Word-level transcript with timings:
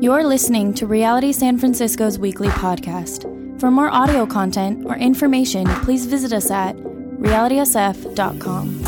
You're 0.00 0.24
listening 0.24 0.74
to 0.74 0.88
Reality 0.88 1.32
San 1.32 1.56
Francisco's 1.56 2.18
weekly 2.18 2.48
podcast. 2.48 3.30
For 3.60 3.70
more 3.70 3.88
audio 3.88 4.26
content 4.26 4.84
or 4.86 4.96
information, 4.96 5.66
please 5.82 6.06
visit 6.06 6.32
us 6.32 6.50
at 6.50 6.74
realitysf.com. 6.76 8.84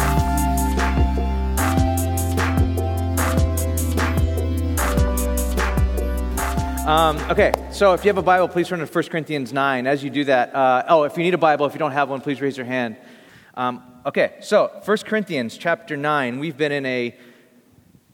Um, 6.88 7.18
okay, 7.30 7.52
so 7.70 7.94
if 7.94 8.04
you 8.04 8.08
have 8.08 8.18
a 8.18 8.22
Bible, 8.22 8.48
please 8.48 8.66
turn 8.68 8.80
to 8.80 8.86
1 8.86 9.04
Corinthians 9.04 9.52
9. 9.52 9.86
As 9.86 10.02
you 10.02 10.10
do 10.10 10.24
that, 10.24 10.52
uh, 10.54 10.84
oh, 10.88 11.04
if 11.04 11.16
you 11.16 11.22
need 11.22 11.34
a 11.34 11.38
Bible, 11.38 11.66
if 11.66 11.72
you 11.72 11.78
don't 11.78 11.92
have 11.92 12.10
one, 12.10 12.20
please 12.20 12.40
raise 12.40 12.56
your 12.56 12.66
hand. 12.66 12.96
Um, 13.54 13.80
okay, 14.04 14.34
so 14.40 14.72
1 14.84 14.98
Corinthians 14.98 15.56
chapter 15.56 15.96
9, 15.96 16.40
we've 16.40 16.56
been 16.56 16.72
in 16.72 16.84
a 16.84 17.16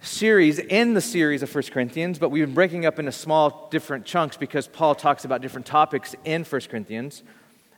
series 0.03 0.59
in 0.59 0.95
the 0.95 1.01
series 1.01 1.43
of 1.43 1.55
1 1.55 1.65
Corinthians, 1.71 2.19
but 2.19 2.31
we've 2.31 2.45
been 2.45 2.55
breaking 2.55 2.85
up 2.87 2.99
into 2.99 3.13
small, 3.13 3.69
different 3.71 4.05
chunks 4.05 4.37
because 4.37 4.67
Paul 4.67 4.97
talks 4.97 5.25
about 5.25 5.41
different 5.41 5.65
topics 5.65 6.17
in 6.25 6.45
1 6.45 6.61
Corinthians. 6.63 7.23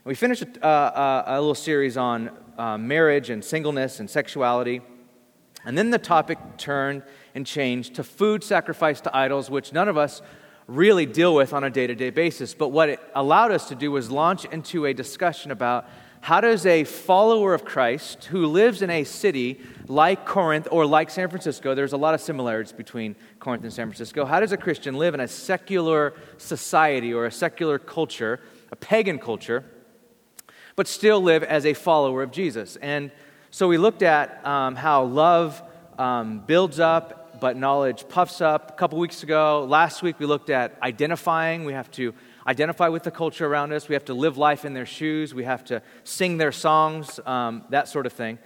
We 0.05 0.15
finished 0.15 0.42
a, 0.42 0.66
uh, 0.66 1.24
a 1.27 1.41
little 1.41 1.55
series 1.55 1.96
on 1.96 2.30
uh, 2.56 2.79
marriage 2.79 3.29
and 3.29 3.45
singleness 3.45 4.01
and 4.01 4.09
sexuality. 4.09 4.80
And 5.66 5.77
then 5.77 5.91
the 5.91 5.98
topic 5.98 6.38
turned 6.56 7.02
and 7.34 7.46
changed 7.46 7.95
to 7.96 8.05
food 8.05 8.43
sacrificed 8.43 9.04
to 9.04 9.16
idols, 9.16 9.51
which 9.51 9.73
none 9.73 9.88
of 9.88 9.98
us 9.98 10.23
really 10.66 11.04
deal 11.04 11.34
with 11.34 11.52
on 11.52 11.62
a 11.62 11.70
day 11.70 11.87
to 11.87 11.95
day 11.95 12.10
basis. 12.10 12.54
But 12.54 12.68
what 12.68 12.88
it 12.88 13.01
allowed 13.15 13.52
us 13.52 13.68
to 13.68 13.74
do 13.74 13.91
was 13.91 14.10
launch 14.10 14.46
into 14.46 14.87
a 14.87 14.95
discussion 14.95 15.51
about 15.51 15.87
how 16.24 16.41
does 16.41 16.64
a 16.64 16.84
follower 16.84 17.52
of 17.52 17.66
Christ 17.66 18.24
who 18.24 18.46
lives 18.46 18.80
in 18.80 18.88
a 18.88 19.05
city 19.05 19.60
like 19.88 20.24
Corinth 20.24 20.66
or 20.70 20.87
like 20.87 21.10
San 21.10 21.28
Francisco, 21.28 21.74
there's 21.74 21.92
a 21.92 21.98
lot 21.98 22.15
of 22.15 22.20
similarities 22.23 22.73
between 22.73 23.15
Corinth 23.41 23.62
and 23.62 23.71
San 23.71 23.88
Francisco, 23.88 24.24
how 24.24 24.40
does 24.40 24.51
a 24.51 24.57
Christian 24.57 24.95
live 24.95 25.13
in 25.13 25.21
a 25.21 25.29
secular 25.29 26.15
society 26.38 27.13
or 27.13 27.26
a 27.26 27.30
secular 27.30 27.79
culture, 27.79 28.40
a 28.73 28.76
pagan 28.76 29.18
culture, 29.18 29.66
but 30.76 30.88
still 30.88 31.21
live 31.21 31.43
as 31.43 31.66
a 31.66 31.74
follower 31.74 32.23
of 32.23 32.30
Jesus? 32.30 32.76
And 32.76 33.13
so 33.51 33.68
we 33.68 33.76
looked 33.76 34.02
at 34.02 34.46
um, 34.46 34.76
how 34.76 35.04
love 35.04 35.63
um, 35.98 36.38
builds 36.46 36.80
up 36.80 37.24
but 37.38 37.59
knowledge 37.59 38.09
puffs 38.09 38.41
up. 38.41 38.70
A 38.70 38.74
couple 38.74 38.98
weeks 38.98 39.23
ago, 39.23 39.66
last 39.68 40.02
week, 40.02 40.18
we 40.18 40.24
looked 40.24 40.48
at 40.48 40.79
identifying. 40.82 41.66
We 41.66 41.74
have 41.74 41.91
to 41.91 42.15
identify 42.46 42.88
with 42.88 43.02
the 43.02 43.10
culture 43.10 43.46
around 43.46 43.73
us. 43.73 43.88
We 43.88 43.95
have 43.95 44.04
to 44.06 44.14
live 44.14 44.37
life 44.37 44.64
in 44.64 44.74
their 44.74 44.87
shoes. 44.87 45.34
We 45.34 45.45
have 45.45 45.64
to 45.66 45.82
sing 46.04 46.37
their 46.37 46.52
songs, 46.52 47.20
um, 47.26 47.64
that 47.70 47.88
sort 47.88 48.06
of 48.06 48.12
thing. 48.12 48.38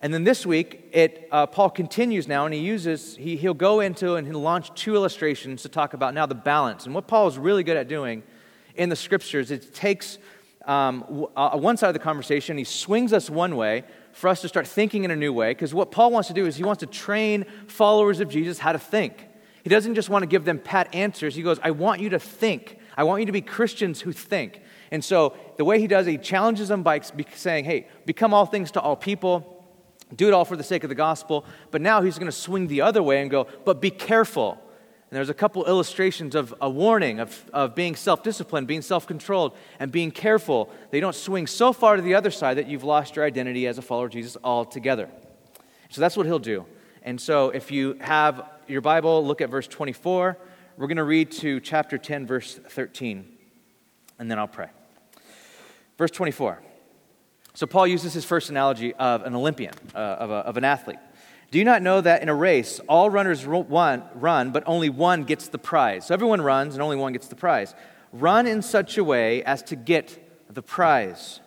And 0.00 0.12
then 0.12 0.24
this 0.24 0.44
week, 0.44 0.88
it, 0.92 1.28
uh, 1.30 1.46
Paul 1.46 1.70
continues 1.70 2.26
now, 2.26 2.44
and 2.44 2.52
he 2.52 2.60
uses, 2.60 3.16
he, 3.16 3.36
he'll 3.36 3.54
go 3.54 3.80
into 3.80 4.16
and 4.16 4.26
he'll 4.26 4.40
launch 4.40 4.74
two 4.74 4.96
illustrations 4.96 5.62
to 5.62 5.68
talk 5.68 5.94
about 5.94 6.12
now 6.12 6.26
the 6.26 6.34
balance. 6.34 6.86
And 6.86 6.94
what 6.94 7.06
Paul 7.06 7.28
is 7.28 7.38
really 7.38 7.62
good 7.62 7.76
at 7.76 7.86
doing 7.86 8.24
in 8.74 8.88
the 8.88 8.96
scriptures, 8.96 9.50
it 9.50 9.74
takes 9.74 10.18
um, 10.66 11.26
uh, 11.36 11.56
one 11.56 11.76
side 11.76 11.88
of 11.88 11.94
the 11.94 12.00
conversation, 12.00 12.58
he 12.58 12.64
swings 12.64 13.12
us 13.12 13.30
one 13.30 13.56
way, 13.56 13.84
for 14.12 14.28
us 14.28 14.40
to 14.42 14.48
start 14.48 14.66
thinking 14.66 15.04
in 15.04 15.10
a 15.10 15.16
new 15.16 15.32
way 15.32 15.50
because 15.50 15.74
what 15.74 15.90
Paul 15.90 16.10
wants 16.10 16.28
to 16.28 16.34
do 16.34 16.46
is 16.46 16.56
he 16.56 16.64
wants 16.64 16.80
to 16.80 16.86
train 16.86 17.44
followers 17.66 18.20
of 18.20 18.28
Jesus 18.28 18.58
how 18.58 18.72
to 18.72 18.78
think. 18.78 19.26
He 19.64 19.70
doesn't 19.70 19.94
just 19.94 20.10
want 20.10 20.22
to 20.22 20.26
give 20.26 20.44
them 20.44 20.58
pat 20.58 20.94
answers. 20.94 21.34
He 21.34 21.42
goes, 21.42 21.58
I 21.62 21.70
want 21.70 22.00
you 22.00 22.10
to 22.10 22.18
think. 22.18 22.78
I 22.96 23.04
want 23.04 23.20
you 23.20 23.26
to 23.26 23.32
be 23.32 23.40
Christians 23.40 24.00
who 24.00 24.12
think. 24.12 24.60
And 24.90 25.04
so 25.04 25.34
the 25.56 25.64
way 25.64 25.80
he 25.80 25.86
does 25.86 26.06
it, 26.06 26.10
he 26.10 26.18
challenges 26.18 26.68
them 26.68 26.82
by 26.82 27.00
saying, 27.00 27.64
hey, 27.64 27.86
become 28.04 28.34
all 28.34 28.46
things 28.46 28.70
to 28.72 28.80
all 28.80 28.96
people, 28.96 29.64
do 30.14 30.28
it 30.28 30.34
all 30.34 30.44
for 30.44 30.56
the 30.56 30.62
sake 30.62 30.84
of 30.84 30.88
the 30.88 30.94
gospel. 30.94 31.44
But 31.70 31.80
now 31.80 32.02
he's 32.02 32.18
going 32.18 32.30
to 32.30 32.36
swing 32.36 32.66
the 32.66 32.82
other 32.82 33.02
way 33.02 33.22
and 33.22 33.30
go, 33.30 33.46
but 33.64 33.80
be 33.80 33.90
careful. 33.90 34.52
And 34.52 35.16
there's 35.16 35.30
a 35.30 35.34
couple 35.34 35.66
illustrations 35.66 36.34
of 36.34 36.54
a 36.60 36.70
warning 36.70 37.20
of, 37.20 37.44
of 37.52 37.74
being 37.74 37.96
self 37.96 38.22
disciplined, 38.22 38.66
being 38.66 38.82
self 38.82 39.06
controlled, 39.06 39.54
and 39.78 39.92
being 39.92 40.10
careful 40.10 40.70
that 40.90 40.96
you 40.96 41.02
don't 41.02 41.14
swing 41.14 41.46
so 41.46 41.72
far 41.72 41.96
to 41.96 42.02
the 42.02 42.14
other 42.14 42.30
side 42.30 42.56
that 42.56 42.66
you've 42.66 42.84
lost 42.84 43.16
your 43.16 43.24
identity 43.24 43.66
as 43.66 43.76
a 43.76 43.82
follower 43.82 44.06
of 44.06 44.12
Jesus 44.12 44.36
altogether. 44.42 45.10
So 45.90 46.00
that's 46.00 46.16
what 46.16 46.24
he'll 46.24 46.38
do. 46.38 46.64
And 47.02 47.20
so 47.20 47.50
if 47.50 47.70
you 47.70 47.98
have 48.00 48.48
your 48.68 48.80
Bible, 48.80 49.24
look 49.24 49.40
at 49.42 49.50
verse 49.50 49.66
24. 49.66 50.38
We're 50.78 50.86
going 50.86 50.96
to 50.96 51.04
read 51.04 51.30
to 51.32 51.60
chapter 51.60 51.98
10, 51.98 52.26
verse 52.26 52.54
13, 52.54 53.26
and 54.18 54.30
then 54.30 54.38
I'll 54.38 54.48
pray. 54.48 54.68
Verse 55.98 56.10
24. 56.10 56.62
So 57.52 57.66
Paul 57.66 57.86
uses 57.86 58.14
his 58.14 58.24
first 58.24 58.48
analogy 58.48 58.94
of 58.94 59.22
an 59.22 59.34
Olympian, 59.34 59.74
uh, 59.94 59.98
of, 59.98 60.30
a, 60.30 60.34
of 60.34 60.56
an 60.56 60.64
athlete. 60.64 60.98
Do 61.50 61.58
you 61.58 61.66
not 61.66 61.82
know 61.82 62.00
that 62.00 62.22
in 62.22 62.30
a 62.30 62.34
race, 62.34 62.80
all 62.88 63.10
runners 63.10 63.44
run, 63.44 64.02
run, 64.14 64.50
but 64.50 64.62
only 64.64 64.88
one 64.88 65.24
gets 65.24 65.48
the 65.48 65.58
prize? 65.58 66.06
So 66.06 66.14
everyone 66.14 66.40
runs, 66.40 66.72
and 66.72 66.82
only 66.82 66.96
one 66.96 67.12
gets 67.12 67.28
the 67.28 67.36
prize. 67.36 67.74
Run 68.10 68.46
in 68.46 68.62
such 68.62 68.96
a 68.96 69.04
way 69.04 69.44
as 69.44 69.62
to 69.64 69.76
get 69.76 70.48
the 70.48 70.62
prize. 70.62 71.40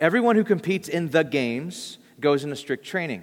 Everyone 0.00 0.34
who 0.34 0.42
competes 0.42 0.88
in 0.88 1.10
the 1.10 1.22
games 1.22 1.98
goes 2.18 2.42
into 2.42 2.56
strict 2.56 2.84
training. 2.84 3.22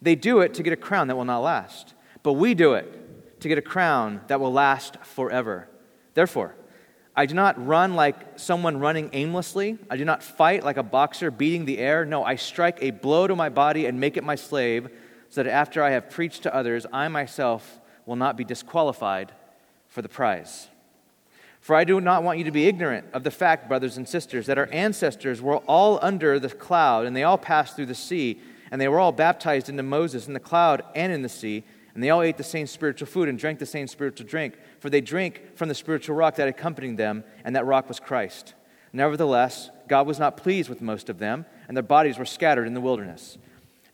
They 0.00 0.14
do 0.14 0.38
it 0.40 0.54
to 0.54 0.62
get 0.62 0.72
a 0.72 0.76
crown 0.76 1.08
that 1.08 1.16
will 1.16 1.24
not 1.24 1.40
last, 1.40 1.94
but 2.22 2.34
we 2.34 2.54
do 2.54 2.74
it 2.74 3.07
to 3.40 3.48
get 3.48 3.58
a 3.58 3.62
crown 3.62 4.20
that 4.28 4.40
will 4.40 4.52
last 4.52 4.96
forever. 5.04 5.68
Therefore, 6.14 6.54
I 7.14 7.26
do 7.26 7.34
not 7.34 7.64
run 7.64 7.94
like 7.94 8.38
someone 8.38 8.78
running 8.78 9.10
aimlessly. 9.12 9.78
I 9.90 9.96
do 9.96 10.04
not 10.04 10.22
fight 10.22 10.62
like 10.62 10.76
a 10.76 10.82
boxer 10.82 11.30
beating 11.30 11.64
the 11.64 11.78
air. 11.78 12.04
No, 12.04 12.24
I 12.24 12.36
strike 12.36 12.78
a 12.80 12.90
blow 12.90 13.26
to 13.26 13.34
my 13.34 13.48
body 13.48 13.86
and 13.86 13.98
make 13.98 14.16
it 14.16 14.22
my 14.22 14.36
slave 14.36 14.88
so 15.28 15.42
that 15.42 15.50
after 15.50 15.82
I 15.82 15.90
have 15.90 16.10
preached 16.10 16.44
to 16.44 16.54
others, 16.54 16.86
I 16.92 17.08
myself 17.08 17.80
will 18.06 18.16
not 18.16 18.36
be 18.36 18.44
disqualified 18.44 19.32
for 19.88 20.00
the 20.00 20.08
prize. 20.08 20.68
For 21.60 21.74
I 21.74 21.84
do 21.84 22.00
not 22.00 22.22
want 22.22 22.38
you 22.38 22.44
to 22.44 22.50
be 22.50 22.66
ignorant 22.66 23.06
of 23.12 23.24
the 23.24 23.30
fact, 23.30 23.68
brothers 23.68 23.96
and 23.96 24.08
sisters, 24.08 24.46
that 24.46 24.58
our 24.58 24.68
ancestors 24.72 25.42
were 25.42 25.56
all 25.58 25.98
under 26.00 26.38
the 26.38 26.48
cloud, 26.48 27.04
and 27.04 27.16
they 27.16 27.24
all 27.24 27.36
passed 27.36 27.76
through 27.76 27.86
the 27.86 27.94
sea, 27.94 28.40
and 28.70 28.80
they 28.80 28.88
were 28.88 29.00
all 29.00 29.12
baptized 29.12 29.68
into 29.68 29.82
Moses 29.82 30.28
in 30.28 30.34
the 30.34 30.40
cloud 30.40 30.82
and 30.94 31.12
in 31.12 31.22
the 31.22 31.28
sea, 31.28 31.64
and 31.98 32.04
they 32.04 32.10
all 32.10 32.22
ate 32.22 32.36
the 32.36 32.44
same 32.44 32.68
spiritual 32.68 33.08
food 33.08 33.28
and 33.28 33.36
drank 33.36 33.58
the 33.58 33.66
same 33.66 33.88
spiritual 33.88 34.24
drink, 34.24 34.56
for 34.78 34.88
they 34.88 35.00
drank 35.00 35.56
from 35.56 35.68
the 35.68 35.74
spiritual 35.74 36.14
rock 36.14 36.36
that 36.36 36.46
accompanied 36.46 36.96
them, 36.96 37.24
and 37.44 37.56
that 37.56 37.66
rock 37.66 37.88
was 37.88 37.98
Christ. 37.98 38.54
Nevertheless, 38.92 39.68
God 39.88 40.06
was 40.06 40.20
not 40.20 40.36
pleased 40.36 40.68
with 40.68 40.80
most 40.80 41.08
of 41.08 41.18
them, 41.18 41.44
and 41.66 41.76
their 41.76 41.82
bodies 41.82 42.16
were 42.16 42.24
scattered 42.24 42.68
in 42.68 42.74
the 42.74 42.80
wilderness. 42.80 43.36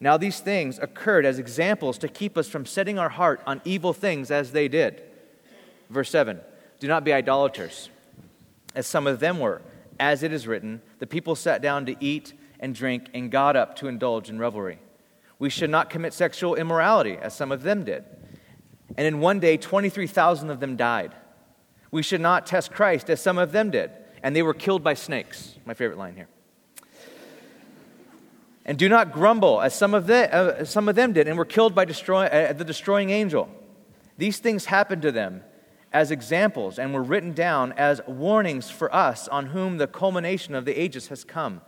Now, 0.00 0.18
these 0.18 0.40
things 0.40 0.78
occurred 0.78 1.24
as 1.24 1.38
examples 1.38 1.96
to 1.96 2.08
keep 2.08 2.36
us 2.36 2.46
from 2.46 2.66
setting 2.66 2.98
our 2.98 3.08
heart 3.08 3.40
on 3.46 3.62
evil 3.64 3.94
things 3.94 4.30
as 4.30 4.52
they 4.52 4.68
did. 4.68 5.02
Verse 5.88 6.10
7 6.10 6.42
Do 6.80 6.86
not 6.86 7.04
be 7.04 7.12
idolaters, 7.14 7.88
as 8.74 8.86
some 8.86 9.06
of 9.06 9.18
them 9.18 9.38
were. 9.38 9.62
As 9.98 10.22
it 10.22 10.30
is 10.30 10.46
written, 10.46 10.82
the 10.98 11.06
people 11.06 11.36
sat 11.36 11.62
down 11.62 11.86
to 11.86 11.96
eat 12.04 12.34
and 12.60 12.74
drink 12.74 13.08
and 13.14 13.30
got 13.30 13.56
up 13.56 13.76
to 13.76 13.88
indulge 13.88 14.28
in 14.28 14.38
revelry. 14.38 14.78
We 15.44 15.50
should 15.50 15.68
not 15.68 15.90
commit 15.90 16.14
sexual 16.14 16.54
immorality, 16.54 17.18
as 17.20 17.34
some 17.34 17.52
of 17.52 17.62
them 17.62 17.84
did. 17.84 18.02
And 18.96 19.06
in 19.06 19.20
one 19.20 19.40
day, 19.40 19.58
23,000 19.58 20.48
of 20.48 20.58
them 20.58 20.74
died. 20.74 21.14
We 21.90 22.02
should 22.02 22.22
not 22.22 22.46
test 22.46 22.72
Christ, 22.72 23.10
as 23.10 23.20
some 23.20 23.36
of 23.36 23.52
them 23.52 23.70
did, 23.70 23.90
and 24.22 24.34
they 24.34 24.42
were 24.42 24.54
killed 24.54 24.82
by 24.82 24.94
snakes. 24.94 25.56
My 25.66 25.74
favorite 25.74 25.98
line 25.98 26.16
here. 26.16 26.28
And 28.64 28.78
do 28.78 28.88
not 28.88 29.12
grumble, 29.12 29.60
as 29.60 29.74
some 29.74 29.92
of, 29.92 30.06
the, 30.06 30.34
uh, 30.34 30.64
some 30.64 30.88
of 30.88 30.94
them 30.94 31.12
did, 31.12 31.28
and 31.28 31.36
were 31.36 31.44
killed 31.44 31.74
by 31.74 31.84
destroy, 31.84 32.24
uh, 32.24 32.54
the 32.54 32.64
destroying 32.64 33.10
angel. 33.10 33.50
These 34.16 34.38
things 34.38 34.64
happened 34.64 35.02
to 35.02 35.12
them 35.12 35.42
as 35.92 36.10
examples 36.10 36.78
and 36.78 36.94
were 36.94 37.02
written 37.02 37.34
down 37.34 37.72
as 37.72 38.00
warnings 38.06 38.70
for 38.70 38.90
us 38.94 39.28
on 39.28 39.48
whom 39.48 39.76
the 39.76 39.88
culmination 39.88 40.54
of 40.54 40.64
the 40.64 40.80
ages 40.80 41.08
has 41.08 41.22
come. 41.22 41.60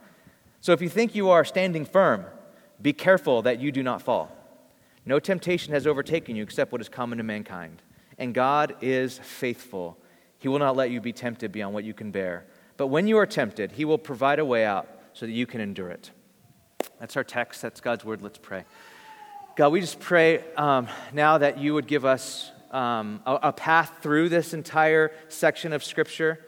So 0.62 0.72
if 0.72 0.80
you 0.80 0.88
think 0.88 1.14
you 1.14 1.28
are 1.28 1.44
standing 1.44 1.84
firm, 1.84 2.24
be 2.80 2.92
careful 2.92 3.42
that 3.42 3.60
you 3.60 3.72
do 3.72 3.82
not 3.82 4.02
fall. 4.02 4.30
No 5.04 5.18
temptation 5.18 5.72
has 5.72 5.86
overtaken 5.86 6.36
you 6.36 6.42
except 6.42 6.72
what 6.72 6.80
is 6.80 6.88
common 6.88 7.18
to 7.18 7.24
mankind. 7.24 7.82
And 8.18 8.34
God 8.34 8.76
is 8.80 9.18
faithful. 9.18 9.96
He 10.38 10.48
will 10.48 10.58
not 10.58 10.76
let 10.76 10.90
you 10.90 11.00
be 11.00 11.12
tempted 11.12 11.52
beyond 11.52 11.74
what 11.74 11.84
you 11.84 11.94
can 11.94 12.10
bear. 12.10 12.44
But 12.76 12.88
when 12.88 13.06
you 13.06 13.18
are 13.18 13.26
tempted, 13.26 13.72
He 13.72 13.84
will 13.84 13.98
provide 13.98 14.38
a 14.38 14.44
way 14.44 14.64
out 14.64 14.88
so 15.12 15.26
that 15.26 15.32
you 15.32 15.46
can 15.46 15.60
endure 15.60 15.90
it. 15.90 16.10
That's 17.00 17.16
our 17.16 17.24
text. 17.24 17.62
That's 17.62 17.80
God's 17.80 18.04
word. 18.04 18.22
Let's 18.22 18.38
pray. 18.38 18.64
God, 19.56 19.70
we 19.70 19.80
just 19.80 20.00
pray 20.00 20.44
um, 20.56 20.88
now 21.12 21.38
that 21.38 21.58
you 21.58 21.72
would 21.74 21.86
give 21.86 22.04
us 22.04 22.50
um, 22.70 23.22
a, 23.24 23.38
a 23.44 23.52
path 23.52 23.92
through 24.02 24.28
this 24.28 24.52
entire 24.52 25.12
section 25.28 25.72
of 25.72 25.82
Scripture. 25.82 26.44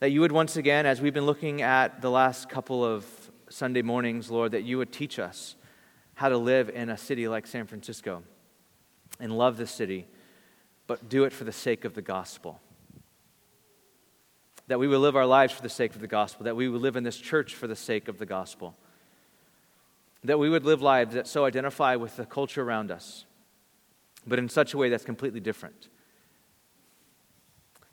That 0.00 0.10
you 0.10 0.20
would 0.20 0.32
once 0.32 0.56
again, 0.56 0.86
as 0.86 1.00
we've 1.00 1.14
been 1.14 1.26
looking 1.26 1.62
at 1.62 2.02
the 2.02 2.10
last 2.10 2.48
couple 2.48 2.84
of 2.84 3.04
Sunday 3.48 3.82
mornings, 3.82 4.30
Lord, 4.30 4.52
that 4.52 4.64
you 4.64 4.78
would 4.78 4.92
teach 4.92 5.18
us 5.18 5.56
how 6.14 6.28
to 6.28 6.38
live 6.38 6.68
in 6.70 6.88
a 6.88 6.96
city 6.96 7.28
like 7.28 7.46
San 7.46 7.66
Francisco 7.66 8.22
and 9.20 9.36
love 9.36 9.56
the 9.56 9.66
city, 9.66 10.06
but 10.86 11.08
do 11.08 11.24
it 11.24 11.32
for 11.32 11.44
the 11.44 11.52
sake 11.52 11.84
of 11.84 11.94
the 11.94 12.02
gospel. 12.02 12.60
That 14.68 14.78
we 14.78 14.88
would 14.88 14.98
live 14.98 15.16
our 15.16 15.26
lives 15.26 15.52
for 15.52 15.62
the 15.62 15.68
sake 15.68 15.94
of 15.94 16.00
the 16.00 16.06
gospel, 16.06 16.44
that 16.44 16.56
we 16.56 16.68
would 16.68 16.80
live 16.80 16.96
in 16.96 17.04
this 17.04 17.18
church 17.18 17.54
for 17.54 17.66
the 17.66 17.76
sake 17.76 18.08
of 18.08 18.18
the 18.18 18.26
gospel 18.26 18.76
that 20.26 20.38
we 20.38 20.48
would 20.48 20.64
live 20.64 20.82
lives 20.82 21.14
that 21.14 21.26
so 21.26 21.44
identify 21.44 21.96
with 21.96 22.16
the 22.16 22.26
culture 22.26 22.62
around 22.62 22.90
us, 22.90 23.24
but 24.26 24.38
in 24.38 24.48
such 24.48 24.74
a 24.74 24.78
way 24.78 24.88
that's 24.88 25.04
completely 25.04 25.40
different 25.40 25.88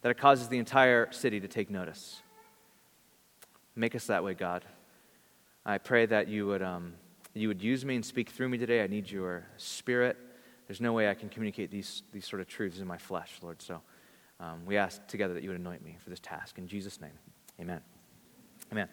that 0.02 0.10
it 0.10 0.18
causes 0.18 0.50
the 0.50 0.58
entire 0.58 1.10
city 1.14 1.40
to 1.40 1.48
take 1.48 1.70
notice. 1.70 2.22
Make 3.74 3.96
us 3.96 4.08
that 4.08 4.22
way, 4.22 4.34
God. 4.34 4.66
I 5.65 5.77
pray 5.77 6.06
that 6.06 6.27
you 6.27 6.45
would, 6.48 6.62
um, 6.62 6.94
you 7.33 7.48
would 7.48 7.62
use 7.62 7.86
me 7.86 7.95
and 7.95 8.06
speak 8.06 8.30
through 8.30 8.50
me 8.50 8.57
today. 8.57 8.83
I 8.83 8.88
need 8.88 9.10
your 9.10 9.45
spirit. 9.56 10.18
There's 10.68 10.81
no 10.81 10.92
way 10.92 11.10
I 11.10 11.13
can 11.13 11.30
communicate 11.30 11.71
these, 11.71 12.04
these 12.12 12.27
sort 12.27 12.42
of 12.42 12.48
truths 12.48 12.80
in 12.80 12.88
my 12.88 12.98
flesh, 12.98 13.31
Lord. 13.42 13.62
So 13.62 13.81
um, 14.39 14.65
we 14.65 14.75
ask 14.75 15.06
together 15.07 15.33
that 15.33 15.44
you 15.44 15.50
would 15.50 15.60
anoint 15.60 15.83
me 15.83 15.98
for 16.04 16.10
this 16.10 16.19
task. 16.19 16.57
In 16.57 16.68
Jesus' 16.68 17.00
name, 17.00 17.18
amen. 17.62 17.80
Amen. 18.71 18.89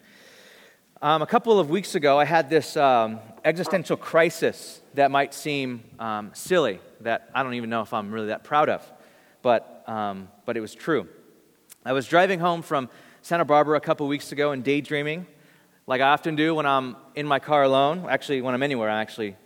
Um, 1.03 1.23
a 1.23 1.27
couple 1.27 1.59
of 1.59 1.71
weeks 1.71 1.95
ago, 1.95 2.19
I 2.19 2.25
had 2.25 2.51
this 2.51 2.77
um, 2.77 3.19
existential 3.45 3.97
crisis 3.97 4.81
that 4.95 5.11
might 5.11 5.33
seem 5.33 5.83
um, 5.99 6.31
silly, 6.35 6.79
that 7.01 7.31
I 7.35 7.43
don't 7.43 7.55
even 7.55 7.71
know 7.71 7.81
if 7.81 7.93
I'm 7.95 8.13
really 8.13 8.29
that 8.29 8.45
proud 8.45 8.69
of, 8.69 8.93
but, 9.43 9.83
um, 9.87 10.29
but 10.45 10.57
it 10.57 10.61
was 10.61 10.75
true. 10.75 11.09
I 11.85 11.95
was 11.95 12.07
driving 12.07 12.39
home 12.39 12.61
from 12.63 12.91
Santa 13.23 13.47
Barbara 13.47 13.79
a 13.79 13.81
couple 13.81 14.07
weeks 14.07 14.31
ago 14.31 14.53
and 14.53 14.63
daydreaming, 14.63 15.27
like 15.87 16.01
I 16.01 16.11
often 16.11 16.37
do 16.37 16.55
when 16.55 16.67
I'm 16.67 16.97
in 17.15 17.27
my 17.27 17.39
car 17.39 17.63
alone. 17.63 18.07
Actually, 18.09 18.43
when 18.43 18.55
I'm 18.55 18.63
anywhere, 18.63 18.89
I'm 18.89 19.01
actually 19.01 19.37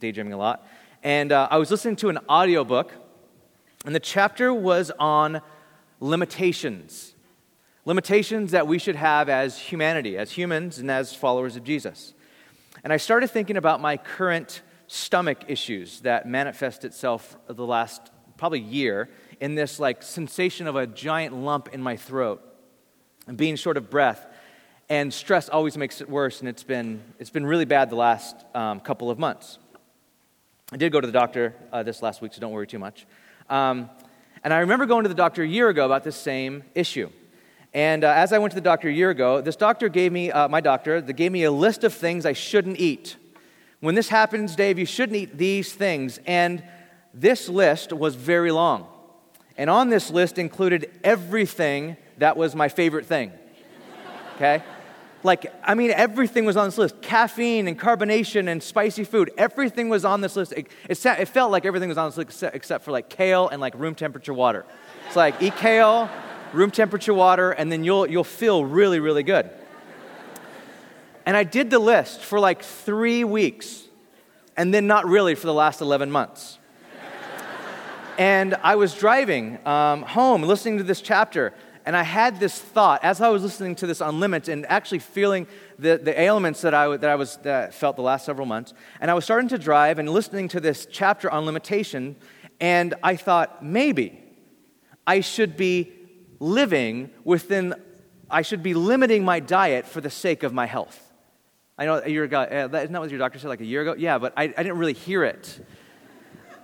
daydreaming 0.00 0.32
a 0.32 0.36
lot. 0.36 0.66
And 1.02 1.32
uh, 1.32 1.48
I 1.50 1.58
was 1.58 1.70
listening 1.70 1.96
to 1.96 2.08
an 2.08 2.18
audiobook, 2.28 2.92
and 3.84 3.94
the 3.94 4.00
chapter 4.00 4.52
was 4.52 4.90
on 4.98 5.40
limitations. 6.00 7.14
Limitations 7.84 8.52
that 8.52 8.66
we 8.66 8.78
should 8.78 8.96
have 8.96 9.28
as 9.28 9.58
humanity, 9.58 10.16
as 10.16 10.32
humans, 10.32 10.78
and 10.78 10.90
as 10.90 11.14
followers 11.14 11.56
of 11.56 11.64
Jesus. 11.64 12.14
And 12.82 12.92
I 12.92 12.96
started 12.96 13.28
thinking 13.28 13.56
about 13.56 13.80
my 13.80 13.96
current 13.96 14.62
stomach 14.86 15.38
issues 15.48 16.00
that 16.00 16.26
manifest 16.26 16.84
itself 16.84 17.36
the 17.46 17.66
last 17.66 18.10
probably 18.36 18.60
year 18.60 19.08
in 19.40 19.54
this 19.54 19.78
like 19.78 20.02
sensation 20.02 20.66
of 20.66 20.76
a 20.76 20.86
giant 20.86 21.34
lump 21.34 21.68
in 21.72 21.82
my 21.82 21.96
throat 21.96 22.42
and 23.26 23.36
being 23.36 23.56
short 23.56 23.76
of 23.76 23.90
breath. 23.90 24.26
And 24.88 25.12
stress 25.12 25.48
always 25.48 25.78
makes 25.78 26.00
it 26.00 26.08
worse, 26.10 26.40
and 26.40 26.48
it's 26.48 26.62
been, 26.62 27.02
it's 27.18 27.30
been 27.30 27.46
really 27.46 27.64
bad 27.64 27.88
the 27.88 27.96
last 27.96 28.36
um, 28.54 28.80
couple 28.80 29.10
of 29.10 29.18
months. 29.18 29.58
I 30.72 30.76
did 30.76 30.92
go 30.92 31.00
to 31.00 31.06
the 31.06 31.12
doctor 31.12 31.54
uh, 31.72 31.82
this 31.82 32.02
last 32.02 32.20
week, 32.20 32.34
so 32.34 32.40
don't 32.40 32.52
worry 32.52 32.66
too 32.66 32.78
much. 32.78 33.06
Um, 33.48 33.88
and 34.42 34.52
I 34.52 34.58
remember 34.58 34.84
going 34.84 35.04
to 35.04 35.08
the 35.08 35.14
doctor 35.14 35.42
a 35.42 35.46
year 35.46 35.70
ago 35.70 35.86
about 35.86 36.04
this 36.04 36.16
same 36.16 36.64
issue. 36.74 37.08
And 37.72 38.04
uh, 38.04 38.10
as 38.10 38.32
I 38.32 38.38
went 38.38 38.52
to 38.52 38.56
the 38.56 38.60
doctor 38.60 38.88
a 38.88 38.92
year 38.92 39.08
ago, 39.08 39.40
this 39.40 39.56
doctor 39.56 39.88
gave 39.88 40.12
me, 40.12 40.30
uh, 40.30 40.48
my 40.48 40.60
doctor, 40.60 41.00
that 41.00 41.12
gave 41.14 41.32
me 41.32 41.44
a 41.44 41.50
list 41.50 41.82
of 41.82 41.94
things 41.94 42.26
I 42.26 42.34
shouldn't 42.34 42.78
eat. 42.78 43.16
When 43.80 43.94
this 43.94 44.08
happens, 44.08 44.54
Dave, 44.54 44.78
you 44.78 44.86
shouldn't 44.86 45.16
eat 45.16 45.38
these 45.38 45.72
things. 45.72 46.20
And 46.26 46.62
this 47.12 47.48
list 47.48 47.92
was 47.92 48.14
very 48.14 48.50
long. 48.50 48.86
And 49.56 49.70
on 49.70 49.88
this 49.88 50.10
list 50.10 50.38
included 50.38 50.90
everything 51.02 51.96
that 52.18 52.36
was 52.36 52.54
my 52.54 52.68
favorite 52.68 53.06
thing. 53.06 53.32
Okay? 54.36 54.62
Like, 55.24 55.50
I 55.64 55.74
mean, 55.74 55.90
everything 55.90 56.44
was 56.44 56.58
on 56.58 56.66
this 56.66 56.76
list 56.76 57.00
caffeine 57.00 57.66
and 57.66 57.80
carbonation 57.80 58.46
and 58.46 58.62
spicy 58.62 59.04
food. 59.04 59.32
Everything 59.38 59.88
was 59.88 60.04
on 60.04 60.20
this 60.20 60.36
list. 60.36 60.52
It, 60.52 60.68
it, 60.86 61.04
it 61.04 61.28
felt 61.28 61.50
like 61.50 61.64
everything 61.64 61.88
was 61.88 61.96
on 61.96 62.10
this 62.10 62.18
list 62.18 62.42
except, 62.42 62.84
for 62.84 62.92
like 62.92 63.08
kale 63.08 63.48
and 63.48 63.58
like 63.58 63.74
room 63.74 63.94
temperature 63.94 64.34
water. 64.34 64.66
It's 65.06 65.16
like, 65.16 65.42
eat 65.42 65.56
kale, 65.56 66.10
room 66.52 66.70
temperature 66.70 67.14
water, 67.14 67.52
and 67.52 67.72
then 67.72 67.84
you'll, 67.84 68.06
you'll 68.06 68.22
feel 68.22 68.66
really, 68.66 69.00
really 69.00 69.22
good. 69.22 69.48
And 71.24 71.38
I 71.38 71.44
did 71.44 71.70
the 71.70 71.78
list 71.78 72.20
for 72.20 72.38
like 72.38 72.62
three 72.62 73.24
weeks, 73.24 73.84
and 74.58 74.74
then 74.74 74.86
not 74.86 75.06
really 75.06 75.34
for 75.34 75.46
the 75.46 75.54
last 75.54 75.80
11 75.80 76.10
months. 76.10 76.58
and 78.18 78.54
I 78.62 78.76
was 78.76 78.94
driving 78.94 79.58
um, 79.66 80.02
home 80.02 80.42
listening 80.42 80.76
to 80.78 80.84
this 80.84 81.00
chapter, 81.00 81.54
and 81.86 81.94
I 81.94 82.02
had 82.02 82.40
this 82.40 82.58
thought 82.58 83.04
as 83.04 83.20
I 83.20 83.28
was 83.28 83.42
listening 83.42 83.74
to 83.76 83.86
this 83.86 84.00
on 84.00 84.18
limits 84.18 84.48
and 84.48 84.64
actually 84.66 85.00
feeling 85.00 85.46
the, 85.78 86.00
the 86.02 86.18
ailments 86.18 86.62
that 86.62 86.72
I, 86.72 86.96
that 86.96 87.10
I 87.10 87.14
was, 87.14 87.36
that 87.38 87.74
felt 87.74 87.96
the 87.96 88.02
last 88.02 88.24
several 88.24 88.46
months. 88.46 88.72
And 89.00 89.10
I 89.10 89.14
was 89.14 89.24
starting 89.24 89.48
to 89.48 89.58
drive 89.58 89.98
and 89.98 90.08
listening 90.08 90.48
to 90.48 90.60
this 90.60 90.86
chapter 90.90 91.30
on 91.30 91.44
limitation, 91.44 92.16
and 92.58 92.94
I 93.02 93.16
thought 93.16 93.62
maybe 93.62 94.18
I 95.06 95.20
should 95.20 95.56
be 95.56 95.92
living 96.40 97.10
within, 97.22 97.74
I 98.30 98.42
should 98.42 98.62
be 98.62 98.72
limiting 98.72 99.24
my 99.24 99.40
diet 99.40 99.86
for 99.86 100.00
the 100.00 100.10
sake 100.10 100.42
of 100.42 100.54
my 100.54 100.66
health. 100.66 101.00
I 101.76 101.84
know 101.86 102.04
you're, 102.04 102.32
uh, 102.34 102.68
isn't 102.68 102.92
that 102.92 103.00
what 103.00 103.10
your 103.10 103.18
doctor 103.18 103.38
said 103.38 103.48
like 103.48 103.60
a 103.60 103.66
year 103.66 103.82
ago? 103.82 103.94
Yeah, 103.98 104.18
but 104.18 104.32
I, 104.36 104.44
I 104.44 104.46
didn't 104.62 104.78
really 104.78 104.92
hear 104.94 105.24
it. 105.24 105.66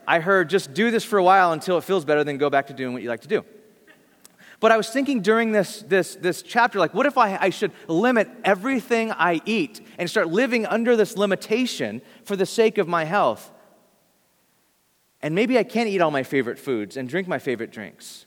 I 0.07 0.21
heard 0.21 0.49
just 0.49 0.73
do 0.73 0.91
this 0.91 1.05
for 1.05 1.19
a 1.19 1.23
while 1.23 1.53
until 1.53 1.77
it 1.77 1.85
feels 1.85 2.05
better, 2.05 2.25
then 2.25 2.39
go 2.39 2.49
back 2.49 2.69
to 2.69 2.73
doing 2.73 2.95
what 2.95 3.03
you 3.03 3.09
like 3.09 3.21
to 3.23 3.29
do. 3.29 3.45
But 4.61 4.73
I 4.73 4.77
was 4.77 4.91
thinking 4.91 5.23
during 5.23 5.53
this, 5.53 5.81
this, 5.83 6.17
this 6.17 6.43
chapter, 6.43 6.79
like, 6.79 6.93
what 6.93 7.07
if 7.07 7.17
I, 7.17 7.37
I 7.37 7.51
should 7.51 7.73
limit 7.89 8.29
everything 8.45 9.11
I 9.11 9.41
eat 9.47 9.81
and 9.99 10.09
start 10.09 10.29
living 10.29 10.67
under 10.67 10.97
this 10.97 11.17
limitation 11.17 12.03
for 12.25 12.37
the 12.37 12.45
sake 12.45 12.77
of 12.77 12.87
my 12.87 13.05
health? 13.05 13.51
And 15.23 15.35
maybe 15.35 15.59
I 15.59 15.65
can't 15.65 15.89
eat 15.89 16.03
all 16.03 16.11
my 16.11 16.23
favorite 16.23 16.59
foods 16.59 16.99
and 16.99 17.09
drink 17.09 17.27
my 17.27 17.39
favorite 17.39 17.71
drinks. 17.71 18.27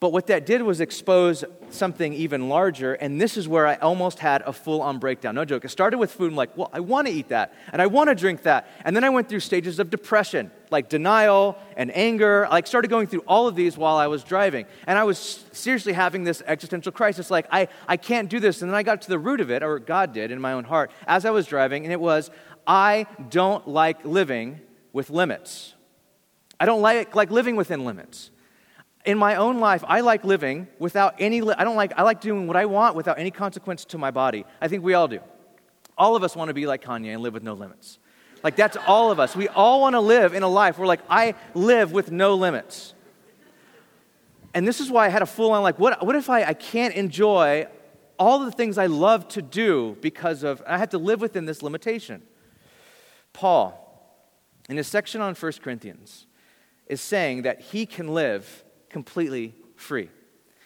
But 0.00 0.12
what 0.12 0.28
that 0.28 0.46
did 0.46 0.62
was 0.62 0.80
expose 0.80 1.44
something 1.70 2.12
even 2.12 2.48
larger, 2.48 2.94
and 2.94 3.20
this 3.20 3.36
is 3.36 3.48
where 3.48 3.66
I 3.66 3.74
almost 3.76 4.20
had 4.20 4.42
a 4.42 4.52
full 4.52 4.80
on 4.80 5.00
breakdown. 5.00 5.34
No 5.34 5.44
joke. 5.44 5.64
It 5.64 5.70
started 5.70 5.98
with 5.98 6.12
food. 6.12 6.30
I'm 6.30 6.36
like, 6.36 6.56
well, 6.56 6.70
I 6.72 6.78
want 6.78 7.08
to 7.08 7.12
eat 7.12 7.30
that, 7.30 7.52
and 7.72 7.82
I 7.82 7.86
want 7.86 8.08
to 8.08 8.14
drink 8.14 8.42
that. 8.42 8.68
And 8.84 8.94
then 8.94 9.02
I 9.02 9.10
went 9.10 9.28
through 9.28 9.40
stages 9.40 9.80
of 9.80 9.90
depression, 9.90 10.52
like 10.70 10.88
denial 10.88 11.58
and 11.76 11.94
anger. 11.96 12.46
I 12.46 12.50
like, 12.50 12.68
started 12.68 12.88
going 12.88 13.08
through 13.08 13.24
all 13.26 13.48
of 13.48 13.56
these 13.56 13.76
while 13.76 13.96
I 13.96 14.06
was 14.06 14.22
driving. 14.22 14.66
And 14.86 14.96
I 14.96 15.02
was 15.02 15.44
seriously 15.50 15.94
having 15.94 16.22
this 16.22 16.44
existential 16.46 16.92
crisis 16.92 17.28
like, 17.28 17.46
I, 17.50 17.66
I 17.88 17.96
can't 17.96 18.30
do 18.30 18.38
this. 18.38 18.62
And 18.62 18.70
then 18.70 18.76
I 18.76 18.84
got 18.84 19.02
to 19.02 19.08
the 19.08 19.18
root 19.18 19.40
of 19.40 19.50
it, 19.50 19.64
or 19.64 19.80
God 19.80 20.12
did 20.12 20.30
in 20.30 20.40
my 20.40 20.52
own 20.52 20.62
heart, 20.62 20.92
as 21.08 21.24
I 21.24 21.30
was 21.30 21.44
driving, 21.48 21.82
and 21.82 21.92
it 21.92 22.00
was, 22.00 22.30
I 22.68 23.06
don't 23.30 23.66
like 23.66 24.04
living 24.04 24.60
with 24.92 25.10
limits. 25.10 25.74
I 26.60 26.66
don't 26.66 26.82
like, 26.82 27.16
like 27.16 27.32
living 27.32 27.56
within 27.56 27.84
limits 27.84 28.30
in 29.04 29.18
my 29.18 29.36
own 29.36 29.58
life, 29.58 29.84
I 29.86 30.00
like 30.00 30.24
living 30.24 30.68
without 30.78 31.14
any, 31.18 31.40
I 31.40 31.64
don't 31.64 31.76
like, 31.76 31.92
I 31.96 32.02
like 32.02 32.20
doing 32.20 32.46
what 32.46 32.56
I 32.56 32.66
want 32.66 32.94
without 32.94 33.18
any 33.18 33.30
consequence 33.30 33.84
to 33.86 33.98
my 33.98 34.10
body. 34.10 34.44
I 34.60 34.68
think 34.68 34.82
we 34.82 34.94
all 34.94 35.08
do. 35.08 35.20
All 35.96 36.14
of 36.14 36.22
us 36.22 36.36
want 36.36 36.48
to 36.48 36.54
be 36.54 36.66
like 36.66 36.82
Kanye 36.82 37.14
and 37.14 37.22
live 37.22 37.34
with 37.34 37.42
no 37.42 37.54
limits. 37.54 37.98
Like, 38.42 38.54
that's 38.54 38.76
all 38.86 39.10
of 39.10 39.18
us. 39.18 39.34
We 39.34 39.48
all 39.48 39.80
want 39.80 39.94
to 39.94 40.00
live 40.00 40.32
in 40.32 40.42
a 40.42 40.48
life 40.48 40.78
where, 40.78 40.86
like, 40.86 41.00
I 41.10 41.34
live 41.54 41.92
with 41.92 42.12
no 42.12 42.34
limits. 42.34 42.94
And 44.54 44.66
this 44.66 44.80
is 44.80 44.90
why 44.90 45.06
I 45.06 45.08
had 45.08 45.22
a 45.22 45.26
full 45.26 45.50
on, 45.52 45.62
like, 45.62 45.78
what, 45.78 46.04
what 46.06 46.14
if 46.14 46.30
I, 46.30 46.44
I 46.44 46.54
can't 46.54 46.94
enjoy 46.94 47.66
all 48.18 48.40
the 48.40 48.52
things 48.52 48.78
I 48.78 48.86
love 48.86 49.26
to 49.28 49.42
do 49.42 49.96
because 50.00 50.44
of, 50.44 50.62
I 50.66 50.78
have 50.78 50.90
to 50.90 50.98
live 50.98 51.20
within 51.20 51.46
this 51.46 51.62
limitation? 51.62 52.22
Paul, 53.32 53.84
in 54.68 54.76
his 54.76 54.86
section 54.86 55.20
on 55.20 55.34
1 55.34 55.52
Corinthians, 55.62 56.26
is 56.86 57.00
saying 57.00 57.42
that 57.42 57.60
he 57.60 57.86
can 57.86 58.08
live 58.08 58.64
completely 58.90 59.54
free. 59.76 60.10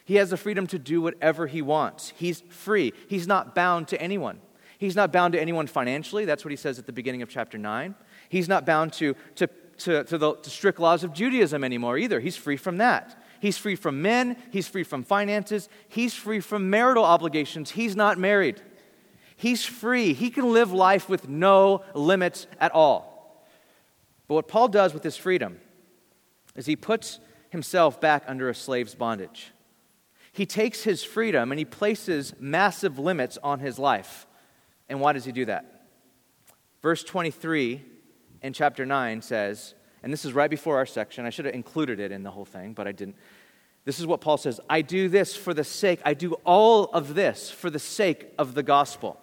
He 0.04 0.16
has 0.16 0.30
the 0.30 0.36
freedom 0.36 0.66
to 0.68 0.78
do 0.78 1.00
whatever 1.00 1.46
he 1.46 1.62
wants. 1.62 2.12
He's 2.16 2.40
free. 2.48 2.92
He's 3.08 3.26
not 3.26 3.54
bound 3.54 3.88
to 3.88 4.00
anyone. 4.00 4.40
He's 4.78 4.96
not 4.96 5.12
bound 5.12 5.32
to 5.34 5.40
anyone 5.40 5.68
financially. 5.68 6.24
That's 6.24 6.44
what 6.44 6.50
he 6.50 6.56
says 6.56 6.78
at 6.78 6.86
the 6.86 6.92
beginning 6.92 7.22
of 7.22 7.28
chapter 7.28 7.56
9. 7.56 7.94
He's 8.28 8.48
not 8.48 8.66
bound 8.66 8.92
to, 8.94 9.14
to, 9.36 9.46
to, 9.78 10.04
to 10.04 10.18
the 10.18 10.34
to 10.34 10.50
strict 10.50 10.80
laws 10.80 11.04
of 11.04 11.12
Judaism 11.12 11.62
anymore 11.62 11.98
either. 11.98 12.18
He's 12.18 12.36
free 12.36 12.56
from 12.56 12.78
that. 12.78 13.22
He's 13.40 13.58
free 13.58 13.76
from 13.76 14.02
men. 14.02 14.36
He's 14.50 14.68
free 14.68 14.82
from 14.82 15.04
finances. 15.04 15.68
He's 15.88 16.14
free 16.14 16.40
from 16.40 16.68
marital 16.68 17.04
obligations. 17.04 17.70
He's 17.70 17.94
not 17.94 18.18
married. 18.18 18.60
He's 19.36 19.64
free. 19.64 20.14
He 20.14 20.30
can 20.30 20.52
live 20.52 20.72
life 20.72 21.08
with 21.08 21.28
no 21.28 21.84
limits 21.94 22.46
at 22.60 22.72
all. 22.72 23.46
But 24.28 24.34
what 24.34 24.48
Paul 24.48 24.68
does 24.68 24.94
with 24.94 25.02
his 25.02 25.16
freedom 25.16 25.60
is 26.54 26.66
he 26.66 26.76
puts 26.76 27.18
himself 27.52 28.00
back 28.00 28.24
under 28.26 28.48
a 28.48 28.54
slave's 28.54 28.94
bondage. 28.94 29.52
He 30.32 30.46
takes 30.46 30.84
his 30.84 31.04
freedom 31.04 31.52
and 31.52 31.58
he 31.58 31.66
places 31.66 32.32
massive 32.40 32.98
limits 32.98 33.36
on 33.42 33.60
his 33.60 33.78
life. 33.78 34.26
And 34.88 35.02
why 35.02 35.12
does 35.12 35.26
he 35.26 35.32
do 35.32 35.44
that? 35.44 35.84
Verse 36.80 37.04
23 37.04 37.82
in 38.40 38.52
chapter 38.54 38.86
9 38.86 39.20
says, 39.20 39.74
and 40.02 40.10
this 40.10 40.24
is 40.24 40.32
right 40.32 40.48
before 40.48 40.78
our 40.78 40.86
section. 40.86 41.26
I 41.26 41.30
should 41.30 41.44
have 41.44 41.54
included 41.54 42.00
it 42.00 42.10
in 42.10 42.22
the 42.22 42.30
whole 42.30 42.46
thing, 42.46 42.72
but 42.72 42.88
I 42.88 42.92
didn't. 42.92 43.16
This 43.84 44.00
is 44.00 44.06
what 44.06 44.22
Paul 44.22 44.38
says 44.38 44.58
I 44.70 44.80
do 44.80 45.10
this 45.10 45.36
for 45.36 45.52
the 45.52 45.62
sake, 45.62 46.00
I 46.06 46.14
do 46.14 46.32
all 46.46 46.84
of 46.86 47.14
this 47.14 47.50
for 47.50 47.68
the 47.68 47.78
sake 47.78 48.28
of 48.38 48.54
the 48.54 48.62
gospel. 48.62 49.20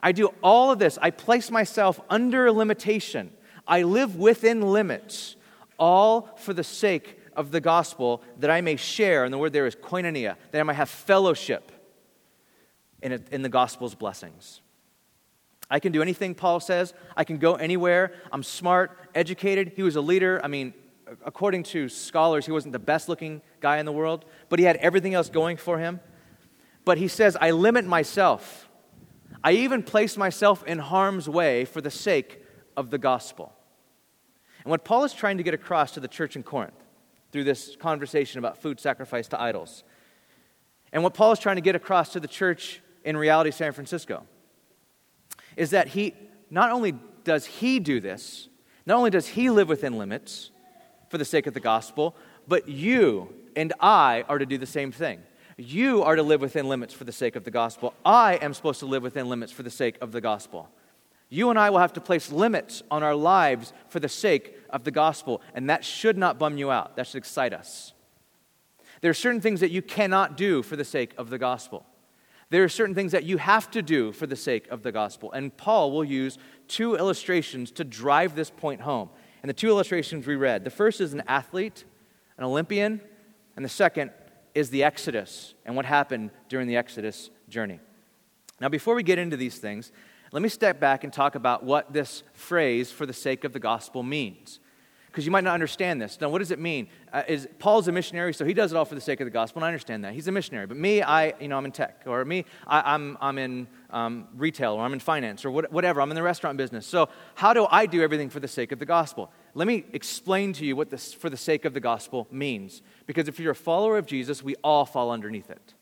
I 0.00 0.12
do 0.12 0.32
all 0.40 0.70
of 0.70 0.78
this. 0.78 0.98
I 1.02 1.10
place 1.10 1.50
myself 1.50 2.00
under 2.08 2.52
limitation. 2.52 3.32
I 3.66 3.82
live 3.82 4.14
within 4.16 4.60
limits, 4.60 5.34
all 5.78 6.30
for 6.36 6.52
the 6.52 6.62
sake 6.62 7.18
of 7.36 7.50
the 7.50 7.60
gospel 7.60 8.22
that 8.40 8.50
I 8.50 8.60
may 8.60 8.76
share, 8.76 9.24
and 9.24 9.32
the 9.32 9.38
word 9.38 9.52
there 9.52 9.66
is 9.66 9.74
koinonia, 9.74 10.36
that 10.50 10.60
I 10.60 10.62
might 10.62 10.74
have 10.74 10.90
fellowship 10.90 11.72
in, 13.02 13.12
it, 13.12 13.28
in 13.30 13.42
the 13.42 13.48
gospel's 13.48 13.94
blessings. 13.94 14.60
I 15.70 15.80
can 15.80 15.92
do 15.92 16.02
anything, 16.02 16.34
Paul 16.34 16.60
says. 16.60 16.94
I 17.16 17.24
can 17.24 17.38
go 17.38 17.54
anywhere. 17.54 18.12
I'm 18.32 18.42
smart, 18.42 18.98
educated. 19.14 19.72
He 19.76 19.82
was 19.82 19.96
a 19.96 20.00
leader. 20.00 20.40
I 20.44 20.48
mean, 20.48 20.74
according 21.24 21.64
to 21.64 21.88
scholars, 21.88 22.46
he 22.46 22.52
wasn't 22.52 22.72
the 22.72 22.78
best 22.78 23.08
looking 23.08 23.42
guy 23.60 23.78
in 23.78 23.86
the 23.86 23.92
world, 23.92 24.24
but 24.48 24.58
he 24.58 24.64
had 24.64 24.76
everything 24.76 25.14
else 25.14 25.28
going 25.28 25.56
for 25.56 25.78
him. 25.78 26.00
But 26.84 26.98
he 26.98 27.08
says, 27.08 27.36
I 27.40 27.50
limit 27.50 27.86
myself. 27.86 28.68
I 29.42 29.52
even 29.52 29.82
place 29.82 30.16
myself 30.16 30.64
in 30.64 30.78
harm's 30.78 31.28
way 31.28 31.64
for 31.64 31.80
the 31.80 31.90
sake 31.90 32.42
of 32.76 32.90
the 32.90 32.98
gospel. 32.98 33.52
And 34.64 34.70
what 34.70 34.84
Paul 34.84 35.04
is 35.04 35.12
trying 35.12 35.38
to 35.38 35.42
get 35.42 35.54
across 35.54 35.92
to 35.92 36.00
the 36.00 36.08
church 36.08 36.36
in 36.36 36.42
Corinth 36.42 36.83
through 37.34 37.42
this 37.42 37.74
conversation 37.80 38.38
about 38.38 38.56
food 38.56 38.78
sacrificed 38.78 39.32
to 39.32 39.42
idols, 39.42 39.82
and 40.92 41.02
what 41.02 41.14
Paul 41.14 41.32
is 41.32 41.40
trying 41.40 41.56
to 41.56 41.62
get 41.62 41.74
across 41.74 42.12
to 42.12 42.20
the 42.20 42.28
church 42.28 42.80
in 43.04 43.16
reality 43.16 43.50
San 43.50 43.72
Francisco, 43.72 44.24
is 45.56 45.70
that 45.70 45.88
he 45.88 46.14
not 46.48 46.70
only 46.70 46.94
does 47.24 47.44
he 47.44 47.80
do 47.80 47.98
this, 47.98 48.48
not 48.86 48.98
only 48.98 49.10
does 49.10 49.26
he 49.26 49.50
live 49.50 49.68
within 49.68 49.98
limits 49.98 50.52
for 51.08 51.18
the 51.18 51.24
sake 51.24 51.48
of 51.48 51.54
the 51.54 51.60
gospel, 51.60 52.14
but 52.46 52.68
you 52.68 53.34
and 53.56 53.72
I 53.80 54.24
are 54.28 54.38
to 54.38 54.46
do 54.46 54.56
the 54.56 54.64
same 54.64 54.92
thing. 54.92 55.20
You 55.56 56.04
are 56.04 56.14
to 56.14 56.22
live 56.22 56.40
within 56.40 56.68
limits 56.68 56.94
for 56.94 57.02
the 57.02 57.10
sake 57.10 57.34
of 57.34 57.42
the 57.42 57.50
gospel. 57.50 57.94
I 58.04 58.34
am 58.34 58.54
supposed 58.54 58.78
to 58.78 58.86
live 58.86 59.02
within 59.02 59.28
limits 59.28 59.50
for 59.50 59.64
the 59.64 59.70
sake 59.70 59.98
of 60.00 60.12
the 60.12 60.20
gospel. 60.20 60.68
You 61.34 61.50
and 61.50 61.58
I 61.58 61.68
will 61.68 61.80
have 61.80 61.92
to 61.94 62.00
place 62.00 62.30
limits 62.30 62.84
on 62.92 63.02
our 63.02 63.16
lives 63.16 63.72
for 63.88 63.98
the 63.98 64.08
sake 64.08 64.56
of 64.70 64.84
the 64.84 64.92
gospel, 64.92 65.42
and 65.52 65.68
that 65.68 65.84
should 65.84 66.16
not 66.16 66.38
bum 66.38 66.56
you 66.56 66.70
out. 66.70 66.94
That 66.94 67.08
should 67.08 67.18
excite 67.18 67.52
us. 67.52 67.92
There 69.00 69.10
are 69.10 69.14
certain 69.14 69.40
things 69.40 69.58
that 69.58 69.72
you 69.72 69.82
cannot 69.82 70.36
do 70.36 70.62
for 70.62 70.76
the 70.76 70.84
sake 70.84 71.12
of 71.18 71.30
the 71.30 71.38
gospel. 71.38 71.86
There 72.50 72.62
are 72.62 72.68
certain 72.68 72.94
things 72.94 73.10
that 73.10 73.24
you 73.24 73.38
have 73.38 73.68
to 73.72 73.82
do 73.82 74.12
for 74.12 74.28
the 74.28 74.36
sake 74.36 74.68
of 74.68 74.84
the 74.84 74.92
gospel. 74.92 75.32
And 75.32 75.56
Paul 75.56 75.90
will 75.90 76.04
use 76.04 76.38
two 76.68 76.94
illustrations 76.94 77.72
to 77.72 77.82
drive 77.82 78.36
this 78.36 78.50
point 78.50 78.82
home. 78.82 79.10
And 79.42 79.50
the 79.50 79.54
two 79.54 79.68
illustrations 79.68 80.28
we 80.28 80.36
read 80.36 80.62
the 80.62 80.70
first 80.70 81.00
is 81.00 81.14
an 81.14 81.24
athlete, 81.26 81.84
an 82.38 82.44
Olympian, 82.44 83.00
and 83.56 83.64
the 83.64 83.68
second 83.68 84.12
is 84.54 84.70
the 84.70 84.84
Exodus 84.84 85.54
and 85.66 85.74
what 85.74 85.84
happened 85.84 86.30
during 86.48 86.68
the 86.68 86.76
Exodus 86.76 87.30
journey. 87.48 87.80
Now, 88.60 88.68
before 88.68 88.94
we 88.94 89.02
get 89.02 89.18
into 89.18 89.36
these 89.36 89.58
things, 89.58 89.90
let 90.34 90.42
me 90.42 90.48
step 90.48 90.80
back 90.80 91.04
and 91.04 91.12
talk 91.12 91.36
about 91.36 91.62
what 91.62 91.92
this 91.92 92.24
phrase, 92.32 92.90
for 92.90 93.06
the 93.06 93.12
sake 93.12 93.44
of 93.44 93.52
the 93.52 93.60
gospel, 93.60 94.02
means. 94.02 94.58
Because 95.06 95.24
you 95.24 95.30
might 95.30 95.44
not 95.44 95.54
understand 95.54 96.02
this. 96.02 96.20
Now, 96.20 96.28
what 96.28 96.40
does 96.40 96.50
it 96.50 96.58
mean? 96.58 96.88
Uh, 97.12 97.22
is 97.28 97.46
Paul's 97.60 97.86
a 97.86 97.92
missionary, 97.92 98.34
so 98.34 98.44
he 98.44 98.52
does 98.52 98.72
it 98.72 98.76
all 98.76 98.84
for 98.84 98.96
the 98.96 99.00
sake 99.00 99.20
of 99.20 99.26
the 99.26 99.30
gospel, 99.30 99.60
and 99.60 99.64
I 99.64 99.68
understand 99.68 100.04
that. 100.04 100.12
He's 100.12 100.26
a 100.26 100.32
missionary. 100.32 100.66
But 100.66 100.76
me, 100.76 101.02
I, 101.02 101.34
you 101.38 101.46
know, 101.46 101.56
I'm 101.56 101.64
in 101.64 101.70
tech, 101.70 102.02
or 102.06 102.24
me, 102.24 102.46
I, 102.66 102.94
am 102.96 103.16
I'm, 103.16 103.18
I'm 103.20 103.38
in 103.38 103.68
um, 103.90 104.26
retail, 104.36 104.72
or 104.72 104.82
I'm 104.82 104.92
in 104.92 104.98
finance, 104.98 105.44
or 105.44 105.52
what, 105.52 105.70
whatever. 105.70 106.00
I'm 106.00 106.10
in 106.10 106.16
the 106.16 106.22
restaurant 106.24 106.58
business. 106.58 106.84
So, 106.84 107.08
how 107.36 107.54
do 107.54 107.68
I 107.70 107.86
do 107.86 108.02
everything 108.02 108.28
for 108.28 108.40
the 108.40 108.48
sake 108.48 108.72
of 108.72 108.80
the 108.80 108.86
gospel? 108.86 109.30
Let 109.54 109.68
me 109.68 109.84
explain 109.92 110.52
to 110.54 110.66
you 110.66 110.74
what 110.74 110.90
this 110.90 111.14
for 111.14 111.30
the 111.30 111.36
sake 111.36 111.64
of 111.64 111.74
the 111.74 111.80
gospel 111.80 112.26
means. 112.32 112.82
Because 113.06 113.28
if 113.28 113.38
you're 113.38 113.52
a 113.52 113.54
follower 113.54 113.98
of 113.98 114.06
Jesus, 114.06 114.42
we 114.42 114.56
all 114.64 114.84
fall 114.84 115.12
underneath 115.12 115.48
it. 115.48 115.74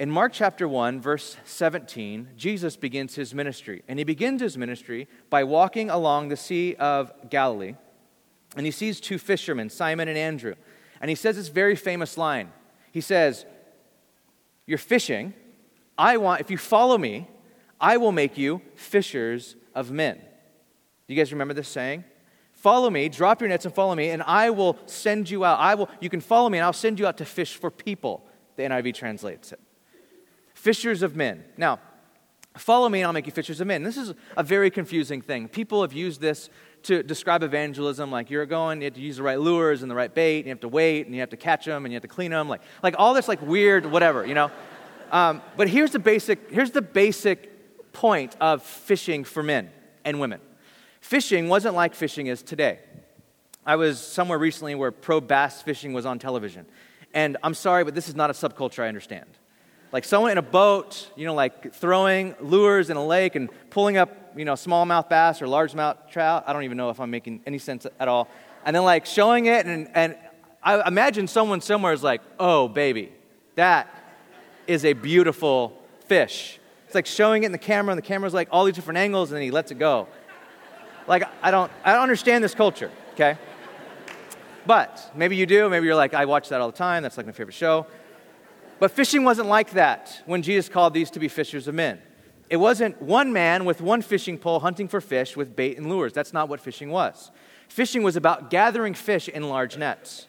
In 0.00 0.10
Mark 0.10 0.32
chapter 0.32 0.66
1, 0.66 1.02
verse 1.02 1.36
17, 1.44 2.30
Jesus 2.34 2.74
begins 2.74 3.16
his 3.16 3.34
ministry. 3.34 3.82
And 3.86 3.98
he 3.98 4.04
begins 4.06 4.40
his 4.40 4.56
ministry 4.56 5.06
by 5.28 5.44
walking 5.44 5.90
along 5.90 6.28
the 6.28 6.38
Sea 6.38 6.74
of 6.76 7.12
Galilee. 7.28 7.74
And 8.56 8.64
he 8.64 8.72
sees 8.72 8.98
two 8.98 9.18
fishermen, 9.18 9.68
Simon 9.68 10.08
and 10.08 10.16
Andrew. 10.16 10.54
And 11.02 11.10
he 11.10 11.14
says 11.14 11.36
this 11.36 11.48
very 11.48 11.76
famous 11.76 12.16
line. 12.16 12.50
He 12.92 13.02
says, 13.02 13.44
You're 14.64 14.78
fishing. 14.78 15.34
I 15.98 16.16
want, 16.16 16.40
if 16.40 16.50
you 16.50 16.56
follow 16.56 16.96
me, 16.96 17.28
I 17.78 17.98
will 17.98 18.12
make 18.12 18.38
you 18.38 18.62
fishers 18.76 19.54
of 19.74 19.90
men. 19.90 20.16
Do 20.16 21.14
you 21.14 21.20
guys 21.20 21.30
remember 21.30 21.52
this 21.52 21.68
saying? 21.68 22.04
Follow 22.54 22.88
me, 22.88 23.10
drop 23.10 23.42
your 23.42 23.50
nets 23.50 23.66
and 23.66 23.74
follow 23.74 23.94
me, 23.94 24.08
and 24.08 24.22
I 24.22 24.48
will 24.48 24.78
send 24.86 25.28
you 25.28 25.44
out. 25.44 25.58
I 25.60 25.74
will, 25.74 25.90
you 26.00 26.08
can 26.08 26.22
follow 26.22 26.48
me, 26.48 26.56
and 26.56 26.64
I'll 26.64 26.72
send 26.72 26.98
you 26.98 27.06
out 27.06 27.18
to 27.18 27.26
fish 27.26 27.56
for 27.56 27.70
people. 27.70 28.24
The 28.56 28.62
NIV 28.62 28.94
translates 28.94 29.52
it. 29.52 29.60
Fishers 30.60 31.02
of 31.02 31.16
men. 31.16 31.42
Now, 31.56 31.80
follow 32.58 32.86
me, 32.90 33.00
and 33.00 33.06
I'll 33.06 33.14
make 33.14 33.24
you 33.24 33.32
fishers 33.32 33.62
of 33.62 33.66
men. 33.66 33.82
This 33.82 33.96
is 33.96 34.12
a 34.36 34.42
very 34.42 34.70
confusing 34.70 35.22
thing. 35.22 35.48
People 35.48 35.80
have 35.80 35.94
used 35.94 36.20
this 36.20 36.50
to 36.82 37.02
describe 37.02 37.42
evangelism 37.42 38.10
like 38.10 38.28
you're 38.28 38.44
going, 38.44 38.82
you 38.82 38.84
have 38.84 38.92
to 38.92 39.00
use 39.00 39.16
the 39.16 39.22
right 39.22 39.40
lures 39.40 39.80
and 39.80 39.90
the 39.90 39.94
right 39.94 40.14
bait, 40.14 40.40
and 40.40 40.44
you 40.44 40.50
have 40.50 40.60
to 40.60 40.68
wait, 40.68 41.06
and 41.06 41.14
you 41.14 41.22
have 41.22 41.30
to 41.30 41.38
catch 41.38 41.64
them, 41.64 41.86
and 41.86 41.92
you 41.92 41.96
have 41.96 42.02
to 42.02 42.08
clean 42.08 42.30
them, 42.30 42.46
like, 42.46 42.60
like 42.82 42.94
all 42.98 43.14
this 43.14 43.26
like 43.26 43.40
weird 43.40 43.86
whatever, 43.86 44.26
you 44.26 44.34
know? 44.34 44.50
Um, 45.12 45.42
but 45.56 45.68
here's 45.68 45.90
the 45.90 45.98
basic, 45.98 46.52
here's 46.52 46.70
the 46.70 46.82
basic 46.82 47.92
point 47.92 48.36
of 48.40 48.62
fishing 48.62 49.24
for 49.24 49.42
men 49.42 49.72
and 50.04 50.20
women. 50.20 50.40
Fishing 51.00 51.48
wasn't 51.48 51.74
like 51.74 51.96
fishing 51.96 52.28
is 52.28 52.44
today. 52.44 52.78
I 53.66 53.74
was 53.74 53.98
somewhere 53.98 54.38
recently 54.38 54.76
where 54.76 54.92
pro 54.92 55.20
bass 55.20 55.62
fishing 55.62 55.94
was 55.94 56.06
on 56.06 56.20
television. 56.20 56.64
And 57.12 57.38
I'm 57.42 57.54
sorry, 57.54 57.82
but 57.82 57.96
this 57.96 58.08
is 58.08 58.14
not 58.14 58.30
a 58.30 58.34
subculture 58.34 58.84
I 58.84 58.86
understand. 58.86 59.26
Like 59.92 60.04
someone 60.04 60.30
in 60.30 60.38
a 60.38 60.42
boat, 60.42 61.10
you 61.16 61.26
know, 61.26 61.34
like 61.34 61.74
throwing 61.74 62.36
lures 62.40 62.90
in 62.90 62.96
a 62.96 63.04
lake 63.04 63.34
and 63.34 63.50
pulling 63.70 63.96
up, 63.96 64.36
you 64.36 64.44
know, 64.44 64.52
smallmouth 64.52 65.08
bass 65.08 65.42
or 65.42 65.46
largemouth 65.46 66.10
trout. 66.10 66.44
I 66.46 66.52
don't 66.52 66.62
even 66.62 66.76
know 66.76 66.90
if 66.90 67.00
I'm 67.00 67.10
making 67.10 67.42
any 67.46 67.58
sense 67.58 67.86
at 67.98 68.08
all. 68.08 68.28
And 68.64 68.76
then 68.76 68.84
like 68.84 69.06
showing 69.06 69.46
it, 69.46 69.66
and, 69.66 69.90
and 69.94 70.16
I 70.62 70.86
imagine 70.86 71.26
someone 71.26 71.60
somewhere 71.60 71.92
is 71.92 72.02
like, 72.02 72.20
oh, 72.38 72.68
baby, 72.68 73.12
that 73.56 73.88
is 74.66 74.84
a 74.84 74.92
beautiful 74.92 75.76
fish. 76.06 76.58
It's 76.86 76.94
like 76.94 77.06
showing 77.06 77.42
it 77.42 77.46
in 77.46 77.52
the 77.52 77.58
camera, 77.58 77.92
and 77.92 77.98
the 77.98 78.06
camera's 78.06 78.34
like 78.34 78.48
all 78.52 78.64
these 78.64 78.74
different 78.74 78.98
angles, 78.98 79.30
and 79.30 79.36
then 79.36 79.42
he 79.42 79.50
lets 79.50 79.70
it 79.70 79.78
go. 79.78 80.06
Like, 81.06 81.24
I 81.42 81.50
don't, 81.50 81.72
I 81.84 81.92
don't 81.92 82.02
understand 82.02 82.44
this 82.44 82.54
culture, 82.54 82.90
okay? 83.14 83.36
But 84.66 85.10
maybe 85.14 85.34
you 85.36 85.46
do. 85.46 85.68
Maybe 85.68 85.86
you're 85.86 85.96
like, 85.96 86.14
I 86.14 86.26
watch 86.26 86.50
that 86.50 86.60
all 86.60 86.70
the 86.70 86.76
time. 86.76 87.02
That's 87.02 87.16
like 87.16 87.26
my 87.26 87.32
favorite 87.32 87.54
show. 87.54 87.86
But 88.80 88.90
fishing 88.90 89.24
wasn't 89.24 89.48
like 89.48 89.72
that 89.72 90.22
when 90.24 90.42
Jesus 90.42 90.70
called 90.70 90.94
these 90.94 91.10
to 91.10 91.20
be 91.20 91.28
fishers 91.28 91.68
of 91.68 91.74
men. 91.74 92.00
It 92.48 92.56
wasn't 92.56 93.00
one 93.00 93.32
man 93.32 93.64
with 93.64 93.80
one 93.80 94.02
fishing 94.02 94.38
pole 94.38 94.58
hunting 94.58 94.88
for 94.88 95.00
fish 95.00 95.36
with 95.36 95.54
bait 95.54 95.76
and 95.76 95.88
lures. 95.88 96.14
That's 96.14 96.32
not 96.32 96.48
what 96.48 96.60
fishing 96.60 96.90
was. 96.90 97.30
Fishing 97.68 98.02
was 98.02 98.16
about 98.16 98.50
gathering 98.50 98.94
fish 98.94 99.28
in 99.28 99.48
large 99.48 99.76
nets. 99.76 100.26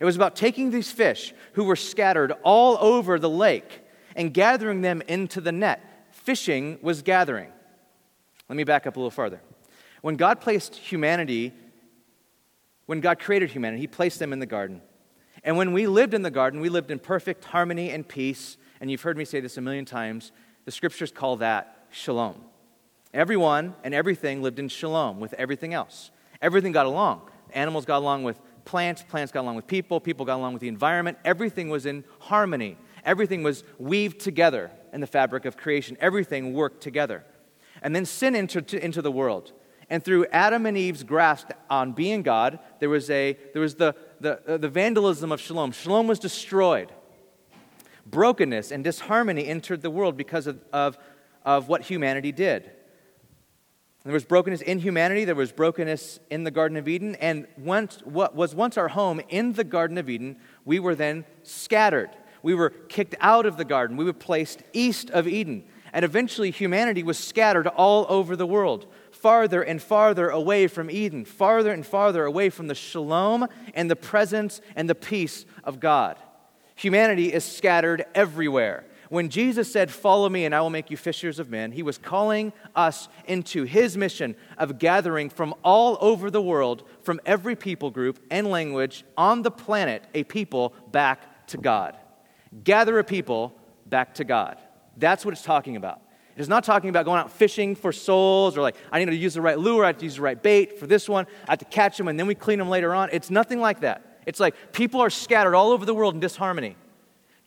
It 0.00 0.04
was 0.04 0.16
about 0.16 0.36
taking 0.36 0.70
these 0.70 0.90
fish 0.90 1.34
who 1.54 1.64
were 1.64 1.76
scattered 1.76 2.32
all 2.44 2.78
over 2.80 3.18
the 3.18 3.28
lake 3.28 3.82
and 4.16 4.32
gathering 4.32 4.80
them 4.80 5.02
into 5.08 5.40
the 5.40 5.52
net. 5.52 6.08
Fishing 6.12 6.78
was 6.80 7.02
gathering. 7.02 7.50
Let 8.48 8.56
me 8.56 8.64
back 8.64 8.86
up 8.86 8.96
a 8.96 8.98
little 8.98 9.10
farther. 9.10 9.40
When 10.02 10.16
God 10.16 10.40
placed 10.40 10.76
humanity, 10.76 11.52
when 12.86 13.00
God 13.00 13.18
created 13.18 13.50
humanity, 13.50 13.80
He 13.80 13.88
placed 13.88 14.20
them 14.20 14.32
in 14.32 14.38
the 14.38 14.46
garden. 14.46 14.80
And 15.44 15.56
when 15.56 15.72
we 15.72 15.86
lived 15.86 16.14
in 16.14 16.22
the 16.22 16.30
garden, 16.30 16.60
we 16.60 16.68
lived 16.68 16.90
in 16.90 16.98
perfect 16.98 17.44
harmony 17.44 17.90
and 17.90 18.06
peace. 18.06 18.56
And 18.80 18.90
you've 18.90 19.02
heard 19.02 19.16
me 19.16 19.24
say 19.24 19.40
this 19.40 19.56
a 19.56 19.60
million 19.60 19.84
times. 19.84 20.32
The 20.64 20.70
scriptures 20.70 21.10
call 21.10 21.36
that 21.36 21.86
shalom. 21.90 22.36
Everyone 23.14 23.74
and 23.84 23.94
everything 23.94 24.42
lived 24.42 24.58
in 24.58 24.68
shalom 24.68 25.20
with 25.20 25.32
everything 25.34 25.72
else. 25.74 26.10
Everything 26.42 26.72
got 26.72 26.86
along. 26.86 27.22
Animals 27.52 27.84
got 27.84 27.98
along 27.98 28.24
with 28.24 28.38
plants, 28.64 29.02
plants 29.02 29.32
got 29.32 29.40
along 29.40 29.56
with 29.56 29.66
people, 29.66 29.98
people 29.98 30.26
got 30.26 30.36
along 30.36 30.52
with 30.52 30.60
the 30.60 30.68
environment. 30.68 31.16
Everything 31.24 31.70
was 31.70 31.86
in 31.86 32.04
harmony. 32.20 32.76
Everything 33.04 33.42
was 33.42 33.64
weaved 33.78 34.20
together 34.20 34.70
in 34.92 35.00
the 35.00 35.06
fabric 35.06 35.46
of 35.46 35.56
creation. 35.56 35.96
Everything 36.00 36.52
worked 36.52 36.82
together. 36.82 37.24
And 37.80 37.96
then 37.96 38.04
sin 38.04 38.36
entered 38.36 38.74
into 38.74 39.00
the 39.00 39.10
world. 39.10 39.52
And 39.90 40.04
through 40.04 40.26
Adam 40.26 40.66
and 40.66 40.76
Eve's 40.76 41.02
grasp 41.02 41.50
on 41.70 41.92
being 41.92 42.22
God, 42.22 42.58
there 42.78 42.90
was, 42.90 43.08
a, 43.08 43.38
there 43.54 43.62
was 43.62 43.76
the, 43.76 43.94
the, 44.20 44.40
uh, 44.46 44.56
the 44.56 44.68
vandalism 44.68 45.32
of 45.32 45.40
shalom. 45.40 45.72
Shalom 45.72 46.06
was 46.06 46.18
destroyed. 46.18 46.92
Brokenness 48.06 48.72
and 48.72 48.82
disharmony 48.82 49.46
entered 49.46 49.82
the 49.82 49.90
world 49.90 50.16
because 50.16 50.46
of, 50.46 50.60
of, 50.72 50.98
of 51.44 51.68
what 51.68 51.82
humanity 51.82 52.32
did. 52.32 52.70
There 54.04 54.14
was 54.14 54.24
brokenness 54.24 54.62
in 54.62 54.78
humanity, 54.78 55.24
there 55.24 55.34
was 55.34 55.52
brokenness 55.52 56.20
in 56.30 56.44
the 56.44 56.50
Garden 56.50 56.78
of 56.78 56.88
Eden, 56.88 57.14
and 57.16 57.46
once, 57.58 57.98
what 58.04 58.34
was 58.34 58.54
once 58.54 58.78
our 58.78 58.88
home 58.88 59.20
in 59.28 59.52
the 59.52 59.64
Garden 59.64 59.98
of 59.98 60.08
Eden, 60.08 60.36
we 60.64 60.78
were 60.78 60.94
then 60.94 61.24
scattered. 61.42 62.10
We 62.42 62.54
were 62.54 62.70
kicked 62.70 63.16
out 63.20 63.44
of 63.44 63.56
the 63.56 63.64
garden. 63.64 63.96
We 63.96 64.04
were 64.04 64.12
placed 64.12 64.62
east 64.72 65.10
of 65.10 65.26
Eden. 65.26 65.64
And 65.92 66.04
eventually, 66.04 66.50
humanity 66.50 67.02
was 67.02 67.18
scattered 67.18 67.66
all 67.66 68.06
over 68.08 68.36
the 68.36 68.46
world 68.46 68.86
farther 69.20 69.62
and 69.62 69.82
farther 69.82 70.28
away 70.28 70.66
from 70.66 70.90
Eden, 70.90 71.24
farther 71.24 71.72
and 71.72 71.84
farther 71.84 72.24
away 72.24 72.50
from 72.50 72.68
the 72.68 72.74
shalom 72.74 73.46
and 73.74 73.90
the 73.90 73.96
presence 73.96 74.60
and 74.76 74.88
the 74.88 74.94
peace 74.94 75.44
of 75.64 75.80
God. 75.80 76.16
Humanity 76.76 77.32
is 77.32 77.44
scattered 77.44 78.04
everywhere. 78.14 78.84
When 79.08 79.30
Jesus 79.30 79.72
said, 79.72 79.90
Follow 79.90 80.28
me 80.28 80.44
and 80.44 80.54
I 80.54 80.60
will 80.60 80.70
make 80.70 80.90
you 80.90 80.96
fishers 80.96 81.38
of 81.38 81.50
men, 81.50 81.72
he 81.72 81.82
was 81.82 81.98
calling 81.98 82.52
us 82.76 83.08
into 83.26 83.64
his 83.64 83.96
mission 83.96 84.36
of 84.58 84.78
gathering 84.78 85.30
from 85.30 85.54
all 85.64 85.96
over 86.00 86.30
the 86.30 86.42
world, 86.42 86.84
from 87.02 87.20
every 87.24 87.56
people 87.56 87.90
group 87.90 88.20
and 88.30 88.46
language 88.46 89.04
on 89.16 89.42
the 89.42 89.50
planet, 89.50 90.04
a 90.14 90.24
people 90.24 90.74
back 90.92 91.46
to 91.48 91.56
God. 91.56 91.96
Gather 92.64 92.98
a 92.98 93.04
people 93.04 93.54
back 93.86 94.14
to 94.14 94.24
God. 94.24 94.58
That's 94.96 95.24
what 95.24 95.32
it's 95.32 95.42
talking 95.42 95.76
about. 95.76 96.02
It 96.38 96.42
is 96.42 96.48
not 96.48 96.62
talking 96.62 96.88
about 96.88 97.04
going 97.04 97.18
out 97.18 97.32
fishing 97.32 97.74
for 97.74 97.90
souls 97.90 98.56
or 98.56 98.62
like, 98.62 98.76
I 98.92 99.00
need 99.00 99.06
to 99.06 99.16
use 99.16 99.34
the 99.34 99.40
right 99.40 99.58
lure, 99.58 99.82
I 99.82 99.88
have 99.88 99.98
to 99.98 100.04
use 100.04 100.14
the 100.14 100.22
right 100.22 100.40
bait 100.40 100.78
for 100.78 100.86
this 100.86 101.08
one, 101.08 101.26
I 101.48 101.50
have 101.50 101.58
to 101.58 101.64
catch 101.64 101.98
them 101.98 102.06
and 102.06 102.16
then 102.16 102.28
we 102.28 102.36
clean 102.36 102.60
them 102.60 102.68
later 102.68 102.94
on. 102.94 103.08
It's 103.10 103.28
nothing 103.28 103.60
like 103.60 103.80
that. 103.80 104.20
It's 104.24 104.38
like 104.38 104.70
people 104.70 105.00
are 105.00 105.10
scattered 105.10 105.56
all 105.56 105.72
over 105.72 105.84
the 105.84 105.94
world 105.94 106.14
in 106.14 106.20
disharmony. 106.20 106.76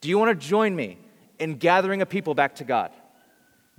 Do 0.01 0.09
you 0.09 0.17
want 0.17 0.37
to 0.37 0.47
join 0.47 0.75
me 0.75 0.97
in 1.39 1.55
gathering 1.55 2.01
a 2.01 2.05
people 2.05 2.35
back 2.35 2.55
to 2.55 2.65
God? 2.65 2.91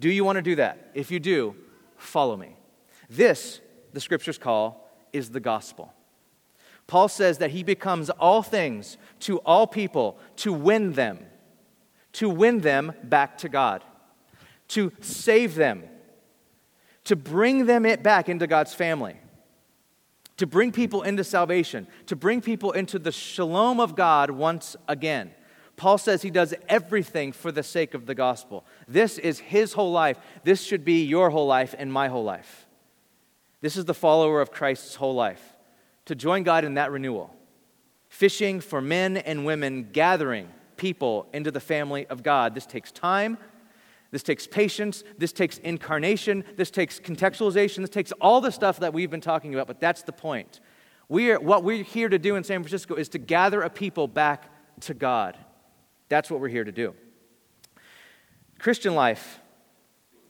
Do 0.01 0.09
you 0.09 0.25
want 0.25 0.37
to 0.37 0.43
do 0.43 0.55
that? 0.55 0.91
If 0.95 1.11
you 1.11 1.21
do, 1.21 1.57
follow 1.99 2.35
me. 2.35 2.57
This, 3.11 3.61
the 3.93 4.01
scriptures 4.01 4.39
call, 4.39 4.91
is 5.13 5.29
the 5.29 5.41
gospel. 5.41 5.93
Paul 6.87 7.09
says 7.09 7.37
that 7.37 7.51
he 7.51 7.63
becomes 7.63 8.09
all 8.09 8.43
things 8.43 8.97
to 9.21 9.41
all 9.41 9.67
people 9.67 10.19
to 10.37 10.55
win 10.55 10.95
them, 10.95 11.19
to 12.15 12.31
win 12.31 12.61
them 12.61 12.95
back 13.05 13.37
to 13.39 13.51
God, 13.51 13.85
to 14.73 14.93
save 15.01 15.55
them, 15.55 15.85
to 17.05 17.17
bring 17.17 17.67
them 17.67 17.85
it 17.85 18.03
back 18.03 18.29
into 18.29 18.47
God's 18.47 18.75
family, 18.75 19.17
to 20.39 20.47
bring 20.47 20.73
people 20.73 21.03
into 21.03 21.25
salvation, 21.25 21.87
to 22.07 22.17
bring 22.17 22.41
people 22.41 22.73
into 22.73 22.99
the 22.99 23.13
shalom 23.13 23.81
of 23.81 23.95
God 23.95 24.31
once 24.31 24.77
again. 24.89 25.33
Paul 25.77 25.99
says 25.99 26.23
he 26.23 26.31
does 26.31 26.55
everything 26.69 27.33
for 27.33 27.53
the 27.53 27.63
sake 27.63 27.95
of 27.95 28.07
the 28.07 28.15
gospel. 28.15 28.65
This 28.89 29.19
is 29.19 29.41
his 29.41 29.75
whole 29.75 29.93
life. 29.93 30.19
This 30.43 30.63
should 30.63 30.85
be 30.85 31.05
your 31.05 31.31
whole 31.31 31.47
life 31.47 31.75
and 31.79 31.93
my 31.93 32.09
whole 32.09 32.25
life. 32.25 32.67
This 33.61 33.77
is 33.77 33.85
the 33.85 33.95
follower 33.95 34.41
of 34.41 34.51
Christ's 34.51 34.95
whole 34.95 35.15
life 35.15 35.55
to 36.07 36.15
join 36.15 36.45
God 36.45 36.65
in 36.65 36.75
that 36.75 36.91
renewal. 36.91 37.35
Fishing 38.09 38.61
for 38.61 38.81
men 38.81 39.19
and 39.19 39.45
women, 39.45 39.89
gathering 39.93 40.49
people 40.77 41.27
into 41.33 41.51
the 41.51 41.61
family 41.61 42.07
of 42.07 42.23
God. 42.23 42.55
This 42.55 42.67
takes 42.67 42.91
time. 42.91 43.39
This 44.13 44.23
takes 44.23 44.47
patience. 44.47 45.03
This 45.19 45.33
takes 45.33 45.59
incarnation. 45.59 46.45
This 46.57 46.71
takes 46.71 47.01
contextualization. 47.01 47.79
This 47.79 47.91
takes 47.91 48.13
all 48.21 48.41
the 48.41 48.53
stuff 48.53 48.79
that 48.81 48.93
we've 48.93 49.11
been 49.11 49.23
talking 49.23 49.55
about, 49.55 49.67
but 49.67 49.81
that's 49.81 50.03
the 50.03 50.13
point. 50.13 50.61
We 51.09 51.33
are, 51.33 51.41
what 51.41 51.65
we're 51.65 51.83
here 51.83 52.09
to 52.09 52.19
do 52.19 52.37
in 52.37 52.45
San 52.45 52.63
Francisco 52.63 52.95
is 52.95 53.09
to 53.11 53.19
gather 53.19 53.63
a 53.63 53.71
people 53.71 54.07
back 54.07 54.51
to 54.81 54.95
God. 54.95 55.37
That's 56.09 56.31
what 56.31 56.41
we're 56.41 56.49
here 56.49 56.65
to 56.65 56.73
do. 56.73 56.95
Christian 58.59 58.95
life 58.95 59.41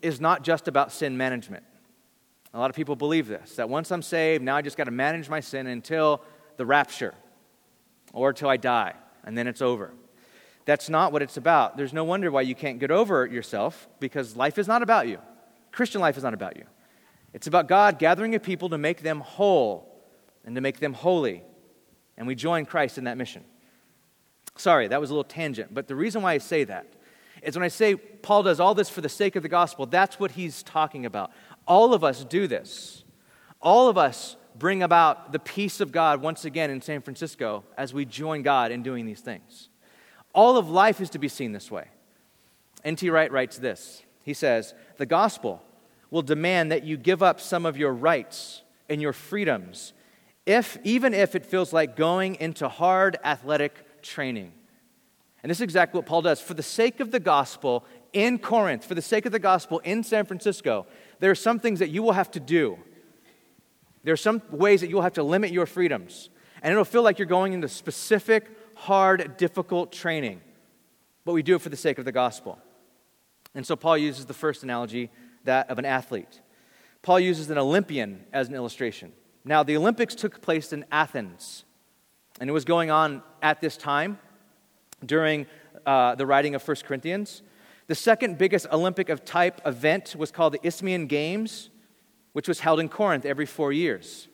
is 0.01 0.19
not 0.19 0.43
just 0.43 0.67
about 0.67 0.91
sin 0.91 1.17
management. 1.17 1.63
A 2.53 2.59
lot 2.59 2.69
of 2.69 2.75
people 2.75 2.95
believe 2.95 3.27
this 3.27 3.57
that 3.57 3.67
once 3.67 3.91
I'm 3.91 4.01
saved, 4.01 4.43
now 4.43 4.55
I 4.55 4.61
just 4.61 4.77
got 4.77 4.85
to 4.85 4.91
manage 4.91 5.29
my 5.29 5.39
sin 5.39 5.67
until 5.67 6.21
the 6.57 6.65
rapture 6.65 7.13
or 8.13 8.29
until 8.29 8.47
I 8.49 8.57
die, 8.57 8.93
and 9.23 9.37
then 9.37 9.47
it's 9.47 9.61
over. 9.61 9.93
That's 10.65 10.89
not 10.89 11.11
what 11.11 11.21
it's 11.21 11.37
about. 11.37 11.77
There's 11.77 11.93
no 11.93 12.03
wonder 12.03 12.31
why 12.31 12.41
you 12.41 12.55
can't 12.55 12.79
get 12.79 12.91
over 12.91 13.25
yourself 13.25 13.87
because 13.99 14.35
life 14.35 14.57
is 14.57 14.67
not 14.67 14.81
about 14.81 15.07
you. 15.07 15.19
Christian 15.71 15.99
life 15.99 16.17
is 16.17 16.23
not 16.23 16.33
about 16.33 16.55
you. 16.55 16.63
It's 17.33 17.47
about 17.47 17.67
God 17.67 17.99
gathering 17.99 18.35
a 18.35 18.39
people 18.39 18.69
to 18.69 18.77
make 18.77 19.01
them 19.01 19.19
whole 19.19 20.01
and 20.45 20.55
to 20.55 20.61
make 20.61 20.79
them 20.79 20.93
holy. 20.93 21.43
And 22.15 22.27
we 22.27 22.35
join 22.35 22.65
Christ 22.65 22.97
in 22.97 23.05
that 23.05 23.17
mission. 23.17 23.43
Sorry, 24.55 24.87
that 24.87 25.01
was 25.01 25.09
a 25.09 25.13
little 25.13 25.23
tangent, 25.23 25.73
but 25.73 25.87
the 25.87 25.95
reason 25.95 26.21
why 26.21 26.33
I 26.33 26.37
say 26.37 26.63
that 26.65 26.85
is 27.41 27.55
when 27.55 27.63
I 27.63 27.69
say 27.69 27.95
Paul 27.95 28.43
does 28.43 28.59
all 28.59 28.75
this 28.75 28.89
for 28.89 29.01
the 29.01 29.09
sake 29.09 29.35
of 29.35 29.43
the 29.43 29.49
gospel, 29.49 29.85
that's 29.85 30.19
what 30.19 30.31
he's 30.31 30.63
talking 30.63 31.05
about. 31.05 31.31
All 31.67 31.93
of 31.93 32.03
us 32.03 32.23
do 32.23 32.47
this. 32.47 33.03
All 33.61 33.89
of 33.89 33.97
us 33.97 34.35
bring 34.55 34.83
about 34.83 35.31
the 35.31 35.39
peace 35.39 35.79
of 35.79 35.91
God 35.91 36.21
once 36.21 36.45
again 36.45 36.69
in 36.69 36.81
San 36.81 37.01
Francisco 37.01 37.63
as 37.77 37.93
we 37.93 38.05
join 38.05 38.43
God 38.43 38.71
in 38.71 38.83
doing 38.83 39.05
these 39.05 39.21
things. 39.21 39.69
All 40.33 40.57
of 40.57 40.69
life 40.69 40.99
is 40.99 41.09
to 41.11 41.19
be 41.19 41.27
seen 41.27 41.51
this 41.51 41.69
way. 41.69 41.87
N.T. 42.83 43.09
Wright 43.09 43.31
writes 43.31 43.57
this 43.57 44.03
He 44.23 44.33
says, 44.33 44.73
The 44.97 45.05
gospel 45.05 45.61
will 46.09 46.21
demand 46.21 46.71
that 46.71 46.83
you 46.83 46.97
give 46.97 47.23
up 47.23 47.39
some 47.39 47.65
of 47.65 47.77
your 47.77 47.93
rights 47.93 48.61
and 48.89 49.01
your 49.01 49.13
freedoms, 49.13 49.93
if, 50.45 50.77
even 50.83 51.13
if 51.13 51.35
it 51.35 51.45
feels 51.45 51.73
like 51.73 51.95
going 51.95 52.35
into 52.35 52.67
hard 52.67 53.17
athletic 53.23 54.01
training. 54.01 54.51
And 55.41 55.49
this 55.49 55.57
is 55.57 55.63
exactly 55.63 55.97
what 55.97 56.05
Paul 56.05 56.21
does. 56.21 56.39
For 56.39 56.53
the 56.53 56.63
sake 56.63 56.99
of 56.99 57.11
the 57.11 57.19
gospel 57.19 57.85
in 58.13 58.39
Corinth, 58.39 58.85
for 58.85 58.95
the 58.95 59.01
sake 59.01 59.25
of 59.25 59.31
the 59.31 59.39
gospel 59.39 59.79
in 59.79 60.03
San 60.03 60.25
Francisco, 60.25 60.85
there 61.19 61.31
are 61.31 61.35
some 61.35 61.59
things 61.59 61.79
that 61.79 61.89
you 61.89 62.01
will 62.01 62.13
have 62.13 62.31
to 62.31 62.39
do. 62.39 62.77
There 64.03 64.13
are 64.13 64.17
some 64.17 64.41
ways 64.51 64.81
that 64.81 64.89
you 64.89 64.95
will 64.95 65.03
have 65.03 65.13
to 65.13 65.23
limit 65.23 65.51
your 65.51 65.65
freedoms. 65.65 66.29
And 66.61 66.71
it'll 66.71 66.85
feel 66.85 67.03
like 67.03 67.19
you're 67.19 67.25
going 67.25 67.53
into 67.53 67.67
specific, 67.67 68.49
hard, 68.83 69.37
difficult 69.37 69.91
training. 69.91 70.41
But 71.25 71.33
we 71.33 71.41
do 71.41 71.55
it 71.55 71.61
for 71.61 71.69
the 71.69 71.77
sake 71.77 71.97
of 71.97 72.05
the 72.05 72.11
gospel. 72.11 72.59
And 73.55 73.65
so 73.65 73.75
Paul 73.75 73.97
uses 73.97 74.25
the 74.25 74.33
first 74.33 74.63
analogy, 74.63 75.09
that 75.45 75.69
of 75.69 75.79
an 75.79 75.85
athlete. 75.85 76.41
Paul 77.01 77.19
uses 77.19 77.49
an 77.49 77.57
Olympian 77.57 78.25
as 78.33 78.49
an 78.49 78.55
illustration. 78.55 79.13
Now, 79.45 79.63
the 79.63 79.75
Olympics 79.77 80.15
took 80.15 80.41
place 80.41 80.71
in 80.71 80.85
Athens, 80.91 81.65
and 82.39 82.49
it 82.49 82.53
was 82.53 82.65
going 82.65 82.91
on 82.91 83.21
at 83.41 83.61
this 83.61 83.75
time 83.75 84.19
during 85.05 85.45
uh, 85.85 86.15
the 86.15 86.25
writing 86.25 86.55
of 86.55 86.65
1 86.65 86.77
Corinthians. 86.85 87.41
The 87.87 87.95
second 87.95 88.37
biggest 88.37 88.67
Olympic 88.71 89.09
of 89.09 89.25
type 89.25 89.61
event 89.65 90.15
was 90.17 90.31
called 90.31 90.53
the 90.53 90.65
Isthmian 90.65 91.07
Games, 91.07 91.69
which 92.31 92.47
was 92.47 92.61
held 92.61 92.79
in 92.79 92.87
Corinth 92.89 93.25
every 93.25 93.45
four 93.45 93.73
years. 93.73 94.29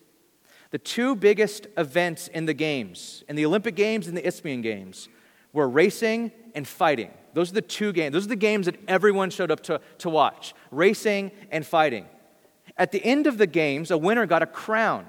The 0.71 0.77
two 0.77 1.15
biggest 1.15 1.67
events 1.77 2.27
in 2.27 2.45
the 2.45 2.53
Games, 2.53 3.23
in 3.27 3.36
the 3.36 3.45
Olympic 3.45 3.75
Games 3.75 4.08
and 4.08 4.15
the 4.15 4.25
Isthmian 4.25 4.62
Games, 4.62 5.10
were 5.51 5.67
racing 5.67 6.32
and 6.53 6.67
fighting. 6.67 7.12
Those 7.34 7.51
are 7.51 7.55
the 7.55 7.62
two 7.62 7.91
games. 7.91 8.13
Those 8.13 8.25
are 8.25 8.29
the 8.29 8.36
games 8.36 8.65
that 8.65 8.75
everyone 8.88 9.29
showed 9.29 9.51
up 9.51 9.62
to, 9.63 9.82
to 9.99 10.10
watch 10.10 10.53
racing 10.71 11.32
and 11.51 11.65
fighting. 11.65 12.05
At 12.77 12.91
the 12.91 13.03
end 13.03 13.27
of 13.27 13.38
the 13.38 13.47
games, 13.47 13.91
a 13.91 13.97
winner 13.97 14.25
got 14.25 14.41
a 14.41 14.47
crown. 14.47 15.05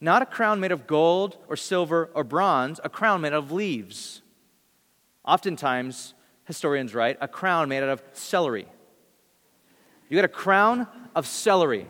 Not 0.00 0.22
a 0.22 0.26
crown 0.26 0.60
made 0.60 0.72
of 0.72 0.86
gold 0.86 1.36
or 1.48 1.56
silver 1.56 2.10
or 2.14 2.24
bronze, 2.24 2.80
a 2.82 2.88
crown 2.88 3.20
made 3.20 3.32
of 3.32 3.52
leaves. 3.52 4.22
Oftentimes, 5.24 6.14
historians 6.44 6.94
write, 6.94 7.18
a 7.20 7.28
crown 7.28 7.68
made 7.68 7.82
out 7.82 7.90
of 7.90 8.02
celery. 8.12 8.66
You 10.08 10.16
got 10.16 10.24
a 10.24 10.28
crown 10.28 10.86
of 11.14 11.26
celery. 11.26 11.86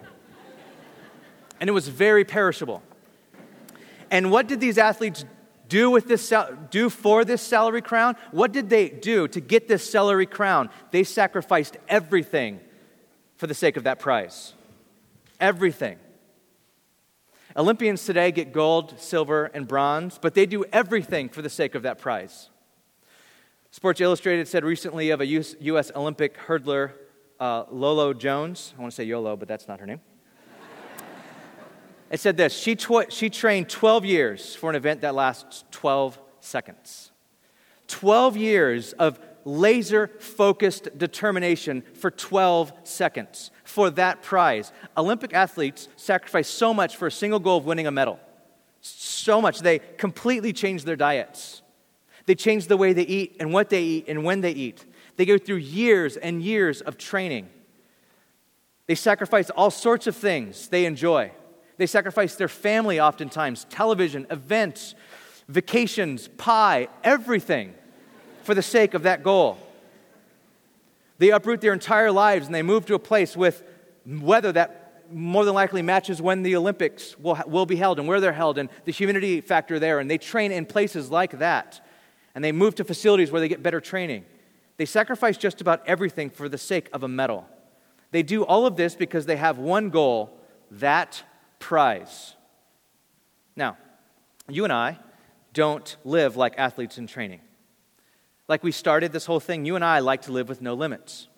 And 1.61 1.69
it 1.69 1.73
was 1.73 1.89
very 1.89 2.25
perishable. 2.25 2.83
And 4.11 4.31
what 4.31 4.49
did 4.49 4.61
these 4.61 4.79
athletes 4.79 5.25
do 5.69 5.91
with 5.91 6.09
this 6.09 6.33
do 6.71 6.91
for 6.91 7.25
this 7.25 7.41
celery 7.41 7.81
crown? 7.81 8.17
What 8.33 8.53
did 8.53 8.69
they 8.69 8.89
do 8.89 9.29
to 9.29 9.41
get 9.41 9.69
this 9.69 9.89
celery 9.89 10.27
crown? 10.27 10.69
They 10.91 11.05
sacrificed 11.05 11.77
everything 11.89 12.61
for 13.37 13.47
the 13.47 13.55
sake 13.55 13.77
of 13.77 13.85
that 13.85 14.01
prize. 14.01 14.55
Everything. 15.41 15.99
Olympians 17.57 18.05
today 18.05 18.31
get 18.31 18.53
gold, 18.53 18.95
silver, 18.99 19.47
and 19.47 19.67
bronze, 19.67 20.19
but 20.21 20.35
they 20.35 20.47
do 20.47 20.65
everything 20.73 21.29
for 21.29 21.43
the 21.43 21.51
sake 21.51 21.75
of 21.75 21.83
that 21.83 21.99
prize. 21.99 22.51
Sports 23.71 24.01
Illustrated 24.01 24.47
said 24.47 24.65
recently 24.65 25.11
of 25.11 25.21
a 25.21 25.27
U.S. 25.27 25.91
Olympic 25.95 26.37
hurdler, 26.37 26.93
uh, 27.39 27.65
Lolo 27.71 28.13
Jones. 28.13 28.75
I 28.77 28.81
want 28.81 28.93
to 28.93 28.97
say 28.97 29.05
YOLO, 29.05 29.37
but 29.37 29.49
that's 29.49 29.69
not 29.69 29.81
her 29.81 29.87
name. 29.87 30.01
It 32.11 32.21
said 32.21 32.37
this 32.37 32.53
she, 32.53 32.77
tw- 32.77 33.11
she 33.11 33.31
trained 33.31 33.69
12 33.69 34.05
years 34.05 34.55
for 34.55 34.71
an 34.71 34.77
event 34.77 35.03
that 35.03 35.15
lasts 35.15 35.65
12 35.71 36.19
seconds. 36.41 37.11
12 37.89 38.37
years 38.37 38.93
of 38.95 39.19
laser 39.45 40.09
focused 40.19 40.97
determination 40.99 41.83
for 41.95 42.11
12 42.11 42.73
seconds 42.85 43.51
for 43.65 43.91
that 43.91 44.23
prize. 44.23 44.73
Olympic 44.97 45.33
athletes 45.33 45.89
sacrifice 45.97 46.49
so 46.49 46.75
much 46.75 46.97
for 46.97 47.07
a 47.07 47.11
single 47.13 47.39
goal 47.39 47.59
of 47.59 47.65
winning 47.65 47.87
a 47.87 47.91
medal. 47.91 48.21
So 48.81 49.41
much. 49.41 49.61
They 49.61 49.79
completely 49.79 50.53
change 50.53 50.85
their 50.85 50.97
diets. 50.97 51.63
They 52.27 52.35
change 52.35 52.67
the 52.67 52.77
way 52.77 52.93
they 52.93 53.03
eat 53.03 53.37
and 53.41 53.53
what 53.53 53.71
they 53.71 53.83
eat 53.83 54.05
and 54.09 54.25
when 54.25 54.41
they 54.41 54.53
eat. 54.53 54.85
They 55.17 55.27
go 55.27 55.39
through 55.39 55.57
years 55.57 56.17
and 56.17 56.43
years 56.43 56.81
of 56.81 56.97
training. 56.97 57.49
They 58.87 58.95
sacrifice 58.95 59.51
all 59.51 59.71
sorts 59.71 60.07
of 60.07 60.17
things 60.17 60.69
they 60.69 60.85
enjoy. 60.85 61.33
They 61.81 61.87
sacrifice 61.87 62.35
their 62.35 62.47
family 62.47 63.01
oftentimes, 63.01 63.65
television, 63.71 64.27
events, 64.29 64.95
vacations, 65.49 66.29
pie, 66.29 66.89
everything 67.03 67.73
for 68.43 68.55
the 68.55 68.61
sake 68.61 68.93
of 68.93 69.05
that 69.05 69.23
goal. 69.23 69.57
They 71.17 71.31
uproot 71.31 71.63
their 71.63 71.73
entire 71.73 72.13
lives 72.13 72.45
and 72.45 72.55
they 72.55 72.61
move 72.61 72.85
to 72.85 72.95
a 72.97 72.99
place 72.99 73.35
with 73.35 73.63
weather 74.07 74.53
that 74.53 75.07
more 75.11 75.47
than 75.47 75.55
likely 75.55 75.81
matches 75.81 76.21
when 76.21 76.43
the 76.43 76.55
Olympics 76.55 77.19
will, 77.19 77.39
will 77.47 77.65
be 77.65 77.77
held 77.77 77.99
and 77.99 78.07
where 78.07 78.21
they're 78.21 78.35
held 78.35 78.59
and 78.59 78.69
the 78.85 78.93
humidity 78.93 79.41
factor 79.41 79.79
there. 79.79 80.01
And 80.01 80.11
they 80.11 80.19
train 80.19 80.53
in 80.53 80.67
places 80.67 81.11
like 81.11 81.39
that 81.39 81.81
and 82.35 82.45
they 82.45 82.53
move 82.53 82.75
to 82.75 82.85
facilities 82.85 83.31
where 83.31 83.41
they 83.41 83.49
get 83.49 83.63
better 83.63 83.81
training. 83.81 84.27
They 84.77 84.85
sacrifice 84.85 85.39
just 85.39 85.63
about 85.63 85.83
everything 85.89 86.29
for 86.29 86.47
the 86.47 86.59
sake 86.59 86.91
of 86.93 87.05
a 87.05 87.09
medal. 87.09 87.47
They 88.11 88.23
do 88.23 88.45
all 88.45 88.67
of 88.67 88.77
this 88.77 88.95
because 88.95 89.25
they 89.25 89.37
have 89.37 89.57
one 89.57 89.89
goal 89.89 90.37
that 90.73 91.23
prize. 91.61 92.35
Now, 93.55 93.77
you 94.49 94.65
and 94.65 94.73
I 94.73 94.99
don't 95.53 95.97
live 96.05 96.37
like 96.37 96.55
athletes 96.59 96.99
in 96.99 97.07
training. 97.07 97.41
Like 98.49 98.65
we 98.65 98.73
started 98.73 99.13
this 99.13 99.27
whole 99.27 99.39
thing, 99.39 99.65
you 99.65 99.77
and 99.77 99.85
I 99.85 100.01
like 100.01 100.23
to 100.23 100.33
live 100.33 100.49
with 100.49 100.61
no 100.61 100.75
limits. 100.75 101.29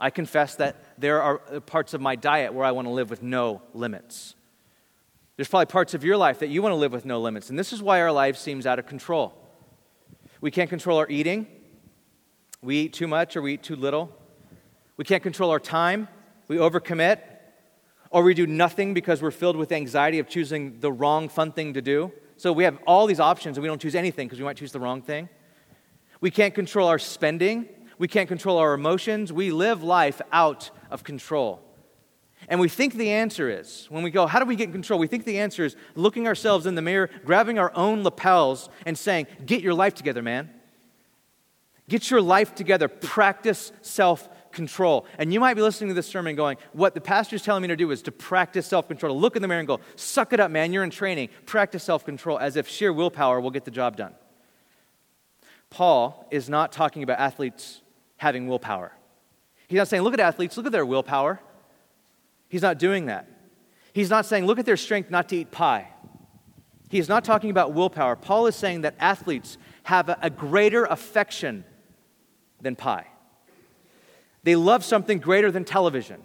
I 0.00 0.10
confess 0.10 0.56
that 0.56 0.82
there 0.98 1.22
are 1.22 1.38
parts 1.60 1.94
of 1.94 2.00
my 2.00 2.16
diet 2.16 2.52
where 2.52 2.64
I 2.64 2.72
want 2.72 2.88
to 2.88 2.92
live 2.92 3.08
with 3.08 3.22
no 3.22 3.62
limits. 3.72 4.34
There's 5.36 5.48
probably 5.48 5.66
parts 5.66 5.94
of 5.94 6.02
your 6.02 6.16
life 6.16 6.40
that 6.40 6.48
you 6.48 6.60
want 6.62 6.72
to 6.72 6.76
live 6.76 6.92
with 6.92 7.04
no 7.04 7.20
limits. 7.20 7.50
And 7.50 7.58
this 7.58 7.72
is 7.72 7.82
why 7.82 8.00
our 8.00 8.12
life 8.12 8.36
seems 8.36 8.66
out 8.66 8.78
of 8.78 8.86
control. 8.86 9.34
We 10.40 10.50
can't 10.50 10.68
control 10.68 10.98
our 10.98 11.08
eating. 11.08 11.46
We 12.62 12.78
eat 12.78 12.94
too 12.94 13.06
much 13.06 13.36
or 13.36 13.42
we 13.42 13.54
eat 13.54 13.62
too 13.62 13.76
little. 13.76 14.14
We 14.96 15.04
can't 15.04 15.22
control 15.22 15.50
our 15.50 15.60
time. 15.60 16.08
We 16.48 16.56
overcommit. 16.56 17.20
Or 18.10 18.22
we 18.22 18.34
do 18.34 18.46
nothing 18.46 18.94
because 18.94 19.20
we're 19.20 19.30
filled 19.30 19.56
with 19.56 19.72
anxiety 19.72 20.18
of 20.18 20.28
choosing 20.28 20.80
the 20.80 20.92
wrong 20.92 21.28
fun 21.28 21.52
thing 21.52 21.74
to 21.74 21.82
do. 21.82 22.12
So 22.36 22.52
we 22.52 22.64
have 22.64 22.78
all 22.86 23.06
these 23.06 23.20
options 23.20 23.56
and 23.56 23.62
we 23.62 23.68
don't 23.68 23.80
choose 23.80 23.94
anything 23.94 24.28
because 24.28 24.38
we 24.38 24.44
might 24.44 24.56
choose 24.56 24.72
the 24.72 24.80
wrong 24.80 25.02
thing. 25.02 25.28
We 26.20 26.30
can't 26.30 26.54
control 26.54 26.88
our 26.88 26.98
spending. 26.98 27.68
We 27.98 28.08
can't 28.08 28.28
control 28.28 28.58
our 28.58 28.74
emotions. 28.74 29.32
We 29.32 29.50
live 29.50 29.82
life 29.82 30.20
out 30.32 30.70
of 30.90 31.02
control. 31.02 31.62
And 32.48 32.60
we 32.60 32.68
think 32.68 32.94
the 32.94 33.10
answer 33.10 33.48
is, 33.48 33.86
when 33.88 34.02
we 34.02 34.10
go, 34.10 34.26
how 34.26 34.38
do 34.38 34.44
we 34.44 34.56
get 34.56 34.64
in 34.64 34.72
control? 34.72 35.00
We 35.00 35.06
think 35.06 35.24
the 35.24 35.38
answer 35.38 35.64
is 35.64 35.74
looking 35.94 36.26
ourselves 36.26 36.66
in 36.66 36.74
the 36.74 36.82
mirror, 36.82 37.10
grabbing 37.24 37.58
our 37.58 37.72
own 37.74 38.02
lapels, 38.02 38.68
and 38.84 38.96
saying, 38.96 39.26
Get 39.44 39.62
your 39.62 39.74
life 39.74 39.94
together, 39.94 40.22
man. 40.22 40.50
Get 41.88 42.10
your 42.10 42.20
life 42.20 42.54
together. 42.54 42.88
Practice 42.88 43.72
self 43.80 44.28
control. 44.56 45.06
And 45.18 45.32
you 45.32 45.38
might 45.38 45.54
be 45.54 45.62
listening 45.62 45.88
to 45.88 45.94
this 45.94 46.08
sermon 46.08 46.34
going, 46.34 46.56
What 46.72 46.94
the 46.94 47.00
pastor's 47.00 47.42
telling 47.42 47.62
me 47.62 47.68
to 47.68 47.76
do 47.76 47.92
is 47.92 48.02
to 48.02 48.10
practice 48.12 48.66
self 48.66 48.88
control, 48.88 49.14
to 49.14 49.20
look 49.20 49.36
in 49.36 49.42
the 49.42 49.46
mirror 49.46 49.60
and 49.60 49.68
go, 49.68 49.78
Suck 49.94 50.32
it 50.32 50.40
up, 50.40 50.50
man. 50.50 50.72
You're 50.72 50.82
in 50.82 50.90
training. 50.90 51.28
Practice 51.44 51.84
self 51.84 52.04
control 52.04 52.38
as 52.38 52.56
if 52.56 52.66
sheer 52.66 52.92
willpower 52.92 53.40
will 53.40 53.52
get 53.52 53.64
the 53.64 53.70
job 53.70 53.96
done. 53.96 54.14
Paul 55.70 56.26
is 56.32 56.48
not 56.48 56.72
talking 56.72 57.04
about 57.04 57.20
athletes 57.20 57.82
having 58.16 58.48
willpower. 58.48 58.92
He's 59.68 59.76
not 59.76 59.86
saying, 59.86 60.02
Look 60.02 60.14
at 60.14 60.20
athletes, 60.20 60.56
look 60.56 60.66
at 60.66 60.72
their 60.72 60.86
willpower. 60.86 61.40
He's 62.48 62.62
not 62.62 62.78
doing 62.78 63.06
that. 63.06 63.28
He's 63.92 64.10
not 64.10 64.26
saying, 64.26 64.44
look 64.46 64.58
at 64.58 64.66
their 64.66 64.76
strength 64.76 65.10
not 65.10 65.28
to 65.30 65.36
eat 65.36 65.50
pie. 65.50 65.88
He 66.90 66.98
is 66.98 67.08
not 67.08 67.24
talking 67.24 67.50
about 67.50 67.72
willpower. 67.72 68.14
Paul 68.14 68.46
is 68.46 68.54
saying 68.54 68.82
that 68.82 68.94
athletes 68.98 69.58
have 69.84 70.08
a, 70.08 70.18
a 70.20 70.30
greater 70.30 70.84
affection 70.84 71.64
than 72.60 72.76
pie. 72.76 73.06
They 74.46 74.54
love 74.54 74.84
something 74.84 75.18
greater 75.18 75.50
than 75.50 75.64
television. 75.64 76.22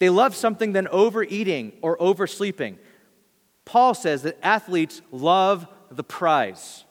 They 0.00 0.10
love 0.10 0.34
something 0.34 0.72
than 0.72 0.88
overeating 0.88 1.74
or 1.80 1.96
oversleeping. 2.02 2.78
Paul 3.64 3.94
says 3.94 4.22
that 4.22 4.36
athletes 4.42 5.02
love 5.12 5.68
the 5.88 6.02
prize. 6.02 6.84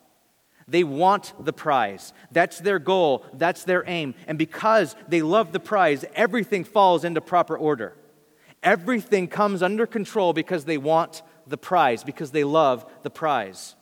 They 0.70 0.86
want 0.86 1.34
the 1.38 1.52
prize. 1.52 2.14
That's 2.32 2.60
their 2.60 2.80
goal. 2.80 3.26
That's 3.34 3.66
their 3.66 3.84
aim. 3.88 4.16
And 4.26 4.38
because 4.38 4.96
they 5.10 5.22
love 5.22 5.52
the 5.52 5.60
prize, 5.60 6.06
everything 6.14 6.64
falls 6.64 7.04
into 7.04 7.20
proper 7.20 7.58
order. 7.58 7.94
Everything 8.64 9.28
comes 9.28 9.62
under 9.62 9.86
control 9.86 10.32
because 10.32 10.64
they 10.64 10.78
want 10.78 11.24
the 11.46 11.58
prize, 11.58 12.06
because 12.06 12.32
they 12.32 12.46
love 12.46 12.86
the 13.04 13.10
prize. 13.10 13.76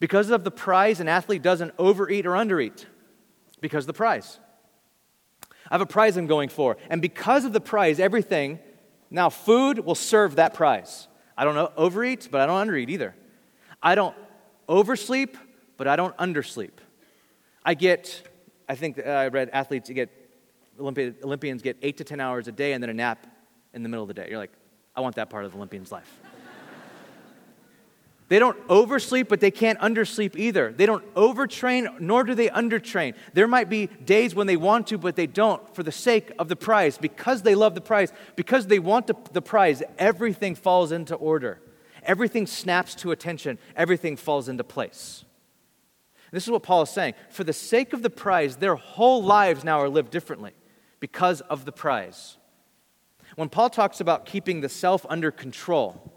Because 0.00 0.28
of 0.28 0.44
the 0.44 0.50
prize, 0.50 1.00
an 1.00 1.08
athlete 1.08 1.40
doesn't 1.40 1.72
overeat 1.78 2.26
or 2.26 2.32
undereat. 2.32 2.84
Because 3.62 3.84
of 3.84 3.88
the 3.88 3.94
prize. 3.94 4.38
I 5.70 5.74
have 5.74 5.80
a 5.80 5.86
prize 5.86 6.16
I'm 6.16 6.26
going 6.26 6.48
for. 6.48 6.76
And 6.90 7.02
because 7.02 7.44
of 7.44 7.52
the 7.52 7.60
prize, 7.60 8.00
everything, 8.00 8.58
now 9.10 9.30
food 9.30 9.80
will 9.80 9.94
serve 9.94 10.36
that 10.36 10.54
prize. 10.54 11.08
I 11.36 11.44
don't 11.44 11.72
overeat, 11.76 12.28
but 12.30 12.40
I 12.40 12.46
don't 12.46 12.68
undereat 12.68 12.88
either. 12.88 13.14
I 13.82 13.94
don't 13.94 14.14
oversleep, 14.68 15.36
but 15.76 15.86
I 15.86 15.96
don't 15.96 16.16
undersleep. 16.16 16.70
I 17.64 17.74
get, 17.74 18.22
I 18.68 18.74
think 18.74 18.98
uh, 18.98 19.02
I 19.02 19.28
read 19.28 19.50
athletes 19.52 19.90
get, 19.90 20.10
Olympians 20.78 21.62
get 21.62 21.76
eight 21.82 21.96
to 21.98 22.04
10 22.04 22.20
hours 22.20 22.48
a 22.48 22.52
day 22.52 22.72
and 22.72 22.82
then 22.82 22.90
a 22.90 22.94
nap 22.94 23.26
in 23.74 23.82
the 23.82 23.88
middle 23.88 24.02
of 24.02 24.08
the 24.08 24.14
day. 24.14 24.28
You're 24.28 24.38
like, 24.38 24.52
I 24.94 25.00
want 25.00 25.16
that 25.16 25.30
part 25.30 25.44
of 25.44 25.52
the 25.52 25.56
Olympian's 25.56 25.92
life. 25.92 26.10
They 28.28 28.40
don't 28.40 28.58
oversleep, 28.68 29.28
but 29.28 29.40
they 29.40 29.52
can't 29.52 29.78
undersleep 29.78 30.34
either. 30.36 30.72
They 30.72 30.86
don't 30.86 31.14
overtrain, 31.14 32.00
nor 32.00 32.24
do 32.24 32.34
they 32.34 32.48
undertrain. 32.48 33.14
There 33.34 33.46
might 33.46 33.68
be 33.68 33.86
days 33.86 34.34
when 34.34 34.48
they 34.48 34.56
want 34.56 34.88
to, 34.88 34.98
but 34.98 35.14
they 35.14 35.28
don't 35.28 35.74
for 35.74 35.84
the 35.84 35.92
sake 35.92 36.32
of 36.38 36.48
the 36.48 36.56
prize. 36.56 36.98
Because 36.98 37.42
they 37.42 37.54
love 37.54 37.76
the 37.76 37.80
prize, 37.80 38.12
because 38.34 38.66
they 38.66 38.80
want 38.80 39.06
the 39.32 39.42
prize, 39.42 39.82
everything 39.96 40.56
falls 40.56 40.90
into 40.90 41.14
order. 41.14 41.60
Everything 42.02 42.46
snaps 42.48 42.96
to 42.96 43.12
attention. 43.12 43.58
Everything 43.76 44.16
falls 44.16 44.48
into 44.48 44.64
place. 44.64 45.24
This 46.32 46.44
is 46.44 46.50
what 46.50 46.64
Paul 46.64 46.82
is 46.82 46.90
saying. 46.90 47.14
For 47.30 47.44
the 47.44 47.52
sake 47.52 47.92
of 47.92 48.02
the 48.02 48.10
prize, 48.10 48.56
their 48.56 48.74
whole 48.74 49.22
lives 49.22 49.62
now 49.62 49.80
are 49.80 49.88
lived 49.88 50.10
differently 50.10 50.52
because 50.98 51.42
of 51.42 51.64
the 51.64 51.72
prize. 51.72 52.38
When 53.36 53.48
Paul 53.48 53.70
talks 53.70 54.00
about 54.00 54.26
keeping 54.26 54.60
the 54.60 54.68
self 54.68 55.06
under 55.08 55.30
control, 55.30 56.15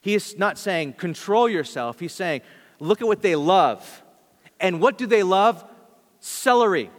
he 0.00 0.14
is 0.14 0.38
not 0.38 0.58
saying 0.58 0.94
control 0.94 1.48
yourself. 1.48 2.00
He's 2.00 2.12
saying 2.12 2.42
look 2.80 3.00
at 3.00 3.06
what 3.06 3.22
they 3.22 3.36
love. 3.36 4.02
And 4.60 4.80
what 4.80 4.98
do 4.98 5.06
they 5.06 5.22
love? 5.22 5.64
Celery. 6.20 6.90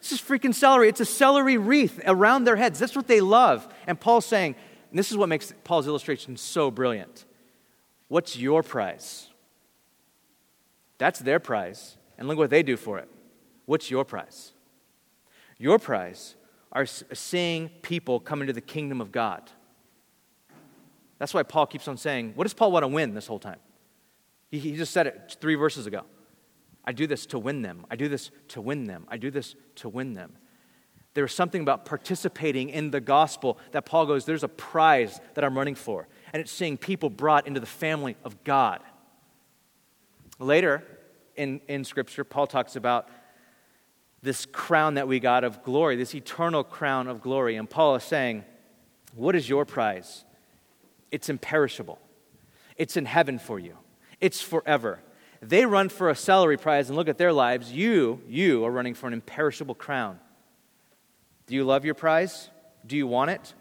This 0.00 0.12
is 0.12 0.20
freaking 0.20 0.54
celery. 0.54 0.88
It's 0.88 1.00
a 1.00 1.04
celery 1.04 1.56
wreath 1.56 2.00
around 2.06 2.44
their 2.44 2.56
heads. 2.56 2.78
That's 2.78 2.96
what 2.96 3.08
they 3.08 3.20
love. 3.20 3.66
And 3.86 3.98
Paul's 3.98 4.26
saying, 4.26 4.54
and 4.90 4.98
this 4.98 5.10
is 5.10 5.16
what 5.16 5.28
makes 5.28 5.52
Paul's 5.64 5.86
illustration 5.86 6.36
so 6.36 6.70
brilliant. 6.70 7.24
What's 8.08 8.36
your 8.36 8.62
prize? 8.62 9.28
That's 10.96 11.18
their 11.18 11.40
prize. 11.40 11.96
And 12.16 12.26
look 12.26 12.38
what 12.38 12.50
they 12.50 12.62
do 12.62 12.76
for 12.76 12.98
it. 12.98 13.08
What's 13.66 13.90
your 13.90 14.04
prize? 14.04 14.52
Your 15.58 15.78
prize 15.78 16.36
are 16.72 16.86
seeing 16.86 17.68
people 17.82 18.20
come 18.20 18.40
into 18.40 18.52
the 18.52 18.60
kingdom 18.60 19.00
of 19.00 19.12
God. 19.12 19.50
That's 21.18 21.34
why 21.34 21.42
Paul 21.42 21.66
keeps 21.66 21.88
on 21.88 21.96
saying, 21.96 22.32
What 22.34 22.44
does 22.44 22.54
Paul 22.54 22.72
want 22.72 22.84
to 22.84 22.88
win 22.88 23.14
this 23.14 23.26
whole 23.26 23.38
time? 23.38 23.58
He, 24.50 24.58
he 24.58 24.76
just 24.76 24.92
said 24.92 25.06
it 25.06 25.36
three 25.40 25.56
verses 25.56 25.86
ago. 25.86 26.02
I 26.84 26.92
do 26.92 27.06
this 27.06 27.26
to 27.26 27.38
win 27.38 27.62
them. 27.62 27.84
I 27.90 27.96
do 27.96 28.08
this 28.08 28.30
to 28.48 28.60
win 28.60 28.84
them. 28.84 29.04
I 29.08 29.18
do 29.18 29.30
this 29.30 29.54
to 29.76 29.88
win 29.88 30.14
them. 30.14 30.32
There's 31.14 31.34
something 31.34 31.60
about 31.60 31.84
participating 31.84 32.70
in 32.70 32.90
the 32.90 33.00
gospel 33.00 33.58
that 33.72 33.84
Paul 33.84 34.06
goes, 34.06 34.24
There's 34.24 34.44
a 34.44 34.48
prize 34.48 35.20
that 35.34 35.44
I'm 35.44 35.56
running 35.56 35.74
for. 35.74 36.08
And 36.32 36.40
it's 36.40 36.52
seeing 36.52 36.76
people 36.76 37.10
brought 37.10 37.46
into 37.46 37.60
the 37.60 37.66
family 37.66 38.16
of 38.24 38.44
God. 38.44 38.80
Later 40.38 40.84
in, 41.34 41.60
in 41.66 41.84
Scripture, 41.84 42.24
Paul 42.24 42.46
talks 42.46 42.76
about 42.76 43.08
this 44.22 44.46
crown 44.46 44.94
that 44.94 45.08
we 45.08 45.20
got 45.20 45.44
of 45.44 45.62
glory, 45.62 45.96
this 45.96 46.14
eternal 46.14 46.64
crown 46.64 47.08
of 47.08 47.20
glory. 47.20 47.56
And 47.56 47.68
Paul 47.68 47.96
is 47.96 48.04
saying, 48.04 48.44
What 49.14 49.34
is 49.34 49.48
your 49.48 49.64
prize? 49.64 50.24
It's 51.10 51.28
imperishable, 51.28 51.98
it's 52.76 52.96
in 52.96 53.06
heaven 53.06 53.38
for 53.38 53.58
you, 53.58 53.76
it's 54.20 54.40
forever. 54.40 55.00
They 55.40 55.66
run 55.66 55.88
for 55.88 56.10
a 56.10 56.16
celery 56.16 56.56
prize 56.56 56.88
and 56.88 56.96
look 56.96 57.08
at 57.08 57.16
their 57.16 57.32
lives. 57.32 57.72
You, 57.72 58.20
you 58.26 58.64
are 58.64 58.72
running 58.72 58.94
for 58.94 59.06
an 59.06 59.12
imperishable 59.12 59.76
crown. 59.76 60.18
Do 61.46 61.54
you 61.54 61.62
love 61.62 61.84
your 61.84 61.94
prize? 61.94 62.50
Do 62.84 62.96
you 62.96 63.06
want 63.06 63.30
it? 63.30 63.54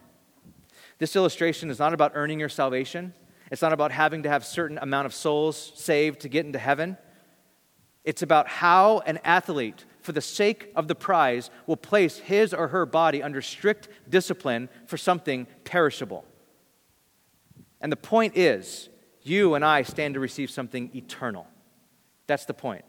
This 0.98 1.16
illustration 1.16 1.70
is 1.70 1.78
not 1.78 1.94
about 1.94 2.14
earning 2.16 2.40
your 2.40 2.50
salvation. 2.50 3.14
It's 3.52 3.62
not 3.62 3.74
about 3.74 3.92
having 3.92 4.24
to 4.24 4.30
have 4.30 4.44
certain 4.44 4.80
amount 4.80 5.06
of 5.06 5.14
souls 5.14 5.72
saved 5.76 6.22
to 6.22 6.30
get 6.30 6.48
into 6.48 6.58
heaven. 6.58 6.98
It's 8.04 8.24
about 8.24 8.48
how 8.48 9.04
an 9.06 9.20
athlete 9.24 9.86
for 10.08 10.14
the 10.14 10.22
sake 10.22 10.72
of 10.74 10.88
the 10.88 10.96
prize, 10.96 11.50
will 11.66 11.76
place 11.76 12.18
his 12.20 12.54
or 12.54 12.70
her 12.70 12.86
body 12.86 13.22
under 13.22 13.42
strict 13.42 13.90
discipline 14.10 14.70
for 14.86 14.96
something 14.96 15.46
perishable. 15.66 16.24
And 17.82 17.92
the 17.92 17.98
point 17.98 18.38
is, 18.38 18.90
you 19.22 19.56
and 19.56 19.64
I 19.64 19.84
stand 19.84 20.14
to 20.16 20.20
receive 20.20 20.50
something 20.50 20.90
eternal. 20.96 21.48
That's 22.28 22.46
the 22.46 22.54
point. 22.54 22.86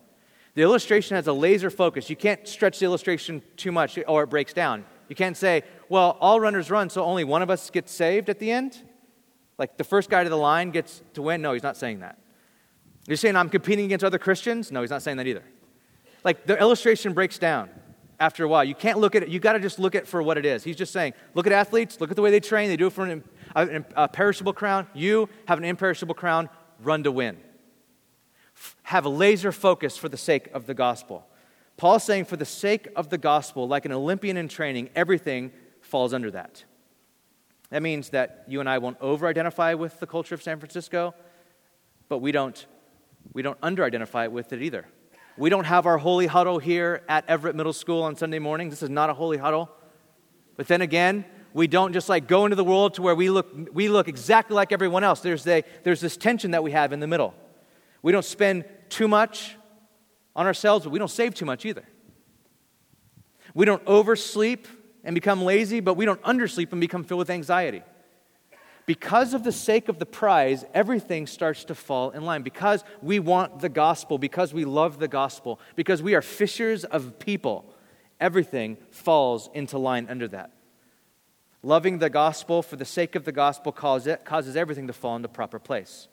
The 0.54 0.62
illustration 0.62 1.16
has 1.16 1.26
a 1.26 1.32
laser 1.32 1.70
focus. 1.70 2.10
You 2.10 2.16
can't 2.16 2.46
stretch 2.48 2.78
the 2.78 2.84
illustration 2.84 3.42
too 3.56 3.72
much 3.72 3.98
or 4.06 4.22
it 4.24 4.26
breaks 4.28 4.52
down. 4.52 4.84
You 5.08 5.16
can't 5.16 5.36
say, 5.36 5.62
well, 5.88 6.16
all 6.20 6.40
runners 6.40 6.70
run, 6.70 6.90
so 6.90 7.04
only 7.04 7.24
one 7.24 7.42
of 7.42 7.50
us 7.50 7.70
gets 7.70 7.92
saved 7.92 8.28
at 8.28 8.38
the 8.38 8.50
end. 8.50 8.82
Like 9.58 9.76
the 9.76 9.84
first 9.84 10.10
guy 10.10 10.24
to 10.24 10.30
the 10.30 10.36
line 10.36 10.70
gets 10.70 11.02
to 11.14 11.22
win. 11.22 11.42
No, 11.42 11.52
he's 11.52 11.62
not 11.62 11.76
saying 11.76 12.00
that. 12.00 12.18
You're 13.06 13.16
saying 13.16 13.36
I'm 13.36 13.48
competing 13.48 13.86
against 13.86 14.04
other 14.04 14.18
Christians? 14.18 14.70
No, 14.70 14.80
he's 14.80 14.90
not 14.90 15.02
saying 15.02 15.16
that 15.16 15.26
either 15.26 15.44
like 16.24 16.46
the 16.46 16.58
illustration 16.58 17.12
breaks 17.12 17.38
down 17.38 17.70
after 18.20 18.44
a 18.44 18.48
while. 18.48 18.64
You 18.64 18.74
can't 18.74 18.98
look 18.98 19.14
at 19.14 19.22
it, 19.22 19.28
you 19.28 19.38
got 19.38 19.52
to 19.54 19.60
just 19.60 19.78
look 19.78 19.94
at 19.94 20.02
it 20.02 20.08
for 20.08 20.22
what 20.22 20.36
it 20.36 20.44
is. 20.44 20.64
He's 20.64 20.76
just 20.76 20.92
saying, 20.92 21.14
look 21.34 21.46
at 21.46 21.52
athletes, 21.52 22.00
look 22.00 22.10
at 22.10 22.16
the 22.16 22.22
way 22.22 22.30
they 22.30 22.40
train, 22.40 22.68
they 22.68 22.76
do 22.76 22.88
it 22.88 22.92
for 22.92 23.04
an, 23.04 23.24
a, 23.54 24.08
perishable 24.08 24.52
crown. 24.52 24.86
You 24.94 25.28
have 25.46 25.58
an 25.58 25.64
imperishable 25.64 26.14
crown, 26.14 26.48
run 26.82 27.04
to 27.04 27.12
win. 27.12 27.38
Have 28.84 29.04
a 29.04 29.08
laser 29.08 29.52
focus 29.52 29.96
for 29.96 30.08
the 30.08 30.16
sake 30.16 30.48
of 30.52 30.66
the 30.66 30.74
gospel. 30.74 31.26
Paul's 31.76 32.04
saying, 32.04 32.24
for 32.24 32.36
the 32.36 32.44
sake 32.44 32.88
of 32.96 33.08
the 33.08 33.18
gospel, 33.18 33.68
like 33.68 33.84
an 33.84 33.92
Olympian 33.92 34.36
in 34.36 34.48
training, 34.48 34.90
everything 34.96 35.52
falls 35.80 36.12
under 36.12 36.30
that. 36.32 36.64
That 37.70 37.82
means 37.82 38.10
that 38.10 38.44
you 38.48 38.60
and 38.60 38.68
I 38.68 38.78
won't 38.78 38.96
over 39.00 39.26
identify 39.26 39.74
with 39.74 40.00
the 40.00 40.06
culture 40.06 40.34
of 40.34 40.42
San 40.42 40.58
Francisco, 40.58 41.14
but 42.08 42.18
we 42.18 42.32
don't, 42.32 42.66
we 43.32 43.42
don't 43.42 43.58
under 43.62 43.84
identify 43.84 44.26
with 44.26 44.52
it 44.52 44.62
either. 44.62 44.86
We 45.36 45.50
don't 45.50 45.64
have 45.64 45.86
our 45.86 45.98
holy 45.98 46.26
huddle 46.26 46.58
here 46.58 47.02
at 47.08 47.28
Everett 47.28 47.54
Middle 47.54 47.72
School 47.72 48.02
on 48.02 48.16
Sunday 48.16 48.40
morning. 48.40 48.70
This 48.70 48.82
is 48.82 48.90
not 48.90 49.08
a 49.08 49.14
holy 49.14 49.36
huddle. 49.36 49.70
But 50.56 50.66
then 50.66 50.80
again, 50.80 51.24
we 51.54 51.66
don't 51.66 51.92
just 51.92 52.08
like 52.08 52.28
go 52.28 52.44
into 52.44 52.56
the 52.56 52.64
world 52.64 52.94
to 52.94 53.02
where 53.02 53.14
we 53.14 53.30
look, 53.30 53.48
we 53.72 53.88
look 53.88 54.08
exactly 54.08 54.54
like 54.54 54.72
everyone 54.72 55.04
else. 55.04 55.20
There's, 55.20 55.46
a, 55.46 55.64
there's 55.82 56.00
this 56.00 56.16
tension 56.16 56.52
that 56.52 56.62
we 56.62 56.72
have 56.72 56.92
in 56.92 57.00
the 57.00 57.06
middle. 57.06 57.34
We 58.02 58.12
don't 58.12 58.24
spend 58.24 58.64
too 58.88 59.08
much 59.08 59.56
on 60.36 60.46
ourselves, 60.46 60.84
but 60.84 60.90
we 60.90 60.98
don't 60.98 61.10
save 61.10 61.34
too 61.34 61.44
much 61.44 61.64
either. 61.64 61.84
We 63.54 63.64
don't 63.64 63.82
oversleep 63.86 64.68
and 65.02 65.14
become 65.14 65.42
lazy, 65.42 65.80
but 65.80 65.94
we 65.94 66.04
don't 66.04 66.22
undersleep 66.22 66.70
and 66.72 66.80
become 66.80 67.02
filled 67.04 67.18
with 67.18 67.30
anxiety. 67.30 67.82
Because 68.86 69.34
of 69.34 69.44
the 69.44 69.52
sake 69.52 69.88
of 69.88 69.98
the 69.98 70.06
prize, 70.06 70.64
everything 70.72 71.26
starts 71.26 71.64
to 71.64 71.74
fall 71.74 72.10
in 72.10 72.24
line. 72.24 72.42
Because 72.42 72.84
we 73.02 73.18
want 73.18 73.60
the 73.60 73.68
gospel, 73.68 74.16
because 74.16 74.54
we 74.54 74.64
love 74.64 74.98
the 74.98 75.08
gospel, 75.08 75.60
because 75.76 76.02
we 76.02 76.14
are 76.14 76.22
fishers 76.22 76.84
of 76.84 77.18
people, 77.18 77.74
everything 78.18 78.78
falls 78.90 79.50
into 79.52 79.76
line 79.76 80.06
under 80.08 80.28
that. 80.28 80.52
Loving 81.62 81.98
the 81.98 82.10
gospel 82.10 82.62
for 82.62 82.76
the 82.76 82.84
sake 82.84 83.14
of 83.14 83.24
the 83.24 83.32
gospel 83.32 83.72
causes 83.72 84.56
everything 84.56 84.86
to 84.86 84.92
fall 84.92 85.16
into 85.16 85.28
proper 85.28 85.58
place. 85.58 86.08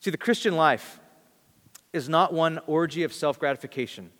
See, 0.00 0.10
the 0.10 0.16
Christian 0.16 0.56
life 0.56 1.00
is 1.92 2.08
not 2.08 2.32
one 2.32 2.60
orgy 2.66 3.04
of 3.04 3.12
self 3.12 3.38
gratification, 3.38 4.10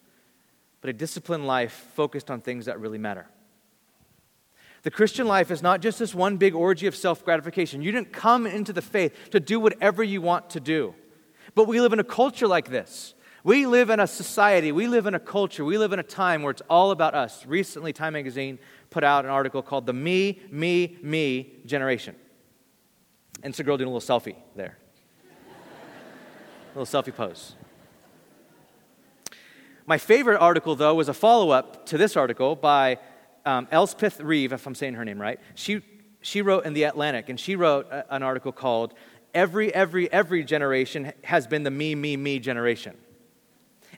but 0.80 0.90
a 0.90 0.92
disciplined 0.92 1.46
life 1.46 1.90
focused 1.94 2.30
on 2.30 2.40
things 2.40 2.66
that 2.66 2.80
really 2.80 2.98
matter. 2.98 3.26
The 4.82 4.90
Christian 4.90 5.26
life 5.26 5.50
is 5.50 5.62
not 5.62 5.80
just 5.80 5.98
this 5.98 6.14
one 6.14 6.36
big 6.36 6.54
orgy 6.54 6.86
of 6.86 6.94
self 6.94 7.24
gratification. 7.24 7.82
You 7.82 7.92
didn't 7.92 8.12
come 8.12 8.46
into 8.46 8.72
the 8.72 8.82
faith 8.82 9.30
to 9.30 9.40
do 9.40 9.58
whatever 9.58 10.04
you 10.04 10.20
want 10.20 10.50
to 10.50 10.60
do. 10.60 10.94
But 11.54 11.66
we 11.66 11.80
live 11.80 11.92
in 11.92 11.98
a 11.98 12.04
culture 12.04 12.46
like 12.46 12.70
this. 12.70 13.14
We 13.44 13.66
live 13.66 13.88
in 13.90 14.00
a 14.00 14.06
society, 14.06 14.72
we 14.72 14.88
live 14.88 15.06
in 15.06 15.14
a 15.14 15.20
culture, 15.20 15.64
we 15.64 15.78
live 15.78 15.92
in 15.92 15.98
a 15.98 16.04
time 16.04 16.42
where 16.42 16.50
it's 16.50 16.62
all 16.68 16.90
about 16.90 17.14
us. 17.14 17.46
Recently, 17.46 17.92
Time 17.92 18.12
Magazine 18.12 18.58
put 18.90 19.04
out 19.04 19.24
an 19.24 19.30
article 19.30 19.62
called 19.62 19.86
The 19.86 19.92
Me, 19.92 20.40
Me, 20.50 20.96
Me 21.02 21.52
Generation. 21.66 22.14
And 23.42 23.52
it's 23.52 23.60
a 23.60 23.64
girl 23.64 23.76
doing 23.76 23.88
a 23.88 23.92
little 23.92 24.20
selfie 24.20 24.36
there. 24.56 24.78
a 26.74 26.78
little 26.78 27.02
selfie 27.02 27.14
pose. 27.14 27.54
My 29.86 29.96
favorite 29.96 30.38
article, 30.38 30.74
though, 30.74 30.94
was 30.94 31.08
a 31.08 31.14
follow 31.14 31.50
up 31.50 31.86
to 31.86 31.96
this 31.96 32.16
article 32.16 32.56
by 32.56 32.98
um, 33.46 33.68
Elspeth 33.70 34.20
Reeve, 34.20 34.52
if 34.52 34.66
I'm 34.66 34.74
saying 34.74 34.94
her 34.94 35.04
name 35.04 35.20
right, 35.20 35.40
she, 35.54 35.80
she 36.20 36.42
wrote 36.42 36.66
in 36.66 36.74
The 36.74 36.82
Atlantic, 36.84 37.28
and 37.30 37.40
she 37.40 37.56
wrote 37.56 37.90
a, 37.90 38.14
an 38.14 38.22
article 38.22 38.52
called 38.52 38.92
Every, 39.32 39.72
Every, 39.72 40.12
Every 40.12 40.44
Generation 40.44 41.12
Has 41.24 41.46
Been 41.46 41.62
the 41.62 41.70
Me, 41.70 41.94
Me, 41.94 42.16
Me 42.16 42.38
Generation. 42.38 42.96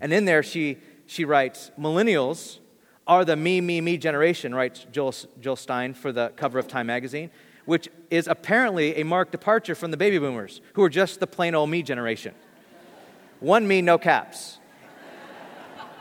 And 0.00 0.12
in 0.12 0.26
there, 0.26 0.42
she, 0.42 0.78
she 1.06 1.24
writes, 1.24 1.72
Millennials 1.78 2.58
are 3.06 3.24
the 3.24 3.36
me, 3.36 3.60
me, 3.60 3.80
me 3.80 3.96
generation, 3.96 4.54
writes 4.54 4.86
Joel, 4.92 5.14
Joel 5.40 5.56
Stein 5.56 5.94
for 5.94 6.12
the 6.12 6.32
cover 6.36 6.58
of 6.58 6.68
Time 6.68 6.86
magazine, 6.86 7.30
which 7.64 7.88
is 8.10 8.26
apparently 8.26 8.96
a 8.96 9.04
marked 9.04 9.32
departure 9.32 9.74
from 9.74 9.90
the 9.90 9.96
baby 9.96 10.18
boomers, 10.18 10.60
who 10.74 10.82
are 10.82 10.88
just 10.88 11.20
the 11.20 11.26
plain 11.26 11.54
old 11.54 11.70
me 11.70 11.82
generation. 11.82 12.34
One 13.40 13.66
me, 13.66 13.82
no 13.82 13.98
caps 13.98 14.60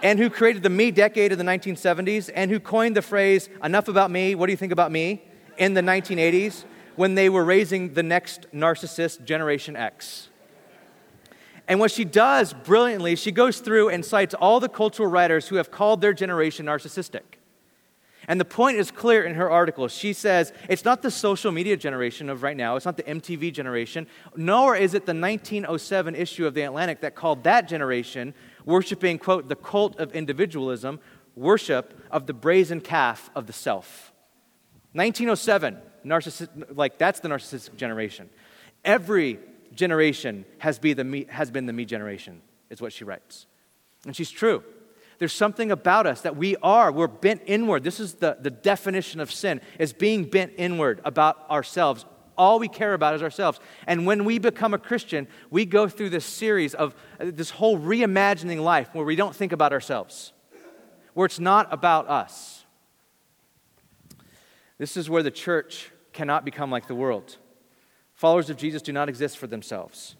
and 0.01 0.19
who 0.19 0.29
created 0.29 0.63
the 0.63 0.69
me 0.69 0.91
decade 0.91 1.31
of 1.31 1.37
the 1.37 1.43
1970s 1.43 2.29
and 2.33 2.49
who 2.49 2.59
coined 2.59 2.95
the 2.95 3.01
phrase, 3.01 3.49
enough 3.63 3.87
about 3.87 4.11
me, 4.11 4.35
what 4.35 4.47
do 4.47 4.53
you 4.53 4.57
think 4.57 4.71
about 4.71 4.91
me, 4.91 5.23
in 5.57 5.73
the 5.73 5.81
1980s 5.81 6.63
when 6.95 7.15
they 7.15 7.29
were 7.29 7.43
raising 7.43 7.93
the 7.93 8.03
next 8.03 8.47
narcissist, 8.53 9.23
Generation 9.23 9.75
X. 9.75 10.28
And 11.69 11.79
what 11.79 11.91
she 11.91 12.03
does 12.03 12.51
brilliantly, 12.51 13.15
she 13.15 13.31
goes 13.31 13.59
through 13.59 13.89
and 13.89 14.03
cites 14.03 14.33
all 14.33 14.59
the 14.59 14.67
cultural 14.67 15.07
writers 15.07 15.47
who 15.47 15.57
have 15.57 15.69
called 15.69 16.01
their 16.01 16.13
generation 16.13 16.65
narcissistic. 16.65 17.21
And 18.27 18.41
the 18.41 18.45
point 18.45 18.77
is 18.77 18.89
clear 18.89 19.23
in 19.23 19.35
her 19.35 19.49
article. 19.49 19.87
She 19.87 20.13
says 20.13 20.51
it's 20.67 20.83
not 20.83 21.03
the 21.03 21.11
social 21.11 21.51
media 21.51 21.77
generation 21.77 22.27
of 22.29 22.41
right 22.41 22.57
now, 22.57 22.75
it's 22.75 22.85
not 22.85 22.97
the 22.97 23.03
MTV 23.03 23.53
generation, 23.53 24.07
nor 24.35 24.75
is 24.75 24.95
it 24.95 25.05
the 25.05 25.13
1907 25.13 26.15
issue 26.15 26.47
of 26.47 26.55
The 26.55 26.63
Atlantic 26.63 27.01
that 27.01 27.13
called 27.13 27.43
that 27.43 27.67
generation 27.67 28.33
worshiping, 28.65 29.19
quote, 29.19 29.47
the 29.47 29.55
cult 29.55 29.99
of 29.99 30.11
individualism, 30.13 30.99
worship 31.35 31.93
of 32.09 32.25
the 32.25 32.33
brazen 32.33 32.81
calf 32.81 33.29
of 33.35 33.45
the 33.45 33.53
self. 33.53 34.11
1907, 34.93 35.77
narcissist, 36.03 36.49
like 36.75 36.97
that's 36.97 37.19
the 37.19 37.29
narcissistic 37.29 37.75
generation. 37.75 38.29
Every 38.83 39.39
generation 39.73 40.45
has, 40.59 40.79
be 40.79 40.93
the 40.93 41.03
me, 41.03 41.25
has 41.29 41.51
been 41.51 41.65
the 41.65 41.73
me 41.73 41.85
generation, 41.85 42.41
is 42.69 42.81
what 42.81 42.93
she 42.93 43.03
writes. 43.03 43.45
And 44.05 44.15
she's 44.15 44.31
true. 44.31 44.63
There's 45.17 45.33
something 45.33 45.71
about 45.71 46.07
us 46.07 46.21
that 46.21 46.37
we 46.37 46.55
are, 46.63 46.91
we're 46.91 47.07
bent 47.07 47.41
inward. 47.45 47.83
This 47.83 47.99
is 47.99 48.15
the, 48.15 48.37
the 48.39 48.49
definition 48.49 49.19
of 49.19 49.31
sin, 49.31 49.59
is 49.77 49.91
being 49.91 50.23
bent 50.23 50.53
inward 50.57 51.01
about 51.03 51.49
ourselves 51.49 52.05
all 52.39 52.57
we 52.57 52.69
care 52.69 52.93
about 52.93 53.13
is 53.13 53.21
ourselves. 53.21 53.59
And 53.85 54.07
when 54.07 54.23
we 54.23 54.39
become 54.39 54.73
a 54.73 54.77
Christian, 54.77 55.27
we 55.51 55.65
go 55.65 55.89
through 55.89 56.09
this 56.09 56.25
series 56.25 56.73
of 56.73 56.95
uh, 57.19 57.25
this 57.33 57.49
whole 57.49 57.77
reimagining 57.77 58.63
life 58.63 58.89
where 58.93 59.03
we 59.03 59.17
don't 59.17 59.35
think 59.35 59.51
about 59.51 59.73
ourselves, 59.73 60.31
where 61.13 61.25
it's 61.25 61.39
not 61.39 61.67
about 61.71 62.07
us. 62.07 62.63
This 64.77 64.95
is 64.95 65.09
where 65.09 65.21
the 65.21 65.31
church 65.31 65.91
cannot 66.13 66.45
become 66.45 66.71
like 66.71 66.87
the 66.87 66.95
world. 66.95 67.35
Followers 68.19 68.49
of 68.49 68.57
Jesus 68.57 68.81
do 68.81 68.91
not 68.91 69.07
exist 69.07 69.37
for 69.37 69.47
themselves. 69.47 70.17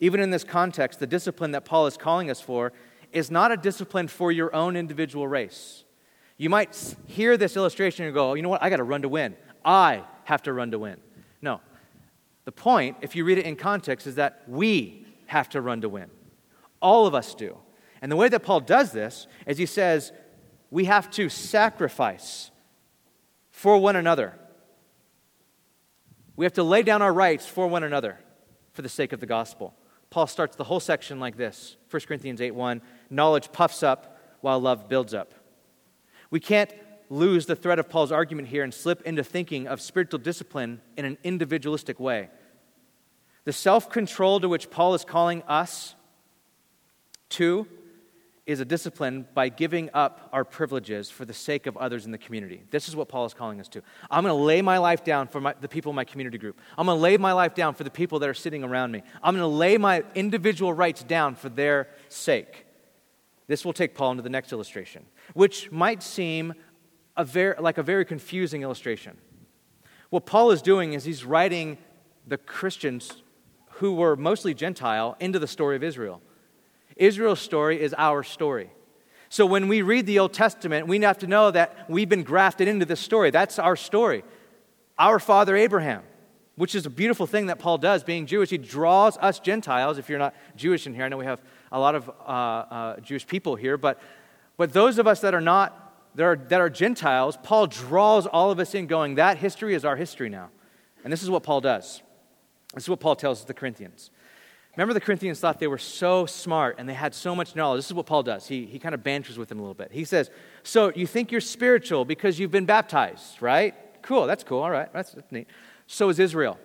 Even 0.00 0.18
in 0.18 0.30
this 0.30 0.42
context, 0.42 0.98
the 0.98 1.06
discipline 1.06 1.52
that 1.52 1.64
Paul 1.64 1.86
is 1.86 1.96
calling 1.96 2.28
us 2.28 2.40
for 2.40 2.72
is 3.12 3.30
not 3.30 3.52
a 3.52 3.56
discipline 3.56 4.08
for 4.08 4.32
your 4.32 4.52
own 4.52 4.74
individual 4.74 5.28
race. 5.28 5.84
You 6.38 6.50
might 6.50 6.96
hear 7.06 7.36
this 7.36 7.56
illustration 7.56 8.04
and 8.04 8.12
go, 8.12 8.32
oh, 8.32 8.34
you 8.34 8.42
know 8.42 8.48
what, 8.48 8.64
I 8.64 8.68
got 8.68 8.78
to 8.78 8.82
run 8.82 9.02
to 9.02 9.08
win. 9.08 9.36
I 9.64 10.02
have 10.24 10.42
to 10.42 10.52
run 10.52 10.72
to 10.72 10.78
win. 10.80 10.96
No. 11.40 11.60
The 12.46 12.50
point, 12.50 12.96
if 13.00 13.14
you 13.14 13.24
read 13.24 13.38
it 13.38 13.46
in 13.46 13.54
context, 13.54 14.08
is 14.08 14.16
that 14.16 14.42
we 14.48 15.06
have 15.26 15.48
to 15.50 15.60
run 15.60 15.82
to 15.82 15.88
win. 15.88 16.10
All 16.82 17.06
of 17.06 17.14
us 17.14 17.32
do. 17.36 17.56
And 18.02 18.10
the 18.10 18.16
way 18.16 18.28
that 18.28 18.40
Paul 18.40 18.58
does 18.58 18.90
this 18.90 19.28
is 19.46 19.56
he 19.56 19.66
says, 19.66 20.10
we 20.72 20.86
have 20.86 21.12
to 21.12 21.28
sacrifice 21.28 22.50
for 23.52 23.78
one 23.78 23.94
another. 23.94 24.34
We 26.36 26.44
have 26.44 26.52
to 26.54 26.62
lay 26.62 26.82
down 26.82 27.02
our 27.02 27.12
rights 27.12 27.46
for 27.46 27.66
one 27.66 27.84
another 27.84 28.18
for 28.72 28.82
the 28.82 28.88
sake 28.88 29.12
of 29.12 29.20
the 29.20 29.26
gospel. 29.26 29.74
Paul 30.10 30.26
starts 30.26 30.56
the 30.56 30.64
whole 30.64 30.80
section 30.80 31.20
like 31.20 31.36
this 31.36 31.76
1 31.90 32.02
Corinthians 32.02 32.40
8 32.40 32.52
1 32.52 32.82
Knowledge 33.10 33.52
puffs 33.52 33.82
up 33.82 34.18
while 34.40 34.60
love 34.60 34.88
builds 34.88 35.14
up. 35.14 35.34
We 36.30 36.40
can't 36.40 36.72
lose 37.10 37.46
the 37.46 37.56
thread 37.56 37.78
of 37.78 37.88
Paul's 37.88 38.12
argument 38.12 38.48
here 38.48 38.64
and 38.64 38.72
slip 38.72 39.02
into 39.02 39.22
thinking 39.22 39.68
of 39.68 39.80
spiritual 39.80 40.18
discipline 40.18 40.80
in 40.96 41.04
an 41.04 41.18
individualistic 41.22 42.00
way. 42.00 42.30
The 43.44 43.52
self 43.52 43.90
control 43.90 44.40
to 44.40 44.48
which 44.48 44.70
Paul 44.70 44.94
is 44.94 45.04
calling 45.04 45.42
us 45.44 45.94
to 47.30 47.66
is 48.46 48.60
a 48.60 48.64
discipline 48.64 49.26
by 49.32 49.48
giving 49.48 49.88
up 49.94 50.28
our 50.32 50.44
privileges 50.44 51.10
for 51.10 51.24
the 51.24 51.32
sake 51.32 51.66
of 51.66 51.76
others 51.78 52.04
in 52.04 52.12
the 52.12 52.18
community. 52.18 52.62
This 52.70 52.88
is 52.88 52.94
what 52.96 53.08
Paul 53.08 53.24
is 53.24 53.32
calling 53.32 53.58
us 53.58 53.68
to. 53.68 53.82
I'm 54.10 54.22
going 54.22 54.36
to 54.36 54.42
lay 54.42 54.60
my 54.60 54.76
life 54.76 55.02
down 55.02 55.28
for 55.28 55.40
my, 55.40 55.54
the 55.60 55.68
people 55.68 55.90
in 55.90 55.96
my 55.96 56.04
community 56.04 56.36
group. 56.36 56.58
I'm 56.76 56.86
going 56.86 56.98
to 56.98 57.02
lay 57.02 57.16
my 57.16 57.32
life 57.32 57.54
down 57.54 57.74
for 57.74 57.84
the 57.84 57.90
people 57.90 58.18
that 58.18 58.28
are 58.28 58.34
sitting 58.34 58.62
around 58.62 58.92
me. 58.92 59.02
I'm 59.22 59.34
going 59.34 59.50
to 59.50 59.56
lay 59.56 59.78
my 59.78 60.04
individual 60.14 60.74
rights 60.74 61.02
down 61.02 61.36
for 61.36 61.48
their 61.48 61.88
sake. 62.10 62.66
This 63.46 63.64
will 63.64 63.72
take 63.72 63.94
Paul 63.94 64.12
into 64.12 64.22
the 64.22 64.28
next 64.30 64.52
illustration, 64.52 65.06
which 65.32 65.70
might 65.72 66.02
seem 66.02 66.52
a 67.16 67.24
very, 67.24 67.54
like 67.58 67.78
a 67.78 67.82
very 67.82 68.04
confusing 68.04 68.62
illustration. 68.62 69.16
What 70.10 70.26
Paul 70.26 70.50
is 70.50 70.60
doing 70.60 70.92
is 70.92 71.04
he's 71.04 71.24
writing 71.24 71.78
the 72.26 72.36
Christians 72.38 73.22
who 73.76 73.94
were 73.94 74.16
mostly 74.16 74.54
Gentile 74.54 75.16
into 75.18 75.38
the 75.38 75.46
story 75.46 75.76
of 75.76 75.82
Israel. 75.82 76.20
Israel's 76.96 77.40
story 77.40 77.80
is 77.80 77.94
our 77.96 78.22
story. 78.22 78.70
So 79.28 79.46
when 79.46 79.68
we 79.68 79.82
read 79.82 80.06
the 80.06 80.18
Old 80.20 80.32
Testament, 80.32 80.86
we 80.86 81.00
have 81.00 81.18
to 81.18 81.26
know 81.26 81.50
that 81.50 81.90
we've 81.90 82.08
been 82.08 82.22
grafted 82.22 82.68
into 82.68 82.84
this 82.84 83.00
story. 83.00 83.30
That's 83.30 83.58
our 83.58 83.76
story. 83.76 84.22
Our 84.98 85.18
father 85.18 85.56
Abraham, 85.56 86.02
which 86.54 86.74
is 86.74 86.86
a 86.86 86.90
beautiful 86.90 87.26
thing 87.26 87.46
that 87.46 87.58
Paul 87.58 87.78
does, 87.78 88.04
being 88.04 88.26
Jewish. 88.26 88.50
He 88.50 88.58
draws 88.58 89.16
us 89.16 89.40
Gentiles. 89.40 89.98
If 89.98 90.08
you're 90.08 90.20
not 90.20 90.34
Jewish 90.54 90.86
in 90.86 90.94
here, 90.94 91.04
I 91.04 91.08
know 91.08 91.16
we 91.16 91.24
have 91.24 91.42
a 91.72 91.80
lot 91.80 91.96
of 91.96 92.08
uh, 92.08 92.12
uh, 92.12 93.00
Jewish 93.00 93.26
people 93.26 93.56
here, 93.56 93.76
but, 93.76 94.00
but 94.56 94.72
those 94.72 94.98
of 94.98 95.08
us 95.08 95.20
that 95.22 95.34
are 95.34 95.40
not 95.40 95.80
that 96.14 96.24
are, 96.24 96.36
that 96.36 96.60
are 96.60 96.70
Gentiles, 96.70 97.36
Paul 97.42 97.66
draws 97.66 98.26
all 98.26 98.50
of 98.50 98.60
us 98.60 98.74
in, 98.74 98.86
going, 98.86 99.16
that 99.16 99.38
history 99.38 99.74
is 99.74 99.84
our 99.84 99.96
history 99.96 100.28
now. 100.28 100.50
And 101.02 101.12
this 101.12 101.22
is 101.22 101.30
what 101.30 101.42
Paul 101.42 101.60
does. 101.60 102.02
This 102.72 102.84
is 102.84 102.88
what 102.88 103.00
Paul 103.00 103.16
tells 103.16 103.44
the 103.44 103.54
Corinthians. 103.54 104.10
Remember, 104.76 104.92
the 104.92 105.00
Corinthians 105.00 105.38
thought 105.38 105.60
they 105.60 105.68
were 105.68 105.78
so 105.78 106.26
smart 106.26 106.76
and 106.78 106.88
they 106.88 106.94
had 106.94 107.14
so 107.14 107.36
much 107.36 107.54
knowledge. 107.54 107.78
This 107.78 107.86
is 107.86 107.94
what 107.94 108.06
Paul 108.06 108.24
does. 108.24 108.48
He, 108.48 108.66
he 108.66 108.78
kind 108.78 108.94
of 108.94 109.04
banters 109.04 109.38
with 109.38 109.48
them 109.48 109.58
a 109.58 109.62
little 109.62 109.74
bit. 109.74 109.92
He 109.92 110.04
says, 110.04 110.30
So 110.64 110.90
you 110.94 111.06
think 111.06 111.30
you're 111.30 111.40
spiritual 111.40 112.04
because 112.04 112.38
you've 112.38 112.50
been 112.50 112.66
baptized, 112.66 113.40
right? 113.40 113.74
Cool, 114.02 114.26
that's 114.26 114.42
cool, 114.44 114.60
all 114.60 114.70
right, 114.70 114.92
that's, 114.92 115.12
that's 115.12 115.30
neat. 115.30 115.46
So 115.86 116.08
is 116.08 116.18
Israel. 116.18 116.58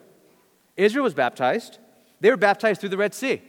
Israel 0.76 1.04
was 1.04 1.14
baptized, 1.14 1.78
they 2.20 2.30
were 2.30 2.38
baptized 2.38 2.82
through 2.82 2.90
the 2.90 2.98
Red 2.98 3.14
Sea. 3.14 3.42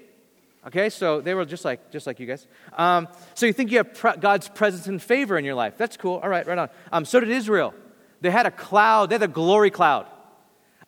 Okay, 0.67 0.91
so 0.91 1.23
they 1.23 1.33
were 1.33 1.47
just 1.47 1.65
like, 1.65 1.91
just 1.91 2.07
like 2.07 2.21
you 2.21 2.27
guys. 2.27 2.47
Um, 2.77 3.09
so 3.35 3.47
you 3.47 3.53
think 3.55 3.71
you 3.71 3.79
have 3.79 3.95
pre- 3.95 4.17
God's 4.19 4.47
presence 4.49 4.87
and 4.89 5.01
favor 5.01 5.39
in 5.39 5.45
your 5.45 5.55
life. 5.55 5.79
That's 5.79 5.97
cool. 5.97 6.21
All 6.23 6.29
right, 6.29 6.47
right 6.47 6.59
on. 6.59 6.69
Um, 6.93 7.07
so 7.07 7.19
did 7.19 7.31
Israel. 7.31 7.73
They 8.21 8.31
had 8.31 8.45
a 8.45 8.51
cloud, 8.51 9.09
they 9.09 9.15
had 9.15 9.23
a 9.23 9.29
glory 9.29 9.71
cloud. 9.71 10.07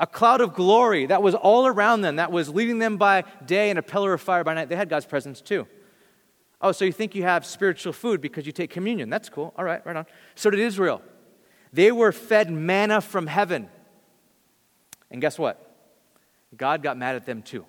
A 0.02 0.06
cloud 0.06 0.42
of 0.42 0.52
glory 0.52 1.06
that 1.06 1.22
was 1.22 1.34
all 1.34 1.66
around 1.66 2.02
them, 2.02 2.16
that 2.16 2.30
was 2.30 2.50
leading 2.50 2.78
them 2.78 2.98
by 2.98 3.24
day 3.46 3.70
and 3.70 3.78
a 3.78 3.82
pillar 3.82 4.12
of 4.12 4.20
fire 4.20 4.44
by 4.44 4.52
night. 4.52 4.68
They 4.68 4.76
had 4.76 4.90
God's 4.90 5.06
presence 5.06 5.40
too. 5.40 5.66
Oh, 6.60 6.72
so 6.72 6.84
you 6.84 6.92
think 6.92 7.14
you 7.14 7.22
have 7.22 7.46
spiritual 7.46 7.94
food 7.94 8.20
because 8.20 8.44
you 8.44 8.52
take 8.52 8.68
communion. 8.68 9.08
That's 9.08 9.30
cool. 9.30 9.54
All 9.56 9.64
right, 9.64 9.84
right 9.86 9.96
on. 9.96 10.06
So 10.34 10.50
did 10.50 10.60
Israel. 10.60 11.02
They 11.72 11.90
were 11.90 12.12
fed 12.12 12.50
manna 12.50 13.00
from 13.00 13.26
heaven. 13.26 13.70
And 15.10 15.20
guess 15.20 15.38
what? 15.38 15.72
God 16.56 16.82
got 16.82 16.98
mad 16.98 17.16
at 17.16 17.24
them 17.24 17.40
too. 17.40 17.64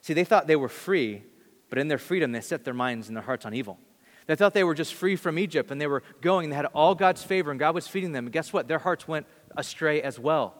See, 0.00 0.12
they 0.12 0.24
thought 0.24 0.46
they 0.46 0.56
were 0.56 0.68
free, 0.68 1.22
but 1.70 1.78
in 1.78 1.88
their 1.88 1.98
freedom, 1.98 2.32
they 2.32 2.40
set 2.40 2.64
their 2.64 2.74
minds 2.74 3.08
and 3.08 3.16
their 3.16 3.24
hearts 3.24 3.46
on 3.46 3.54
evil. 3.54 3.78
They 4.26 4.36
thought 4.36 4.54
they 4.54 4.64
were 4.64 4.74
just 4.74 4.94
free 4.94 5.16
from 5.16 5.38
Egypt 5.38 5.70
and 5.70 5.80
they 5.80 5.86
were 5.86 6.02
going 6.20 6.50
they 6.50 6.56
had 6.56 6.66
all 6.66 6.94
God's 6.94 7.22
favor 7.22 7.50
and 7.50 7.60
God 7.60 7.74
was 7.74 7.86
feeding 7.86 8.12
them. 8.12 8.26
And 8.26 8.32
guess 8.32 8.52
what? 8.52 8.68
Their 8.68 8.78
hearts 8.78 9.06
went 9.06 9.26
astray 9.56 10.02
as 10.02 10.18
well. 10.18 10.54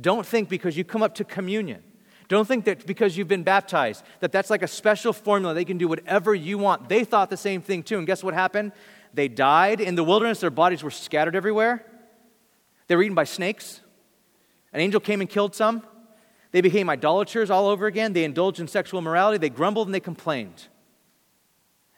Don't 0.00 0.26
think 0.26 0.48
because 0.48 0.76
you 0.76 0.84
come 0.84 1.02
up 1.02 1.14
to 1.16 1.24
communion, 1.24 1.82
don't 2.28 2.48
think 2.48 2.64
that 2.64 2.86
because 2.86 3.16
you've 3.16 3.28
been 3.28 3.42
baptized, 3.42 4.04
that 4.20 4.32
that's 4.32 4.50
like 4.50 4.62
a 4.62 4.68
special 4.68 5.12
formula. 5.12 5.54
They 5.54 5.64
can 5.64 5.78
do 5.78 5.88
whatever 5.88 6.34
you 6.34 6.58
want. 6.58 6.88
They 6.88 7.04
thought 7.04 7.30
the 7.30 7.36
same 7.36 7.60
thing 7.60 7.82
too. 7.82 7.98
And 7.98 8.06
guess 8.06 8.24
what 8.24 8.34
happened? 8.34 8.72
They 9.12 9.28
died 9.28 9.80
in 9.80 9.94
the 9.94 10.04
wilderness, 10.04 10.40
their 10.40 10.50
bodies 10.50 10.82
were 10.82 10.90
scattered 10.90 11.36
everywhere. 11.36 11.84
They 12.88 12.96
were 12.96 13.02
eaten 13.02 13.14
by 13.14 13.24
snakes. 13.24 13.80
An 14.72 14.80
angel 14.80 15.00
came 15.00 15.20
and 15.20 15.30
killed 15.30 15.54
some. 15.54 15.86
They 16.50 16.60
became 16.60 16.90
idolaters 16.90 17.50
all 17.50 17.68
over 17.68 17.86
again. 17.86 18.12
They 18.12 18.24
indulged 18.24 18.60
in 18.60 18.68
sexual 18.68 18.98
immorality. 18.98 19.38
They 19.38 19.50
grumbled 19.50 19.88
and 19.88 19.94
they 19.94 20.00
complained. 20.00 20.68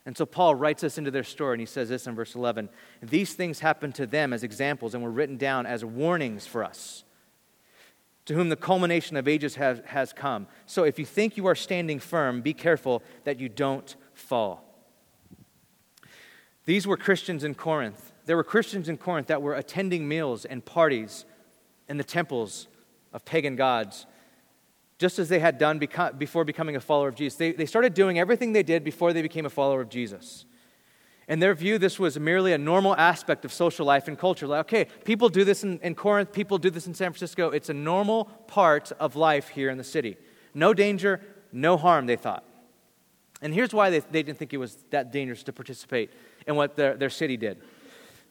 And 0.06 0.16
so 0.16 0.24
Paul 0.24 0.54
writes 0.54 0.84
us 0.84 0.98
into 0.98 1.10
their 1.10 1.24
story, 1.24 1.54
and 1.54 1.60
he 1.60 1.66
says 1.66 1.88
this 1.88 2.06
in 2.06 2.14
verse 2.14 2.36
11 2.36 2.68
These 3.02 3.34
things 3.34 3.58
happened 3.58 3.96
to 3.96 4.06
them 4.06 4.32
as 4.32 4.44
examples 4.44 4.94
and 4.94 5.02
were 5.02 5.10
written 5.10 5.36
down 5.36 5.66
as 5.66 5.84
warnings 5.84 6.46
for 6.46 6.62
us, 6.62 7.02
to 8.26 8.34
whom 8.34 8.48
the 8.48 8.56
culmination 8.56 9.16
of 9.16 9.26
ages 9.26 9.56
has, 9.56 9.80
has 9.86 10.12
come. 10.12 10.46
So 10.64 10.84
if 10.84 11.00
you 11.00 11.04
think 11.04 11.36
you 11.36 11.46
are 11.46 11.56
standing 11.56 11.98
firm, 11.98 12.40
be 12.40 12.54
careful 12.54 13.02
that 13.24 13.40
you 13.40 13.48
don't 13.48 13.96
fall. 14.14 14.62
These 16.66 16.86
were 16.86 16.96
Christians 16.96 17.42
in 17.42 17.56
Corinth. 17.56 18.12
There 18.26 18.36
were 18.36 18.44
Christians 18.44 18.88
in 18.88 18.98
Corinth 18.98 19.26
that 19.26 19.42
were 19.42 19.54
attending 19.54 20.06
meals 20.06 20.44
and 20.44 20.64
parties 20.64 21.24
in 21.88 21.96
the 21.96 22.04
temples 22.04 22.68
of 23.12 23.24
pagan 23.24 23.56
gods 23.56 24.06
just 24.98 25.18
as 25.18 25.28
they 25.28 25.38
had 25.38 25.58
done 25.58 25.78
before 26.18 26.44
becoming 26.44 26.76
a 26.76 26.80
follower 26.80 27.08
of 27.08 27.14
Jesus. 27.14 27.36
They, 27.36 27.52
they 27.52 27.66
started 27.66 27.92
doing 27.94 28.18
everything 28.18 28.52
they 28.52 28.62
did 28.62 28.82
before 28.82 29.12
they 29.12 29.22
became 29.22 29.44
a 29.44 29.50
follower 29.50 29.80
of 29.80 29.90
Jesus. 29.90 30.46
In 31.28 31.40
their 31.40 31.54
view, 31.54 31.78
this 31.78 31.98
was 31.98 32.18
merely 32.18 32.52
a 32.52 32.58
normal 32.58 32.94
aspect 32.96 33.44
of 33.44 33.52
social 33.52 33.84
life 33.84 34.06
and 34.06 34.16
culture. 34.18 34.46
Like, 34.46 34.60
okay, 34.60 34.86
people 35.04 35.28
do 35.28 35.44
this 35.44 35.64
in, 35.64 35.80
in 35.80 35.94
Corinth, 35.94 36.32
people 36.32 36.56
do 36.56 36.70
this 36.70 36.86
in 36.86 36.94
San 36.94 37.10
Francisco. 37.10 37.50
It's 37.50 37.68
a 37.68 37.74
normal 37.74 38.26
part 38.46 38.92
of 39.00 39.16
life 39.16 39.48
here 39.48 39.68
in 39.68 39.76
the 39.76 39.84
city. 39.84 40.16
No 40.54 40.72
danger, 40.72 41.20
no 41.52 41.76
harm, 41.76 42.06
they 42.06 42.16
thought. 42.16 42.44
And 43.42 43.52
here's 43.52 43.74
why 43.74 43.90
they, 43.90 43.98
they 43.98 44.22
didn't 44.22 44.38
think 44.38 44.54
it 44.54 44.58
was 44.58 44.78
that 44.90 45.12
dangerous 45.12 45.42
to 45.42 45.52
participate 45.52 46.10
in 46.46 46.54
what 46.54 46.76
their, 46.76 46.96
their 46.96 47.10
city 47.10 47.36
did. 47.36 47.58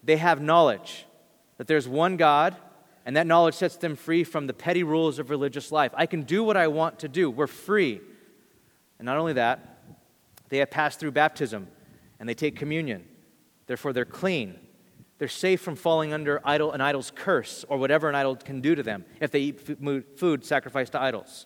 They 0.04 0.18
have 0.18 0.42
knowledge 0.42 1.06
that 1.58 1.68
there's 1.68 1.88
one 1.88 2.18
God 2.18 2.56
and 3.06 3.16
that 3.16 3.28
knowledge 3.28 3.54
sets 3.54 3.78
them 3.78 3.96
free 3.96 4.24
from 4.24 4.48
the 4.48 4.54
petty 4.54 4.84
rules 4.84 5.20
of 5.20 5.30
religious 5.30 5.72
life. 5.72 5.92
I 5.96 6.08
can 6.08 6.24
do 6.24 6.44
what 6.44 6.58
I 6.58 6.68
want 6.68 7.00
to 7.00 7.08
do. 7.08 7.30
We're 7.30 7.46
free. 7.48 8.02
And 8.98 9.06
not 9.06 9.18
only 9.18 9.34
that, 9.34 9.78
they 10.50 10.58
have 10.58 10.72
passed 10.72 11.00
through 11.00 11.12
baptism 11.12 11.68
and 12.20 12.28
they 12.28 12.34
take 12.34 12.56
communion. 12.56 13.06
Therefore, 13.68 13.94
they're 13.94 14.06
clean. 14.06 14.60
They're 15.20 15.28
safe 15.28 15.62
from 15.62 15.76
falling 15.76 16.14
under 16.14 16.42
idol, 16.44 16.72
an 16.72 16.82
idol's 16.82 17.12
curse 17.12 17.64
or 17.70 17.78
whatever 17.78 18.10
an 18.10 18.16
idol 18.16 18.36
can 18.36 18.60
do 18.60 18.74
to 18.74 18.84
them 18.84 19.06
if 19.22 19.32
they 19.32 19.40
eat 19.40 20.18
food 20.18 20.44
sacrificed 20.44 20.94
to 20.94 21.02
idols. 21.02 21.46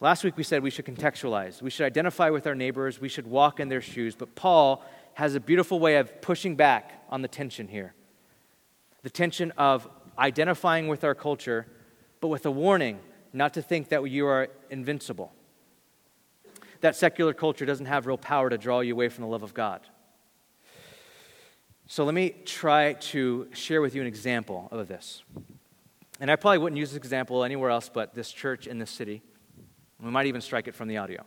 Last 0.00 0.22
week 0.22 0.36
we 0.36 0.42
said 0.42 0.62
we 0.62 0.70
should 0.70 0.84
contextualize. 0.84 1.62
We 1.62 1.70
should 1.70 1.86
identify 1.86 2.30
with 2.30 2.46
our 2.46 2.54
neighbors. 2.54 3.00
We 3.00 3.08
should 3.08 3.26
walk 3.26 3.58
in 3.58 3.68
their 3.68 3.80
shoes. 3.80 4.14
But 4.14 4.34
Paul 4.34 4.84
has 5.14 5.34
a 5.34 5.40
beautiful 5.40 5.80
way 5.80 5.96
of 5.96 6.20
pushing 6.20 6.56
back 6.56 7.04
on 7.08 7.22
the 7.22 7.28
tension 7.28 7.68
here 7.68 7.94
the 9.08 9.12
tension 9.12 9.50
of 9.56 9.88
identifying 10.18 10.86
with 10.86 11.02
our 11.02 11.14
culture, 11.14 11.66
but 12.20 12.28
with 12.28 12.44
a 12.44 12.50
warning 12.50 12.98
not 13.32 13.54
to 13.54 13.62
think 13.62 13.88
that 13.88 14.04
you 14.04 14.26
are 14.26 14.48
invincible. 14.68 15.32
That 16.82 16.94
secular 16.94 17.32
culture 17.32 17.64
doesn't 17.64 17.86
have 17.86 18.04
real 18.06 18.18
power 18.18 18.50
to 18.50 18.58
draw 18.58 18.80
you 18.80 18.92
away 18.92 19.08
from 19.08 19.22
the 19.22 19.30
love 19.30 19.42
of 19.42 19.54
God. 19.54 19.80
So 21.86 22.04
let 22.04 22.14
me 22.14 22.34
try 22.44 22.92
to 23.12 23.48
share 23.54 23.80
with 23.80 23.94
you 23.94 24.02
an 24.02 24.06
example 24.06 24.68
of 24.70 24.88
this. 24.88 25.22
And 26.20 26.30
I 26.30 26.36
probably 26.36 26.58
wouldn't 26.58 26.78
use 26.78 26.90
this 26.90 26.98
example 26.98 27.44
anywhere 27.44 27.70
else 27.70 27.88
but 27.88 28.14
this 28.14 28.30
church 28.30 28.66
in 28.66 28.78
this 28.78 28.90
city. 28.90 29.22
We 30.02 30.10
might 30.10 30.26
even 30.26 30.42
strike 30.42 30.68
it 30.68 30.74
from 30.74 30.88
the 30.88 30.98
audio 30.98 31.24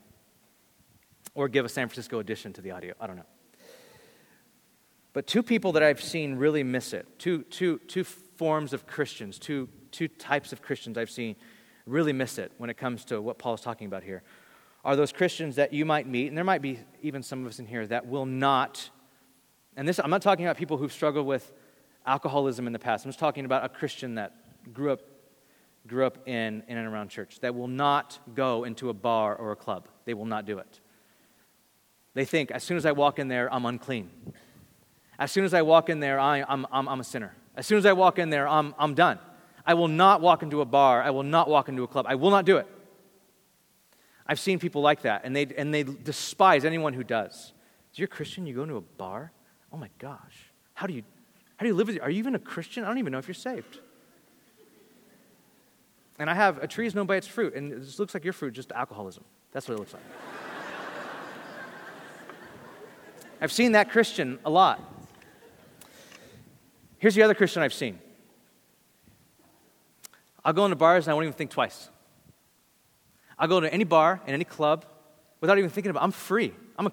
or 1.33 1.49
give 1.49 1.65
a 1.65 1.69
San 1.69 1.87
Francisco 1.87 2.19
edition 2.19 2.53
to 2.53 2.61
the 2.61 2.69
audio. 2.69 2.93
I 3.01 3.07
don't 3.07 3.15
know. 3.15 3.25
But 5.13 5.27
two 5.27 5.43
people 5.43 5.73
that 5.73 5.83
I've 5.83 6.01
seen 6.01 6.35
really 6.35 6.63
miss 6.63 6.93
it, 6.93 7.05
two, 7.19 7.43
two, 7.43 7.79
two 7.87 8.03
forms 8.03 8.73
of 8.73 8.87
Christians, 8.87 9.37
two, 9.37 9.67
two 9.91 10.07
types 10.07 10.53
of 10.53 10.61
Christians 10.61 10.97
I've 10.97 11.09
seen 11.09 11.35
really 11.85 12.13
miss 12.13 12.37
it 12.37 12.51
when 12.57 12.69
it 12.69 12.77
comes 12.77 13.03
to 13.05 13.21
what 13.21 13.37
Paul 13.37 13.55
is 13.55 13.61
talking 13.61 13.87
about 13.87 14.03
here, 14.03 14.23
are 14.83 14.95
those 14.95 15.11
Christians 15.11 15.57
that 15.57 15.73
you 15.73 15.85
might 15.85 16.07
meet, 16.07 16.27
and 16.27 16.37
there 16.37 16.43
might 16.43 16.61
be 16.61 16.79
even 17.01 17.21
some 17.23 17.41
of 17.41 17.51
us 17.51 17.59
in 17.59 17.65
here 17.65 17.85
that 17.87 18.07
will 18.07 18.25
not, 18.25 18.89
and 19.75 19.87
this, 19.87 19.99
I'm 19.99 20.09
not 20.09 20.21
talking 20.21 20.45
about 20.45 20.57
people 20.57 20.77
who've 20.77 20.93
struggled 20.93 21.27
with 21.27 21.51
alcoholism 22.05 22.65
in 22.65 22.73
the 22.73 22.79
past. 22.79 23.05
I'm 23.05 23.11
just 23.11 23.19
talking 23.19 23.45
about 23.45 23.63
a 23.63 23.69
Christian 23.69 24.15
that 24.15 24.33
grew 24.73 24.91
up, 24.91 25.01
grew 25.87 26.05
up 26.05 26.27
in, 26.27 26.63
in 26.67 26.77
and 26.77 26.87
around 26.87 27.09
church, 27.09 27.39
that 27.41 27.53
will 27.53 27.67
not 27.67 28.17
go 28.33 28.63
into 28.63 28.89
a 28.89 28.93
bar 28.93 29.35
or 29.35 29.51
a 29.51 29.55
club. 29.55 29.87
They 30.05 30.13
will 30.13 30.25
not 30.25 30.45
do 30.45 30.57
it. 30.57 30.79
They 32.13 32.25
think, 32.25 32.51
as 32.51 32.63
soon 32.63 32.77
as 32.77 32.85
I 32.85 32.91
walk 32.91 33.19
in 33.19 33.27
there, 33.27 33.53
I'm 33.53 33.65
unclean. 33.65 34.09
As 35.21 35.31
soon 35.31 35.45
as 35.45 35.53
I 35.53 35.61
walk 35.61 35.91
in 35.91 35.99
there, 35.99 36.19
I, 36.19 36.39
am 36.39 36.65
I'm, 36.71 36.89
I'm 36.89 36.99
a 36.99 37.03
sinner. 37.03 37.31
As 37.55 37.67
soon 37.67 37.77
as 37.77 37.85
I 37.85 37.93
walk 37.93 38.17
in 38.17 38.31
there, 38.31 38.47
I'm, 38.47 38.73
I'm 38.79 38.95
done. 38.95 39.19
I 39.63 39.75
will 39.75 39.87
not 39.87 40.19
walk 40.19 40.41
into 40.41 40.61
a 40.61 40.65
bar. 40.65 41.03
I 41.03 41.11
will 41.11 41.21
not 41.21 41.47
walk 41.47 41.69
into 41.69 41.83
a 41.83 41.87
club. 41.87 42.07
I 42.09 42.15
will 42.15 42.31
not 42.31 42.43
do 42.43 42.57
it. 42.57 42.65
I've 44.25 44.39
seen 44.39 44.57
people 44.57 44.81
like 44.81 45.03
that, 45.03 45.21
and 45.23 45.35
they, 45.35 45.45
and 45.45 45.71
they 45.71 45.83
despise 45.83 46.65
anyone 46.65 46.93
who 46.93 47.03
does. 47.03 47.53
If 47.93 47.99
you're 47.99 48.05
a 48.05 48.07
Christian, 48.07 48.47
you 48.47 48.55
go 48.55 48.63
into 48.63 48.77
a 48.77 48.81
bar? 48.81 49.31
Oh 49.71 49.77
my 49.77 49.89
gosh. 49.99 50.51
How 50.73 50.87
do 50.87 50.93
you, 50.93 51.03
how 51.57 51.65
do 51.65 51.67
you 51.67 51.75
live 51.75 51.89
with 51.89 51.99
Are 52.01 52.09
you 52.09 52.17
even 52.17 52.33
a 52.33 52.39
Christian? 52.39 52.83
I 52.83 52.87
don't 52.87 52.97
even 52.97 53.11
know 53.11 53.19
if 53.19 53.27
you're 53.27 53.35
saved. 53.35 53.77
And 56.17 56.31
I 56.31 56.33
have 56.33 56.57
a 56.63 56.67
tree 56.67 56.87
is 56.87 56.95
known 56.95 57.05
by 57.05 57.17
its 57.17 57.27
fruit, 57.27 57.53
and 57.53 57.71
this 57.71 57.99
looks 57.99 58.15
like 58.15 58.23
your 58.23 58.33
fruit, 58.33 58.55
just 58.55 58.71
alcoholism. 58.71 59.23
That's 59.51 59.67
what 59.67 59.75
it 59.75 59.79
looks 59.79 59.93
like. 59.93 60.01
I've 63.39 63.51
seen 63.51 63.73
that 63.73 63.91
Christian 63.91 64.39
a 64.43 64.49
lot. 64.49 64.90
Here's 67.01 67.15
the 67.15 67.23
other 67.23 67.33
Christian 67.33 67.63
I've 67.63 67.73
seen. 67.73 67.97
I'll 70.45 70.53
go 70.53 70.65
into 70.65 70.75
bars 70.75 71.07
and 71.07 71.11
I 71.11 71.15
won't 71.15 71.23
even 71.23 71.33
think 71.33 71.49
twice. 71.49 71.89
I'll 73.39 73.47
go 73.47 73.59
to 73.59 73.73
any 73.73 73.85
bar 73.85 74.21
and 74.27 74.35
any 74.35 74.43
club 74.43 74.85
without 75.39 75.57
even 75.57 75.71
thinking 75.71 75.89
about 75.89 76.01
it. 76.01 76.03
I'm 76.03 76.11
free. 76.11 76.53
I'm 76.77 76.85
a, 76.85 76.91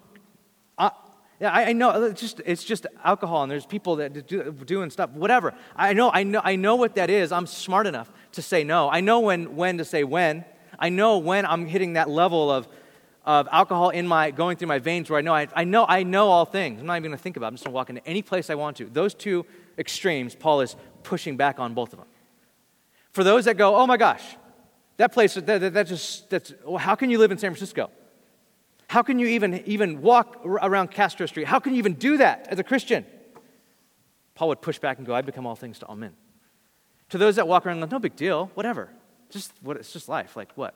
I, 0.79 0.91
yeah, 1.39 1.51
I, 1.51 1.65
I 1.65 1.73
know. 1.73 2.05
It's 2.05 2.21
just, 2.21 2.41
it's 2.43 2.63
just 2.63 2.87
alcohol, 3.03 3.43
and 3.43 3.51
there's 3.51 3.67
people 3.67 3.97
that 3.97 4.25
do 4.25 4.51
doing 4.65 4.89
stuff. 4.89 5.11
Whatever. 5.11 5.53
I 5.75 5.93
know. 5.93 6.09
I 6.11 6.23
know. 6.23 6.41
I 6.43 6.55
know 6.55 6.75
what 6.75 6.95
that 6.95 7.11
is. 7.11 7.31
I'm 7.31 7.45
smart 7.45 7.85
enough 7.85 8.11
to 8.31 8.41
say 8.41 8.63
no. 8.63 8.89
I 8.89 9.01
know 9.01 9.19
when 9.19 9.55
when 9.55 9.77
to 9.77 9.85
say 9.85 10.03
when. 10.03 10.43
I 10.79 10.89
know 10.89 11.19
when 11.19 11.45
I'm 11.45 11.67
hitting 11.67 11.93
that 11.93 12.09
level 12.09 12.49
of 12.49 12.67
of 13.25 13.47
alcohol 13.51 13.89
in 13.89 14.07
my 14.07 14.31
going 14.31 14.57
through 14.57 14.69
my 14.69 14.79
veins 14.79 15.07
where 15.07 15.19
I 15.19 15.21
know 15.21 15.35
I, 15.35 15.47
I 15.55 15.65
know 15.65 15.85
I 15.87 16.01
know 16.01 16.29
all 16.29 16.45
things. 16.45 16.81
I'm 16.81 16.87
not 16.87 16.95
even 16.95 17.11
going 17.11 17.17
to 17.17 17.21
think 17.21 17.37
about. 17.37 17.45
It. 17.45 17.49
I'm 17.49 17.53
just 17.55 17.65
going 17.65 17.73
to 17.73 17.75
walk 17.75 17.89
into 17.91 18.05
any 18.07 18.23
place 18.23 18.49
I 18.49 18.55
want 18.55 18.77
to. 18.77 18.85
Those 18.85 19.13
two 19.13 19.45
extremes, 19.79 20.35
Paul 20.35 20.61
is 20.61 20.75
pushing 21.03 21.37
back 21.37 21.59
on 21.59 21.73
both 21.73 21.93
of 21.93 21.99
them. 21.99 22.07
For 23.11 23.23
those 23.23 23.45
that 23.45 23.57
go, 23.57 23.75
oh 23.75 23.87
my 23.87 23.97
gosh, 23.97 24.23
that 24.97 25.11
place, 25.13 25.33
that, 25.33 25.45
that, 25.45 25.73
that 25.73 25.87
just, 25.87 26.29
that's, 26.29 26.53
well, 26.65 26.77
how 26.77 26.93
can 26.93 27.09
you 27.09 27.17
live 27.17 27.31
in 27.31 27.37
San 27.37 27.51
Francisco? 27.51 27.89
How 28.87 29.01
can 29.01 29.17
you 29.19 29.27
even, 29.27 29.63
even 29.65 30.01
walk 30.01 30.41
around 30.45 30.91
Castro 30.91 31.25
Street? 31.25 31.47
How 31.47 31.59
can 31.59 31.73
you 31.73 31.79
even 31.79 31.93
do 31.93 32.17
that 32.17 32.47
as 32.49 32.59
a 32.59 32.63
Christian? 32.63 33.05
Paul 34.35 34.49
would 34.49 34.61
push 34.61 34.79
back 34.79 34.97
and 34.97 35.07
go, 35.07 35.13
I've 35.13 35.25
become 35.25 35.45
all 35.45 35.55
things 35.55 35.79
to 35.79 35.85
all 35.85 35.95
men. 35.95 36.13
To 37.09 37.17
those 37.17 37.37
that 37.37 37.47
walk 37.47 37.65
around, 37.65 37.79
no 37.79 37.99
big 37.99 38.15
deal, 38.15 38.51
whatever. 38.53 38.89
Just 39.29 39.53
what, 39.61 39.77
it's 39.77 39.93
just 39.93 40.09
life. 40.09 40.35
Like 40.35 40.51
what? 40.55 40.75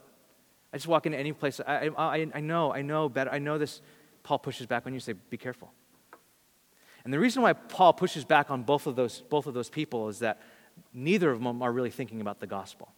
I 0.72 0.78
just 0.78 0.88
walk 0.88 1.06
into 1.06 1.18
any 1.18 1.34
place. 1.34 1.60
I, 1.66 1.90
I, 1.98 2.28
I 2.34 2.40
know, 2.40 2.74
I 2.74 2.82
know 2.82 3.10
better. 3.10 3.32
I 3.32 3.40
know 3.40 3.58
this. 3.58 3.82
Paul 4.24 4.40
pushes 4.40 4.66
back 4.66 4.86
when 4.86 4.94
you, 4.94 5.00
say, 5.00 5.14
be 5.14 5.38
careful. 5.38 5.72
And 7.04 7.14
the 7.14 7.20
reason 7.20 7.42
why 7.42 7.54
Paul 7.54 7.94
pushes 7.94 8.24
back 8.24 8.50
on 8.50 8.64
both 8.64 8.88
of 8.88 8.96
those, 8.96 9.22
both 9.30 9.46
of 9.46 9.54
those 9.54 9.70
people 9.70 10.08
is 10.10 10.20
that 10.20 10.42
neither 10.94 11.32
of 11.32 11.44
them 11.44 11.62
are 11.62 11.72
really 11.72 11.90
thinking 11.90 12.22
about 12.22 12.40
the 12.40 12.48
gospel. 12.48 12.92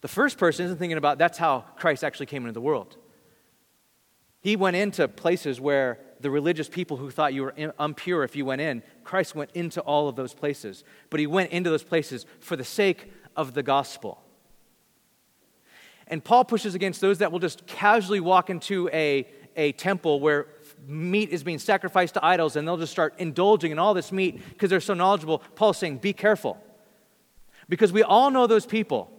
The 0.00 0.08
first 0.08 0.36
person 0.36 0.66
isn't 0.66 0.78
thinking 0.78 0.98
about 0.98 1.18
that's 1.18 1.38
how 1.38 1.64
Christ 1.76 2.04
actually 2.04 2.26
came 2.26 2.42
into 2.42 2.52
the 2.52 2.60
world. 2.60 2.96
He 4.40 4.56
went 4.56 4.76
into 4.76 5.08
places 5.08 5.60
where 5.60 5.98
the 6.20 6.30
religious 6.30 6.68
people 6.68 6.98
who 6.98 7.10
thought 7.10 7.32
you 7.32 7.44
were 7.44 7.72
impure 7.80 8.24
if 8.24 8.36
you 8.36 8.44
went 8.44 8.60
in, 8.60 8.82
Christ 9.02 9.34
went 9.34 9.50
into 9.54 9.80
all 9.80 10.08
of 10.08 10.16
those 10.16 10.34
places. 10.34 10.84
But 11.08 11.20
he 11.20 11.26
went 11.26 11.50
into 11.50 11.70
those 11.70 11.82
places 11.82 12.26
for 12.40 12.54
the 12.56 12.64
sake 12.64 13.10
of 13.36 13.54
the 13.54 13.62
gospel. 13.62 14.22
And 16.06 16.22
Paul 16.22 16.44
pushes 16.44 16.74
against 16.74 17.00
those 17.00 17.18
that 17.18 17.32
will 17.32 17.38
just 17.38 17.66
casually 17.66 18.20
walk 18.20 18.50
into 18.50 18.90
a, 18.92 19.26
a 19.56 19.72
temple 19.72 20.20
where 20.20 20.48
meat 20.86 21.30
is 21.30 21.42
being 21.42 21.58
sacrificed 21.58 22.14
to 22.14 22.24
idols 22.24 22.56
and 22.56 22.66
they'll 22.66 22.76
just 22.76 22.92
start 22.92 23.14
indulging 23.18 23.72
in 23.72 23.78
all 23.78 23.94
this 23.94 24.12
meat 24.12 24.40
because 24.50 24.70
they're 24.70 24.80
so 24.80 24.94
knowledgeable. 24.94 25.38
Paul's 25.54 25.78
saying, 25.78 25.98
be 25.98 26.12
careful. 26.12 26.58
Because 27.68 27.92
we 27.92 28.02
all 28.02 28.30
know 28.30 28.46
those 28.46 28.66
people 28.66 29.10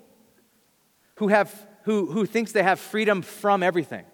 who, 1.15 1.29
have, 1.29 1.67
who, 1.83 2.11
who 2.11 2.25
thinks 2.25 2.51
they 2.51 2.63
have 2.63 2.79
freedom 2.79 3.21
from 3.21 3.63
everything. 3.63 4.05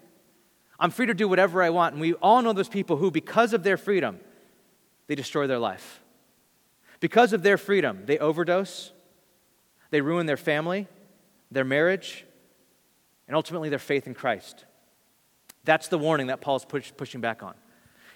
I'm 0.80 0.91
free 0.91 1.06
to 1.06 1.14
do 1.14 1.28
whatever 1.28 1.62
I 1.62 1.70
want. 1.70 1.93
And 1.93 2.02
we 2.02 2.14
all 2.14 2.41
know 2.41 2.54
those 2.54 2.70
people 2.70 2.97
who, 2.97 3.12
because 3.12 3.54
of 3.54 3.64
their 3.64 3.78
freedom, 3.78 4.20
they 5.08 5.16
destroy 5.16 5.47
their 5.47 5.60
life. 5.60 6.02
Because 6.99 7.34
of 7.34 7.43
their 7.43 7.58
freedom, 7.58 8.04
they 8.06 8.18
overdose, 8.18 8.91
they 9.89 10.02
ruin 10.02 10.26
their 10.26 10.38
family, 10.38 10.88
their 11.49 11.66
marriage, 11.66 12.26
and 13.28 13.36
ultimately 13.36 13.70
their 13.70 13.80
faith 13.80 14.08
in 14.08 14.14
Christ. 14.14 14.66
That's 15.64 15.88
the 15.88 15.97
warning 15.97 16.28
that 16.28 16.41
Paul's 16.41 16.66
push, 16.66 16.91
pushing 16.95 17.22
back 17.22 17.43
on. 17.43 17.53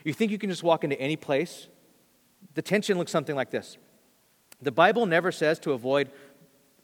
You 0.04 0.14
think 0.14 0.32
you 0.32 0.38
can 0.38 0.50
just 0.50 0.64
walk 0.64 0.84
into 0.84 1.00
any 1.00 1.16
place? 1.16 1.68
The 2.54 2.62
tension 2.62 2.98
looks 2.98 3.12
something 3.12 3.36
like 3.36 3.52
this. 3.52 3.78
The 4.62 4.72
Bible 4.72 5.06
never 5.06 5.32
says 5.32 5.60
to 5.60 5.72
avoid 5.74 6.12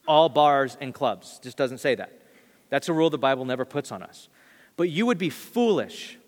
all 0.06 0.28
bars 0.28 0.76
and 0.80 0.92
clubs. 0.92 1.38
It 1.40 1.44
just 1.44 1.56
doesn't 1.56 1.78
say 1.78 1.94
that. 1.94 2.20
That's 2.68 2.88
a 2.88 2.92
rule 2.92 3.10
the 3.10 3.18
Bible 3.18 3.44
never 3.44 3.64
puts 3.64 3.92
on 3.92 4.02
us. 4.02 4.28
But 4.76 4.84
you 4.84 5.06
would 5.06 5.18
be 5.18 5.30
foolish 5.30 6.18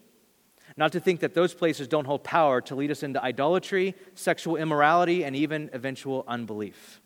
not 0.77 0.93
to 0.93 1.01
think 1.01 1.21
that 1.21 1.35
those 1.35 1.55
places 1.55 1.87
don't 1.87 2.05
hold 2.05 2.25
power 2.25 2.61
to 2.63 2.75
lead 2.75 2.91
us 2.91 3.03
into 3.03 3.23
idolatry, 3.23 3.95
sexual 4.15 4.57
immorality, 4.57 5.25
and 5.25 5.37
even 5.37 5.71
eventual 5.73 6.25
unbelief. 6.27 7.01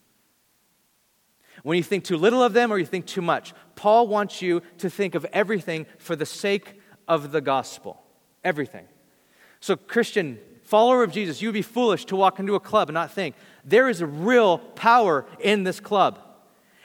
When 1.63 1.77
you 1.77 1.83
think 1.83 2.05
too 2.05 2.17
little 2.17 2.43
of 2.43 2.53
them 2.53 2.73
or 2.73 2.79
you 2.79 2.87
think 2.87 3.07
too 3.07 3.21
much, 3.21 3.53
Paul 3.75 4.09
wants 4.09 4.41
you 4.41 4.63
to 4.79 4.89
think 4.89 5.15
of 5.15 5.27
everything 5.33 5.87
for 5.99 6.17
the 6.17 6.27
sake 6.27 6.78
of 7.09 7.33
the 7.33 7.41
gospel. 7.41 8.01
Everything. 8.45 8.87
So, 9.61 9.75
Christian, 9.75 10.39
follower 10.63 11.03
of 11.03 11.11
Jesus, 11.11 11.43
you 11.43 11.49
would 11.49 11.55
be 11.55 11.63
foolish 11.63 12.05
to 12.07 12.17
walk 12.17 12.39
into 12.39 12.55
a 12.55 12.61
club 12.61 12.89
and 12.89 12.95
not 12.95 13.11
think, 13.11 13.35
there 13.65 13.89
is 13.89 14.01
a 14.01 14.07
real 14.07 14.59
power 14.59 15.27
in 15.41 15.65
this 15.65 15.81
club. 15.81 16.21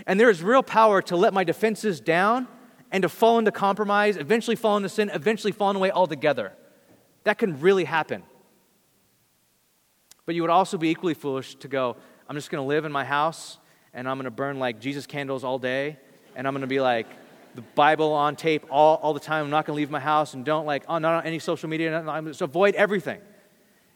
And 0.07 0.19
there 0.19 0.29
is 0.29 0.41
real 0.41 0.63
power 0.63 1.01
to 1.03 1.15
let 1.15 1.33
my 1.33 1.43
defenses 1.43 1.99
down 1.99 2.47
and 2.91 3.03
to 3.03 3.09
fall 3.09 3.39
into 3.39 3.51
compromise, 3.51 4.17
eventually 4.17 4.55
fall 4.55 4.77
into 4.77 4.89
sin, 4.89 5.11
eventually 5.13 5.51
fall 5.51 5.75
away 5.75 5.91
altogether. 5.91 6.53
That 7.23 7.37
can 7.37 7.59
really 7.59 7.83
happen. 7.83 8.23
But 10.25 10.35
you 10.35 10.41
would 10.41 10.51
also 10.51 10.77
be 10.77 10.89
equally 10.89 11.13
foolish 11.13 11.55
to 11.55 11.67
go, 11.67 11.97
I'm 12.27 12.35
just 12.35 12.49
going 12.49 12.63
to 12.63 12.67
live 12.67 12.85
in 12.85 12.91
my 12.91 13.03
house 13.03 13.59
and 13.93 14.07
I'm 14.07 14.17
going 14.17 14.25
to 14.25 14.31
burn 14.31 14.59
like 14.59 14.79
Jesus 14.79 15.05
candles 15.05 15.43
all 15.43 15.59
day 15.59 15.97
and 16.35 16.47
I'm 16.47 16.53
going 16.53 16.61
to 16.61 16.67
be 16.67 16.79
like 16.79 17.07
the 17.55 17.61
Bible 17.61 18.13
on 18.13 18.35
tape 18.35 18.65
all, 18.69 18.97
all 18.97 19.13
the 19.13 19.19
time. 19.19 19.45
I'm 19.45 19.51
not 19.51 19.65
going 19.65 19.75
to 19.75 19.77
leave 19.77 19.89
my 19.89 19.99
house 19.99 20.33
and 20.33 20.43
don't 20.43 20.65
like, 20.65 20.83
oh, 20.87 20.97
not 20.97 21.13
on 21.19 21.25
any 21.25 21.39
social 21.39 21.69
media. 21.69 21.95
I'm 21.99 22.27
just 22.27 22.41
avoid 22.41 22.75
everything. 22.75 23.21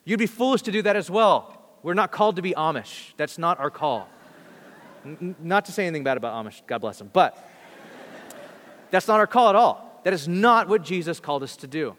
You'd 0.06 0.20
be 0.20 0.28
foolish 0.28 0.62
to 0.64 0.72
do 0.72 0.82
that 0.84 0.96
as 0.96 1.10
well. 1.10 1.54
We're 1.84 1.94
not 1.94 2.12
called 2.12 2.38
to 2.38 2.42
be 2.42 2.54
Amish. 2.54 3.14
That's 3.18 3.38
not 3.38 3.60
our 3.60 3.70
call. 3.70 4.08
N- 5.06 5.36
not 5.40 5.66
to 5.66 5.72
say 5.72 5.86
anything 5.86 6.04
bad 6.04 6.18
about 6.18 6.46
Amish, 6.46 6.62
God 6.68 6.80
bless 6.80 6.98
them, 6.98 7.10
but 7.12 7.50
that's 8.92 9.08
not 9.08 9.20
our 9.20 9.28
call 9.28 9.50
at 9.50 9.56
all. 9.56 10.02
That 10.04 10.14
is 10.14 10.28
not 10.28 10.68
what 10.68 10.84
Jesus 10.84 11.20
called 11.20 11.44
us 11.44 11.58
to 11.58 11.68
do. 11.68 11.96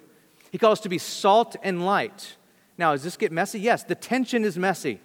He 0.51 0.59
called 0.59 0.73
us 0.73 0.81
to 0.81 0.89
be 0.89 0.99
salt 0.99 1.57
and 1.63 1.85
light. 1.85 2.37
Now, 2.79 2.93
does 2.93 3.03
this 3.03 3.17
get 3.17 3.33
messy? 3.33 3.61
Yes, 3.61 3.83
the 3.83 3.95
tension 3.95 4.45
is 4.45 4.57
messy. 4.57 5.01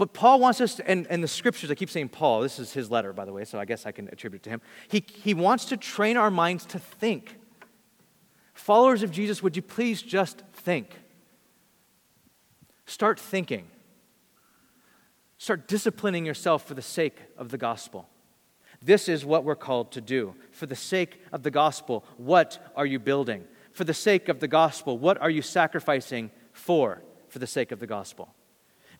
But 0.00 0.14
Paul 0.14 0.40
wants 0.40 0.62
us, 0.62 0.76
to, 0.76 0.90
and, 0.90 1.06
and 1.10 1.22
the 1.22 1.28
scriptures, 1.28 1.70
I 1.70 1.74
keep 1.74 1.90
saying 1.90 2.08
Paul, 2.08 2.40
this 2.40 2.58
is 2.58 2.72
his 2.72 2.90
letter, 2.90 3.12
by 3.12 3.26
the 3.26 3.34
way, 3.34 3.44
so 3.44 3.58
I 3.58 3.66
guess 3.66 3.84
I 3.84 3.92
can 3.92 4.08
attribute 4.08 4.40
it 4.40 4.44
to 4.44 4.48
him. 4.48 4.62
He, 4.88 5.04
he 5.06 5.34
wants 5.34 5.66
to 5.66 5.76
train 5.76 6.16
our 6.16 6.30
minds 6.30 6.64
to 6.68 6.78
think. 6.78 7.36
Followers 8.54 9.02
of 9.02 9.10
Jesus, 9.10 9.42
would 9.42 9.56
you 9.56 9.60
please 9.60 10.00
just 10.00 10.42
think? 10.54 10.98
Start 12.86 13.20
thinking. 13.20 13.68
Start 15.36 15.68
disciplining 15.68 16.24
yourself 16.24 16.66
for 16.66 16.72
the 16.72 16.80
sake 16.80 17.18
of 17.36 17.50
the 17.50 17.58
gospel. 17.58 18.08
This 18.80 19.06
is 19.06 19.22
what 19.22 19.44
we're 19.44 19.54
called 19.54 19.92
to 19.92 20.00
do. 20.00 20.34
For 20.50 20.64
the 20.64 20.76
sake 20.76 21.20
of 21.30 21.42
the 21.42 21.50
gospel, 21.50 22.06
what 22.16 22.72
are 22.74 22.86
you 22.86 22.98
building? 22.98 23.44
For 23.74 23.84
the 23.84 23.92
sake 23.92 24.30
of 24.30 24.40
the 24.40 24.48
gospel, 24.48 24.96
what 24.96 25.20
are 25.20 25.28
you 25.28 25.42
sacrificing 25.42 26.30
for? 26.54 27.02
For 27.28 27.38
the 27.38 27.46
sake 27.46 27.70
of 27.70 27.80
the 27.80 27.86
gospel. 27.86 28.34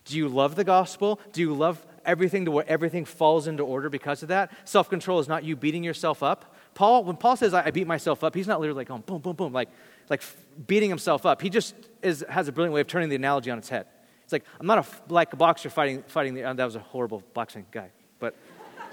Do 0.05 0.17
you 0.17 0.29
love 0.29 0.57
the 0.57 0.65
gospel? 0.65 1.21
Do 1.33 1.41
you 1.41 1.55
love 1.55 1.85
everything 2.05 2.47
to 2.47 2.51
where 2.51 2.69
everything 2.69 3.05
falls 3.05 3.47
into 3.47 3.63
order 3.63 3.89
because 3.89 4.23
of 4.23 4.29
that? 4.29 4.51
Self 4.65 4.89
control 4.89 5.21
is 5.21 5.29
not 5.29 5.45
you 5.45 5.57
beating 5.57 5.85
yourself 5.85 6.23
up. 6.23 6.57
Paul, 6.75 7.05
when 7.05 7.17
Paul 7.17 7.37
says, 7.37 7.53
I 7.53 7.71
beat 7.71 7.87
myself 7.87 8.25
up, 8.25 8.35
he's 8.35 8.47
not 8.47 8.61
literally 8.61 8.79
like 8.79 8.89
going 8.89 9.03
boom, 9.03 9.21
boom, 9.21 9.37
boom, 9.37 9.53
like, 9.53 9.69
like 10.09 10.23
beating 10.67 10.89
himself 10.89 11.27
up. 11.27 11.43
He 11.43 11.51
just 11.51 11.75
is, 12.03 12.25
has 12.29 12.49
a 12.49 12.53
brilliant 12.53 12.75
way 12.75 12.81
of 12.81 12.87
turning 12.87 13.09
the 13.09 13.17
analogy 13.17 13.51
on 13.51 13.59
its 13.59 13.69
head. 13.69 13.87
It's 14.23 14.33
like, 14.33 14.45
I'm 14.61 14.67
not 14.67 14.79
a, 14.79 15.13
like 15.13 15.33
a 15.33 15.37
boxer 15.37 15.71
fighting, 15.71 16.05
fighting 16.07 16.35
the, 16.35 16.45
uh, 16.45 16.53
that 16.53 16.65
was 16.65 16.77
a 16.77 16.81
horrible 16.81 17.23
boxing 17.35 17.67
guy. 17.73 17.91
But 18.21 18.37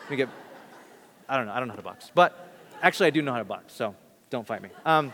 let 0.01 0.09
me 0.09 0.17
get, 0.17 0.29
I 1.29 1.37
don't 1.37 1.45
know, 1.45 1.53
I 1.53 1.59
don't 1.59 1.67
know 1.67 1.73
how 1.73 1.77
to 1.77 1.83
box. 1.83 2.11
But 2.13 2.51
actually, 2.81 3.07
I 3.07 3.09
do 3.11 3.21
know 3.21 3.33
how 3.33 3.37
to 3.37 3.45
box, 3.45 3.73
so 3.73 3.95
don't 4.29 4.47
fight 4.47 4.63
me. 4.63 4.69
Um, 4.85 5.13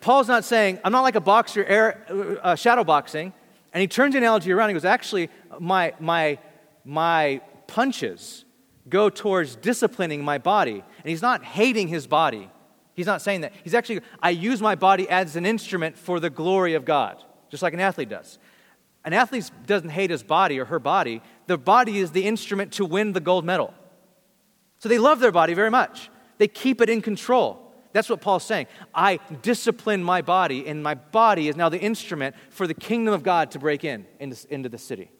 Paul's 0.00 0.28
not 0.28 0.44
saying, 0.44 0.78
I'm 0.84 0.92
not 0.92 1.02
like 1.02 1.16
a 1.16 1.20
boxer 1.20 1.64
air, 1.64 2.38
uh, 2.42 2.54
shadow 2.54 2.84
boxing. 2.84 3.32
And 3.72 3.80
he 3.80 3.88
turns 3.88 4.12
the 4.12 4.18
analogy 4.18 4.52
around. 4.52 4.70
He 4.70 4.74
goes, 4.74 4.84
Actually, 4.84 5.28
my, 5.58 5.94
my, 6.00 6.38
my 6.84 7.40
punches 7.66 8.44
go 8.88 9.10
towards 9.10 9.56
disciplining 9.56 10.24
my 10.24 10.38
body. 10.38 10.82
And 10.82 11.08
he's 11.10 11.22
not 11.22 11.44
hating 11.44 11.88
his 11.88 12.06
body. 12.06 12.48
He's 12.94 13.06
not 13.06 13.22
saying 13.22 13.42
that. 13.42 13.52
He's 13.62 13.74
actually, 13.74 14.00
I 14.22 14.30
use 14.30 14.60
my 14.60 14.74
body 14.74 15.08
as 15.08 15.36
an 15.36 15.46
instrument 15.46 15.98
for 15.98 16.20
the 16.20 16.30
glory 16.30 16.74
of 16.74 16.84
God 16.84 17.22
just 17.50 17.62
like 17.62 17.74
an 17.74 17.80
athlete 17.80 18.08
does. 18.08 18.38
An 19.04 19.12
athlete 19.12 19.50
doesn't 19.66 19.90
hate 19.90 20.10
his 20.10 20.22
body 20.22 20.58
or 20.58 20.66
her 20.66 20.78
body, 20.78 21.22
the 21.46 21.58
body 21.58 21.98
is 21.98 22.12
the 22.12 22.26
instrument 22.26 22.72
to 22.72 22.84
win 22.84 23.12
the 23.12 23.20
gold 23.20 23.44
medal. 23.44 23.72
So 24.78 24.88
they 24.88 24.98
love 24.98 25.20
their 25.20 25.32
body 25.32 25.54
very 25.54 25.70
much, 25.70 26.10
they 26.38 26.48
keep 26.48 26.80
it 26.80 26.88
in 26.88 27.02
control. 27.02 27.67
That's 27.92 28.08
what 28.08 28.20
Paul's 28.20 28.44
saying. 28.44 28.66
I 28.94 29.18
discipline 29.42 30.02
my 30.02 30.22
body, 30.22 30.66
and 30.66 30.82
my 30.82 30.94
body 30.94 31.48
is 31.48 31.56
now 31.56 31.68
the 31.68 31.80
instrument 31.80 32.36
for 32.50 32.66
the 32.66 32.74
kingdom 32.74 33.14
of 33.14 33.22
God 33.22 33.50
to 33.52 33.58
break 33.58 33.84
in 33.84 34.06
into 34.18 34.68
the 34.68 34.78
city. 34.78 35.10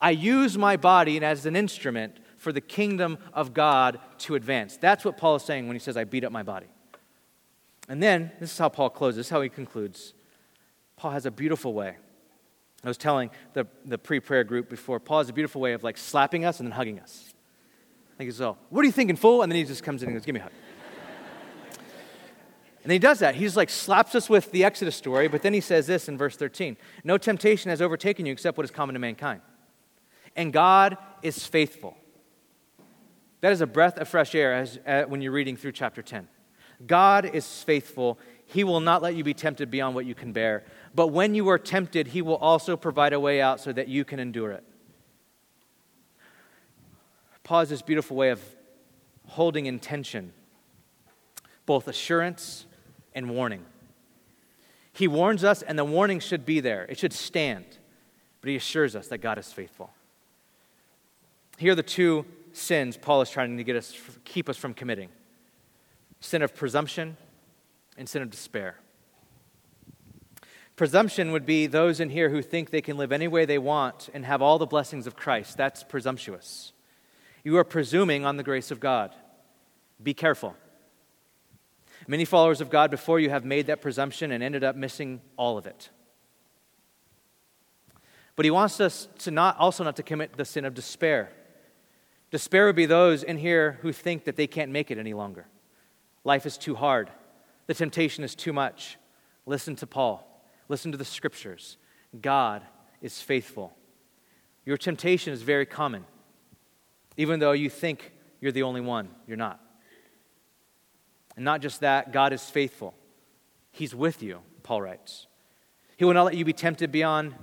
I 0.00 0.10
use 0.10 0.56
my 0.56 0.76
body 0.76 1.22
as 1.22 1.46
an 1.46 1.56
instrument 1.56 2.18
for 2.36 2.52
the 2.52 2.60
kingdom 2.60 3.18
of 3.34 3.52
God 3.52 4.00
to 4.18 4.34
advance. 4.34 4.76
That's 4.78 5.04
what 5.04 5.18
Paul 5.18 5.36
is 5.36 5.42
saying 5.42 5.66
when 5.66 5.76
he 5.76 5.80
says, 5.80 5.96
I 5.96 6.04
beat 6.04 6.24
up 6.24 6.32
my 6.32 6.42
body. 6.42 6.66
And 7.88 8.02
then, 8.02 8.32
this 8.40 8.52
is 8.52 8.58
how 8.58 8.68
Paul 8.68 8.90
closes, 8.90 9.16
this 9.16 9.26
is 9.26 9.30
how 9.30 9.42
he 9.42 9.48
concludes. 9.48 10.14
Paul 10.96 11.10
has 11.10 11.26
a 11.26 11.30
beautiful 11.30 11.74
way. 11.74 11.96
I 12.82 12.88
was 12.88 12.96
telling 12.96 13.30
the, 13.52 13.66
the 13.84 13.98
pre 13.98 14.20
prayer 14.20 14.44
group 14.44 14.70
before, 14.70 15.00
Paul 15.00 15.18
has 15.18 15.28
a 15.28 15.32
beautiful 15.32 15.60
way 15.60 15.74
of 15.74 15.84
like 15.84 15.98
slapping 15.98 16.44
us 16.44 16.60
and 16.60 16.68
then 16.68 16.72
hugging 16.72 16.98
us. 16.98 17.34
Like 18.18 18.26
he's 18.26 18.40
all, 18.40 18.58
what 18.70 18.82
are 18.82 18.84
you 18.84 18.92
thinking, 18.92 19.16
fool? 19.16 19.42
And 19.42 19.52
then 19.52 19.56
he 19.56 19.64
just 19.64 19.82
comes 19.82 20.02
in 20.02 20.08
and 20.08 20.16
goes, 20.16 20.24
give 20.24 20.34
me 20.34 20.40
a 20.40 20.44
hug. 20.44 20.52
And 22.82 22.92
he 22.92 22.98
does 22.98 23.18
that. 23.18 23.34
He 23.34 23.44
just 23.44 23.56
like 23.56 23.70
slaps 23.70 24.14
us 24.14 24.30
with 24.30 24.52
the 24.52 24.64
Exodus 24.64 24.96
story, 24.96 25.28
but 25.28 25.42
then 25.42 25.52
he 25.52 25.60
says 25.60 25.86
this 25.86 26.08
in 26.08 26.16
verse 26.16 26.36
13 26.36 26.76
No 27.04 27.18
temptation 27.18 27.70
has 27.70 27.82
overtaken 27.82 28.26
you 28.26 28.32
except 28.32 28.56
what 28.56 28.64
is 28.64 28.70
common 28.70 28.94
to 28.94 28.98
mankind. 28.98 29.42
And 30.36 30.52
God 30.52 30.96
is 31.22 31.46
faithful. 31.46 31.96
That 33.40 33.52
is 33.52 33.60
a 33.60 33.66
breath 33.66 33.98
of 33.98 34.08
fresh 34.08 34.34
air 34.34 34.54
as, 34.54 34.78
uh, 34.86 35.02
when 35.04 35.22
you're 35.22 35.32
reading 35.32 35.56
through 35.56 35.72
chapter 35.72 36.02
10. 36.02 36.28
God 36.86 37.24
is 37.24 37.62
faithful. 37.62 38.18
He 38.46 38.64
will 38.64 38.80
not 38.80 39.02
let 39.02 39.14
you 39.14 39.24
be 39.24 39.34
tempted 39.34 39.70
beyond 39.70 39.94
what 39.94 40.06
you 40.06 40.14
can 40.14 40.32
bear. 40.32 40.64
But 40.94 41.08
when 41.08 41.34
you 41.34 41.48
are 41.48 41.58
tempted, 41.58 42.08
He 42.08 42.22
will 42.22 42.36
also 42.36 42.76
provide 42.76 43.12
a 43.12 43.20
way 43.20 43.40
out 43.40 43.60
so 43.60 43.72
that 43.72 43.88
you 43.88 44.04
can 44.04 44.18
endure 44.18 44.52
it. 44.52 44.64
Paul's 47.42 47.68
this 47.68 47.82
beautiful 47.82 48.16
way 48.16 48.30
of 48.30 48.40
holding 49.26 49.66
in 49.66 49.78
tension 49.78 50.32
both 51.66 51.88
assurance 51.88 52.66
and 53.14 53.30
warning. 53.30 53.64
He 54.92 55.08
warns 55.08 55.44
us, 55.44 55.62
and 55.62 55.78
the 55.78 55.84
warning 55.84 56.20
should 56.20 56.44
be 56.44 56.60
there, 56.60 56.86
it 56.88 56.98
should 56.98 57.12
stand. 57.12 57.64
But 58.40 58.50
He 58.50 58.56
assures 58.56 58.96
us 58.96 59.08
that 59.08 59.18
God 59.18 59.38
is 59.38 59.52
faithful. 59.52 59.90
Here 61.58 61.72
are 61.72 61.76
the 61.76 61.82
two 61.82 62.24
sins 62.52 62.96
Paul 62.96 63.20
is 63.22 63.30
trying 63.30 63.56
to 63.56 63.64
get 63.64 63.76
us, 63.76 63.94
keep 64.24 64.48
us 64.48 64.56
from 64.56 64.74
committing 64.74 65.10
sin 66.20 66.42
of 66.42 66.54
presumption 66.54 67.16
and 67.96 68.08
sin 68.08 68.22
of 68.22 68.30
despair. 68.30 68.76
Presumption 70.76 71.32
would 71.32 71.44
be 71.44 71.66
those 71.66 72.00
in 72.00 72.10
here 72.10 72.30
who 72.30 72.40
think 72.40 72.70
they 72.70 72.80
can 72.80 72.96
live 72.96 73.12
any 73.12 73.28
way 73.28 73.44
they 73.44 73.58
want 73.58 74.08
and 74.14 74.24
have 74.24 74.40
all 74.40 74.58
the 74.58 74.66
blessings 74.66 75.06
of 75.06 75.16
Christ. 75.16 75.56
That's 75.56 75.82
presumptuous. 75.82 76.72
You 77.44 77.56
are 77.58 77.64
presuming 77.64 78.24
on 78.24 78.36
the 78.36 78.42
grace 78.42 78.70
of 78.70 78.80
God. 78.80 79.14
Be 80.02 80.14
careful. 80.14 80.56
Many 82.10 82.24
followers 82.24 82.60
of 82.60 82.70
God 82.70 82.90
before 82.90 83.20
you 83.20 83.30
have 83.30 83.44
made 83.44 83.68
that 83.68 83.80
presumption 83.80 84.32
and 84.32 84.42
ended 84.42 84.64
up 84.64 84.74
missing 84.74 85.20
all 85.36 85.56
of 85.56 85.64
it. 85.64 85.90
But 88.34 88.44
he 88.44 88.50
wants 88.50 88.80
us 88.80 89.08
to 89.20 89.30
not 89.30 89.56
also 89.58 89.84
not 89.84 89.94
to 89.94 90.02
commit 90.02 90.36
the 90.36 90.44
sin 90.44 90.64
of 90.64 90.74
despair. 90.74 91.30
Despair 92.32 92.66
would 92.66 92.74
be 92.74 92.86
those 92.86 93.22
in 93.22 93.36
here 93.36 93.78
who 93.82 93.92
think 93.92 94.24
that 94.24 94.34
they 94.34 94.48
can't 94.48 94.72
make 94.72 94.90
it 94.90 94.98
any 94.98 95.14
longer. 95.14 95.46
Life 96.24 96.46
is 96.46 96.58
too 96.58 96.74
hard. 96.74 97.12
The 97.68 97.74
temptation 97.74 98.24
is 98.24 98.34
too 98.34 98.52
much. 98.52 98.98
Listen 99.46 99.76
to 99.76 99.86
Paul. 99.86 100.26
Listen 100.68 100.90
to 100.90 100.98
the 100.98 101.04
scriptures. 101.04 101.76
God 102.20 102.62
is 103.00 103.22
faithful. 103.22 103.72
Your 104.64 104.76
temptation 104.76 105.32
is 105.32 105.42
very 105.42 105.64
common. 105.64 106.04
Even 107.16 107.38
though 107.38 107.52
you 107.52 107.70
think 107.70 108.10
you're 108.40 108.50
the 108.50 108.64
only 108.64 108.80
one, 108.80 109.10
you're 109.28 109.36
not. 109.36 109.60
And 111.40 111.46
not 111.46 111.62
just 111.62 111.80
that, 111.80 112.12
God 112.12 112.34
is 112.34 112.44
faithful. 112.50 112.92
He's 113.72 113.94
with 113.94 114.22
you, 114.22 114.40
Paul 114.62 114.82
writes. 114.82 115.26
He 115.96 116.04
will 116.04 116.12
not 116.12 116.24
let 116.24 116.36
you 116.36 116.44
be 116.44 116.52
tempted 116.52 116.92
beyond 116.92 117.34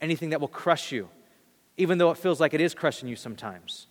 anything 0.00 0.30
that 0.30 0.40
will 0.40 0.48
crush 0.48 0.90
you, 0.90 1.10
even 1.76 1.98
though 1.98 2.10
it 2.10 2.16
feels 2.16 2.40
like 2.40 2.54
it 2.54 2.62
is 2.62 2.74
crushing 2.74 3.06
you 3.06 3.16
sometimes. 3.16 3.86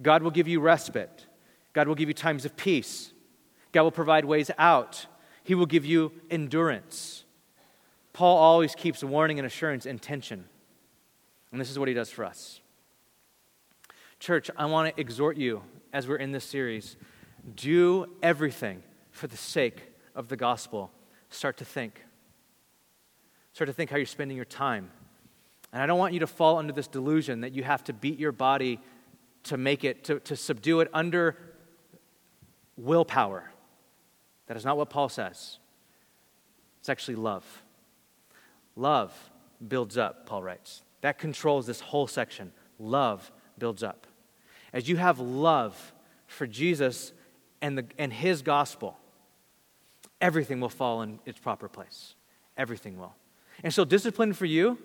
God 0.00 0.22
will 0.22 0.30
give 0.30 0.48
you 0.48 0.60
respite. 0.60 1.26
God 1.74 1.88
will 1.88 1.94
give 1.94 2.08
you 2.08 2.14
times 2.14 2.46
of 2.46 2.56
peace. 2.56 3.12
God 3.72 3.82
will 3.82 3.90
provide 3.90 4.24
ways 4.24 4.50
out. 4.56 5.04
He 5.44 5.54
will 5.54 5.66
give 5.66 5.84
you 5.84 6.10
endurance. 6.30 7.24
Paul 8.14 8.38
always 8.38 8.74
keeps 8.74 9.04
warning 9.04 9.38
and 9.38 9.44
assurance 9.44 9.84
in 9.84 9.98
tension. 9.98 10.46
And 11.52 11.60
this 11.60 11.70
is 11.70 11.78
what 11.78 11.88
he 11.88 11.92
does 11.92 12.08
for 12.08 12.24
us. 12.24 12.62
Church, 14.20 14.50
I 14.56 14.64
want 14.64 14.96
to 14.96 14.98
exhort 14.98 15.36
you 15.36 15.64
as 15.92 16.08
we're 16.08 16.16
in 16.16 16.32
this 16.32 16.44
series 16.44 16.96
do 17.54 18.06
everything 18.22 18.82
for 19.10 19.26
the 19.26 19.36
sake 19.36 19.82
of 20.14 20.28
the 20.28 20.36
gospel. 20.36 20.90
Start 21.30 21.56
to 21.58 21.64
think. 21.64 22.04
Start 23.52 23.68
to 23.68 23.72
think 23.72 23.90
how 23.90 23.96
you're 23.96 24.06
spending 24.06 24.36
your 24.36 24.44
time. 24.44 24.90
And 25.72 25.82
I 25.82 25.86
don't 25.86 25.98
want 25.98 26.14
you 26.14 26.20
to 26.20 26.26
fall 26.26 26.58
under 26.58 26.72
this 26.72 26.88
delusion 26.88 27.42
that 27.42 27.52
you 27.52 27.62
have 27.62 27.84
to 27.84 27.92
beat 27.92 28.18
your 28.18 28.32
body 28.32 28.80
to 29.44 29.56
make 29.56 29.84
it, 29.84 30.04
to, 30.04 30.20
to 30.20 30.36
subdue 30.36 30.80
it 30.80 30.88
under 30.92 31.36
willpower. 32.76 33.50
That 34.46 34.56
is 34.56 34.64
not 34.64 34.76
what 34.76 34.90
Paul 34.90 35.08
says. 35.08 35.58
It's 36.80 36.88
actually 36.88 37.16
love. 37.16 37.44
Love 38.74 39.12
builds 39.66 39.96
up, 39.96 40.26
Paul 40.26 40.42
writes. 40.42 40.82
That 41.02 41.18
controls 41.18 41.66
this 41.66 41.80
whole 41.80 42.06
section. 42.06 42.52
Love 42.78 43.30
builds 43.58 43.82
up. 43.82 44.06
As 44.72 44.88
you 44.88 44.96
have 44.96 45.18
love 45.20 45.92
for 46.26 46.46
Jesus 46.46 47.12
and, 47.62 47.78
the, 47.78 47.86
and 47.98 48.12
his 48.12 48.42
gospel, 48.42 48.96
everything 50.20 50.60
will 50.60 50.68
fall 50.68 51.02
in 51.02 51.18
its 51.26 51.38
proper 51.38 51.68
place. 51.68 52.14
Everything 52.56 52.98
will. 52.98 53.14
And 53.62 53.72
so, 53.72 53.84
discipline 53.84 54.32
for 54.32 54.46
you, 54.46 54.78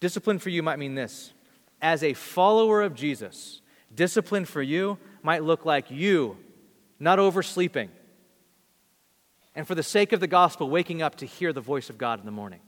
discipline 0.00 0.38
for 0.38 0.50
you 0.50 0.62
might 0.62 0.78
mean 0.78 0.94
this. 0.94 1.32
As 1.80 2.02
a 2.02 2.14
follower 2.14 2.82
of 2.82 2.94
Jesus, 2.94 3.60
discipline 3.94 4.44
for 4.44 4.62
you 4.62 4.98
might 5.22 5.42
look 5.42 5.64
like 5.64 5.90
you 5.90 6.36
not 7.02 7.18
oversleeping, 7.18 7.90
and 9.56 9.66
for 9.66 9.74
the 9.74 9.82
sake 9.82 10.12
of 10.12 10.20
the 10.20 10.28
gospel, 10.28 10.70
waking 10.70 11.02
up 11.02 11.16
to 11.16 11.26
hear 11.26 11.52
the 11.52 11.60
voice 11.60 11.90
of 11.90 11.98
God 11.98 12.20
in 12.20 12.26
the 12.26 12.32
morning. 12.32 12.60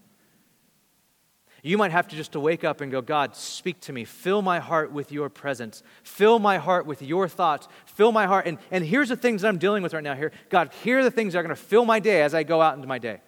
You 1.66 1.78
might 1.78 1.92
have 1.92 2.06
to 2.08 2.16
just 2.16 2.32
to 2.32 2.40
wake 2.40 2.62
up 2.62 2.82
and 2.82 2.92
go, 2.92 3.00
God, 3.00 3.34
speak 3.34 3.80
to 3.80 3.92
me. 3.94 4.04
Fill 4.04 4.42
my 4.42 4.58
heart 4.58 4.92
with 4.92 5.10
your 5.10 5.30
presence. 5.30 5.82
Fill 6.02 6.38
my 6.38 6.58
heart 6.58 6.84
with 6.84 7.00
your 7.00 7.26
thoughts. 7.26 7.68
Fill 7.86 8.12
my 8.12 8.26
heart. 8.26 8.46
And, 8.46 8.58
and 8.70 8.84
here's 8.84 9.08
the 9.08 9.16
things 9.16 9.40
that 9.40 9.48
I'm 9.48 9.56
dealing 9.56 9.82
with 9.82 9.94
right 9.94 10.04
now 10.04 10.14
here. 10.14 10.30
God, 10.50 10.70
here 10.82 10.98
are 10.98 11.02
the 11.02 11.10
things 11.10 11.32
that 11.32 11.38
are 11.38 11.42
going 11.42 11.56
to 11.56 11.60
fill 11.60 11.86
my 11.86 12.00
day 12.00 12.20
as 12.20 12.34
I 12.34 12.42
go 12.42 12.60
out 12.60 12.74
into 12.74 12.86
my 12.86 12.98
day. 12.98 13.22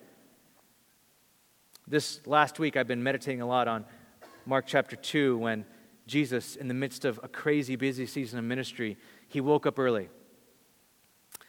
This 1.88 2.20
last 2.26 2.58
week, 2.58 2.76
I've 2.76 2.86
been 2.86 3.02
meditating 3.02 3.40
a 3.40 3.46
lot 3.46 3.68
on 3.68 3.86
Mark 4.44 4.66
chapter 4.66 4.96
2 4.96 5.38
when 5.38 5.64
Jesus, 6.06 6.56
in 6.56 6.68
the 6.68 6.74
midst 6.74 7.06
of 7.06 7.18
a 7.22 7.28
crazy 7.28 7.74
busy 7.74 8.04
season 8.04 8.38
of 8.38 8.44
ministry, 8.44 8.98
he 9.28 9.40
woke 9.40 9.64
up 9.64 9.78
early. 9.78 10.10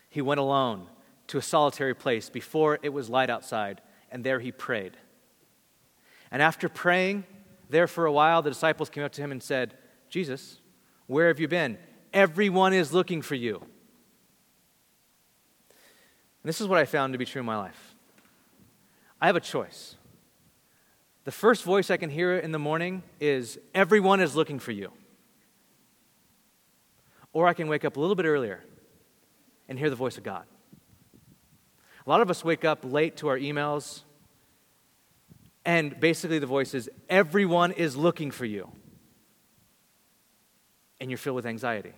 He 0.09 0.21
went 0.21 0.39
alone 0.39 0.87
to 1.27 1.37
a 1.37 1.41
solitary 1.41 1.95
place 1.95 2.29
before 2.29 2.79
it 2.81 2.93
was 2.93 3.09
light 3.09 3.29
outside, 3.29 3.81
and 4.09 4.23
there 4.23 4.39
he 4.39 4.53
prayed. 4.53 4.95
And 6.31 6.41
after 6.41 6.69
praying 6.69 7.25
there 7.69 7.87
for 7.87 8.05
a 8.05 8.11
while, 8.11 8.41
the 8.41 8.49
disciples 8.49 8.89
came 8.89 9.03
up 9.03 9.11
to 9.13 9.21
him 9.21 9.31
and 9.31 9.41
said, 9.41 9.75
Jesus, 10.09 10.59
where 11.07 11.27
have 11.27 11.39
you 11.39 11.47
been? 11.47 11.77
Everyone 12.13 12.73
is 12.73 12.93
looking 12.93 13.21
for 13.21 13.35
you. 13.35 13.57
And 15.69 16.49
this 16.49 16.61
is 16.61 16.67
what 16.67 16.79
I 16.79 16.85
found 16.85 17.13
to 17.13 17.19
be 17.19 17.25
true 17.25 17.41
in 17.41 17.45
my 17.45 17.57
life. 17.57 17.95
I 19.19 19.27
have 19.27 19.35
a 19.35 19.41
choice. 19.41 19.95
The 21.23 21.31
first 21.31 21.63
voice 21.63 21.91
I 21.91 21.97
can 21.97 22.09
hear 22.09 22.37
in 22.37 22.51
the 22.51 22.59
morning 22.59 23.03
is, 23.19 23.59
Everyone 23.75 24.21
is 24.21 24.35
looking 24.35 24.59
for 24.59 24.71
you. 24.71 24.91
Or 27.33 27.47
I 27.47 27.53
can 27.53 27.67
wake 27.67 27.83
up 27.83 27.97
a 27.97 27.99
little 27.99 28.15
bit 28.15 28.25
earlier 28.25 28.63
and 29.67 29.77
hear 29.77 29.89
the 29.89 29.95
voice 29.95 30.17
of 30.17 30.23
God. 30.23 30.45
A 32.05 32.09
lot 32.09 32.21
of 32.21 32.29
us 32.29 32.45
wake 32.45 32.63
up 32.63 32.79
late 32.83 33.17
to 33.17 33.27
our 33.27 33.37
emails, 33.37 34.03
and 35.67 35.99
basically, 35.99 36.39
the 36.39 36.47
voice 36.47 36.73
is 36.73 36.89
everyone 37.09 37.73
is 37.73 37.97
looking 37.97 38.31
for 38.31 38.45
you. 38.45 38.71
And 41.01 41.11
you're 41.11 41.17
filled 41.17 41.35
with 41.35 41.45
anxiety. 41.45 41.91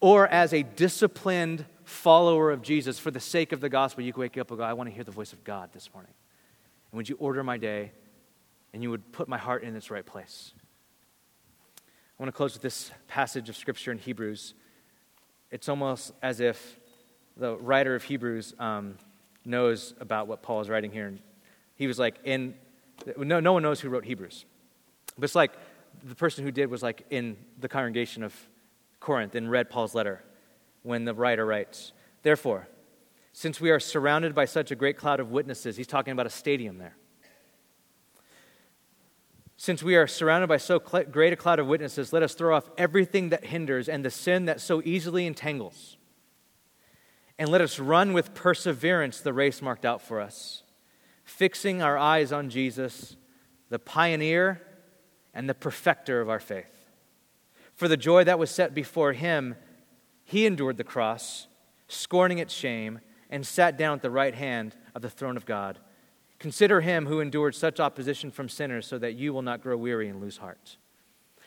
Or 0.00 0.26
as 0.26 0.52
a 0.52 0.64
disciplined 0.64 1.64
follower 1.84 2.50
of 2.50 2.60
Jesus, 2.60 2.98
for 2.98 3.12
the 3.12 3.20
sake 3.20 3.52
of 3.52 3.60
the 3.60 3.68
gospel, 3.68 4.02
you 4.02 4.12
could 4.12 4.18
wake 4.18 4.36
up 4.36 4.50
and 4.50 4.58
go, 4.58 4.64
I 4.64 4.72
want 4.72 4.88
to 4.88 4.94
hear 4.94 5.04
the 5.04 5.12
voice 5.12 5.32
of 5.32 5.44
God 5.44 5.70
this 5.72 5.90
morning. 5.94 6.12
And 6.90 6.96
would 6.96 7.08
you 7.08 7.14
order 7.20 7.44
my 7.44 7.56
day 7.56 7.92
and 8.72 8.82
you 8.82 8.90
would 8.90 9.12
put 9.12 9.28
my 9.28 9.38
heart 9.38 9.62
in 9.62 9.76
its 9.76 9.88
right 9.88 10.04
place? 10.04 10.54
I 11.78 12.22
want 12.22 12.34
to 12.34 12.36
close 12.36 12.54
with 12.54 12.62
this 12.62 12.90
passage 13.06 13.48
of 13.48 13.54
scripture 13.54 13.92
in 13.92 13.98
Hebrews. 13.98 14.54
It's 15.52 15.68
almost 15.68 16.10
as 16.20 16.40
if 16.40 16.80
the 17.36 17.56
writer 17.58 17.94
of 17.94 18.02
Hebrews 18.02 18.54
um, 18.58 18.96
knows 19.44 19.94
about 20.00 20.26
what 20.26 20.42
Paul 20.42 20.60
is 20.62 20.68
writing 20.68 20.90
here 20.90 21.06
he 21.82 21.88
was 21.88 21.98
like 21.98 22.20
in, 22.22 22.54
no, 23.16 23.40
no 23.40 23.52
one 23.52 23.64
knows 23.64 23.80
who 23.80 23.88
wrote 23.88 24.04
Hebrews. 24.04 24.44
But 25.18 25.24
it's 25.24 25.34
like 25.34 25.50
the 26.04 26.14
person 26.14 26.44
who 26.44 26.52
did 26.52 26.70
was 26.70 26.80
like 26.80 27.04
in 27.10 27.36
the 27.58 27.68
congregation 27.68 28.22
of 28.22 28.32
Corinth 29.00 29.34
and 29.34 29.50
read 29.50 29.68
Paul's 29.68 29.92
letter 29.92 30.22
when 30.84 31.04
the 31.04 31.12
writer 31.12 31.44
writes, 31.44 31.90
Therefore, 32.22 32.68
since 33.32 33.60
we 33.60 33.72
are 33.72 33.80
surrounded 33.80 34.32
by 34.32 34.44
such 34.44 34.70
a 34.70 34.76
great 34.76 34.96
cloud 34.96 35.18
of 35.18 35.32
witnesses, 35.32 35.76
he's 35.76 35.88
talking 35.88 36.12
about 36.12 36.24
a 36.24 36.30
stadium 36.30 36.78
there. 36.78 36.96
Since 39.56 39.82
we 39.82 39.96
are 39.96 40.06
surrounded 40.06 40.46
by 40.46 40.58
so 40.58 40.78
great 40.78 41.32
a 41.32 41.36
cloud 41.36 41.58
of 41.58 41.66
witnesses, 41.66 42.12
let 42.12 42.22
us 42.22 42.34
throw 42.34 42.54
off 42.54 42.70
everything 42.78 43.30
that 43.30 43.46
hinders 43.46 43.88
and 43.88 44.04
the 44.04 44.10
sin 44.12 44.44
that 44.44 44.60
so 44.60 44.82
easily 44.84 45.26
entangles. 45.26 45.96
And 47.40 47.48
let 47.48 47.60
us 47.60 47.80
run 47.80 48.12
with 48.12 48.34
perseverance 48.34 49.20
the 49.20 49.32
race 49.32 49.60
marked 49.60 49.84
out 49.84 50.00
for 50.00 50.20
us 50.20 50.61
fixing 51.32 51.80
our 51.82 51.96
eyes 51.96 52.30
on 52.30 52.50
Jesus, 52.50 53.16
the 53.70 53.78
pioneer 53.78 54.60
and 55.32 55.48
the 55.48 55.54
perfecter 55.54 56.20
of 56.20 56.28
our 56.28 56.38
faith. 56.38 56.90
For 57.74 57.88
the 57.88 57.96
joy 57.96 58.22
that 58.24 58.38
was 58.38 58.50
set 58.50 58.74
before 58.74 59.14
him, 59.14 59.56
he 60.24 60.44
endured 60.44 60.76
the 60.76 60.84
cross, 60.84 61.48
scorning 61.88 62.38
its 62.38 62.52
shame, 62.52 63.00
and 63.30 63.46
sat 63.46 63.78
down 63.78 63.94
at 63.94 64.02
the 64.02 64.10
right 64.10 64.34
hand 64.34 64.76
of 64.94 65.00
the 65.00 65.08
throne 65.08 65.38
of 65.38 65.46
God. 65.46 65.78
Consider 66.38 66.82
him 66.82 67.06
who 67.06 67.20
endured 67.20 67.54
such 67.54 67.80
opposition 67.80 68.30
from 68.30 68.48
sinners 68.48 68.86
so 68.86 68.98
that 68.98 69.14
you 69.14 69.32
will 69.32 69.42
not 69.42 69.62
grow 69.62 69.76
weary 69.76 70.08
and 70.08 70.20
lose 70.20 70.36
heart. 70.36 70.76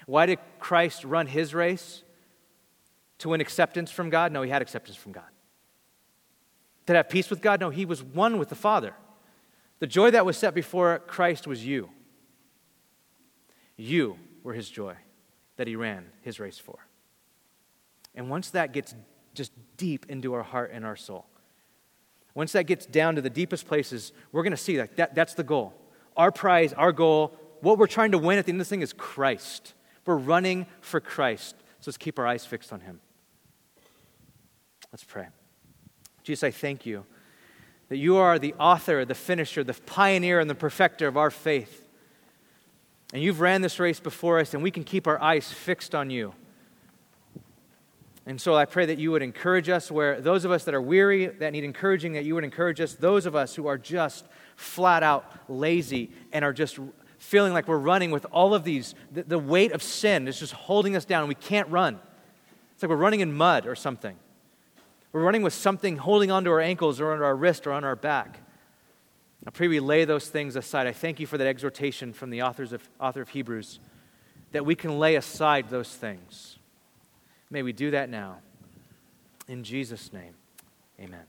Why 0.08 0.26
did 0.26 0.40
Christ 0.60 1.06
run 1.06 1.28
his 1.28 1.54
race? 1.54 2.04
To 3.20 3.30
win 3.30 3.40
acceptance 3.40 3.92
from 3.92 4.10
God? 4.10 4.32
No, 4.32 4.42
he 4.42 4.50
had 4.50 4.62
acceptance 4.64 4.98
from 4.98 5.12
God. 5.12 5.30
To 6.88 6.94
have 6.96 7.08
peace 7.08 7.30
with 7.30 7.42
God? 7.42 7.60
No, 7.60 7.70
he 7.70 7.86
was 7.86 8.04
one 8.04 8.40
with 8.40 8.50
the 8.50 8.56
Father. 8.56 8.96
The 9.80 9.88
joy 9.88 10.12
that 10.12 10.26
was 10.26 10.38
set 10.38 10.54
before 10.54 11.00
Christ 11.00 11.48
was 11.48 11.66
you. 11.66 11.90
You 13.78 14.18
were 14.44 14.54
his 14.54 14.70
joy 14.70 14.96
that 15.58 15.68
he 15.68 15.76
ran 15.76 16.06
his 16.22 16.40
race 16.40 16.58
for. 16.58 16.78
And 18.14 18.30
once 18.30 18.50
that 18.52 18.72
gets 18.72 18.96
just 19.34 19.52
deep 19.76 20.06
into 20.08 20.34
our 20.34 20.44
heart 20.44 20.72
and 20.74 20.86
our 20.86 20.96
soul, 20.96 21.26
once 22.34 22.54
that 22.54 22.64
gets 22.64 22.86
down 22.86 23.16
to 23.16 23.22
the 23.22 23.30
deepest 23.30 23.68
places, 23.68 24.14
we're 24.32 24.44
going 24.44 24.52
to 24.52 24.58
see 24.58 24.78
that, 24.78 24.96
that 24.98 25.16
that's 25.16 25.34
the 25.34 25.44
goal. 25.44 25.74
Our 26.16 26.32
prize, 26.32 26.74
our 26.74 26.92
goal, 26.92 27.38
what 27.62 27.78
we're 27.78 27.88
trying 27.88 28.12
to 28.12 28.18
win 28.18 28.38
at 28.38 28.46
the 28.46 28.52
end 28.52 28.62
of 28.62 28.66
this 28.66 28.70
thing 28.70 28.82
is 28.82 28.94
Christ. 28.94 29.74
We're 30.06 30.16
running 30.16 30.68
for 30.82 31.00
Christ. 31.00 31.56
So 31.80 31.90
let's 31.90 31.98
keep 31.98 32.20
our 32.20 32.28
eyes 32.28 32.46
fixed 32.46 32.72
on 32.72 32.82
him. 32.82 33.00
Let's 34.92 35.04
pray. 35.04 35.28
Jesus, 36.24 36.44
I 36.44 36.52
thank 36.52 36.86
you 36.86 37.06
that 37.90 37.98
you 37.98 38.18
are 38.18 38.40
the 38.40 38.54
author, 38.56 39.06
the 39.06 39.16
finisher, 39.16 39.64
the 39.64 39.74
pioneer, 39.74 40.40
and 40.40 40.50
the 40.50 40.56
perfecter 40.56 41.08
of 41.08 41.18
our 41.18 41.30
faith. 41.30 41.88
And 43.14 43.22
you've 43.22 43.40
ran 43.40 43.62
this 43.62 43.80
race 43.80 44.00
before 44.00 44.40
us, 44.40 44.54
and 44.54 44.64
we 44.64 44.72
can 44.72 44.84
keep 44.84 45.08
our 45.08 45.22
eyes 45.22 45.52
fixed 45.52 45.94
on 45.94 46.10
you. 46.10 46.34
And 48.26 48.42
so 48.42 48.56
I 48.56 48.66
pray 48.66 48.88
that 48.88 48.98
you 48.98 49.12
would 49.12 49.22
encourage 49.22 49.70
us 49.70 49.92
where 49.92 50.20
those 50.20 50.46
of 50.46 50.52
us 50.52 50.64
that 50.64 50.74
are 50.74 50.82
weary, 50.82 51.28
that 51.28 51.52
need 51.52 51.64
encouraging, 51.64 52.14
that 52.14 52.26
you 52.26 52.34
would 52.34 52.44
encourage 52.44 52.82
us. 52.82 52.96
Those 52.96 53.28
of 53.28 53.36
us 53.36 53.54
who 53.54 53.68
are 53.68 53.78
just 53.78 54.26
flat 54.56 55.04
out 55.04 55.32
lazy 55.48 56.12
and 56.34 56.44
are 56.44 56.54
just 56.54 56.80
feeling 57.20 57.54
like 57.54 57.68
we're 57.68 57.78
running 57.78 58.10
with 58.10 58.26
all 58.32 58.56
of 58.56 58.64
these, 58.64 58.96
the, 59.12 59.24
the 59.24 59.38
weight 59.38 59.72
of 59.74 59.84
sin 59.84 60.28
is 60.28 60.40
just 60.40 60.54
holding 60.54 60.96
us 60.96 61.06
down 61.06 61.22
and 61.22 61.30
we 61.30 61.36
can't 61.36 61.70
run. 61.70 62.00
It's 62.74 62.82
like 62.82 62.90
we're 62.90 62.96
running 62.96 63.20
in 63.20 63.32
mud 63.32 63.68
or 63.68 63.76
something. 63.76 64.18
We're 65.16 65.24
running 65.24 65.44
with 65.44 65.54
something 65.54 65.96
holding 65.96 66.30
onto 66.30 66.50
our 66.50 66.60
ankles 66.60 67.00
or 67.00 67.14
under 67.14 67.24
our 67.24 67.38
wrist 67.38 67.66
or 67.66 67.72
on 67.72 67.86
our 67.86 67.96
back. 67.96 68.42
I 69.48 69.50
pray 69.50 69.70
we 69.70 69.80
lay 69.80 70.04
those 70.04 70.28
things 70.28 70.58
aside. 70.58 70.88
I 70.88 70.92
thank 70.92 71.22
you 71.22 71.26
for 71.26 71.38
that 71.38 71.48
exhortation 71.48 72.12
from 72.12 72.32
the 72.32 72.42
authors 72.42 72.74
of, 72.74 72.90
author 73.00 73.22
of 73.22 73.30
Hebrews 73.30 73.80
that 74.52 74.66
we 74.66 74.76
can 74.76 75.00
lay 75.00 75.16
aside 75.16 75.70
those 75.70 75.88
things. 75.88 76.60
May 77.50 77.64
we 77.64 77.72
do 77.72 77.92
that 77.92 78.10
now. 78.10 78.40
In 79.48 79.64
Jesus' 79.64 80.12
name, 80.12 80.34
amen. 81.00 81.24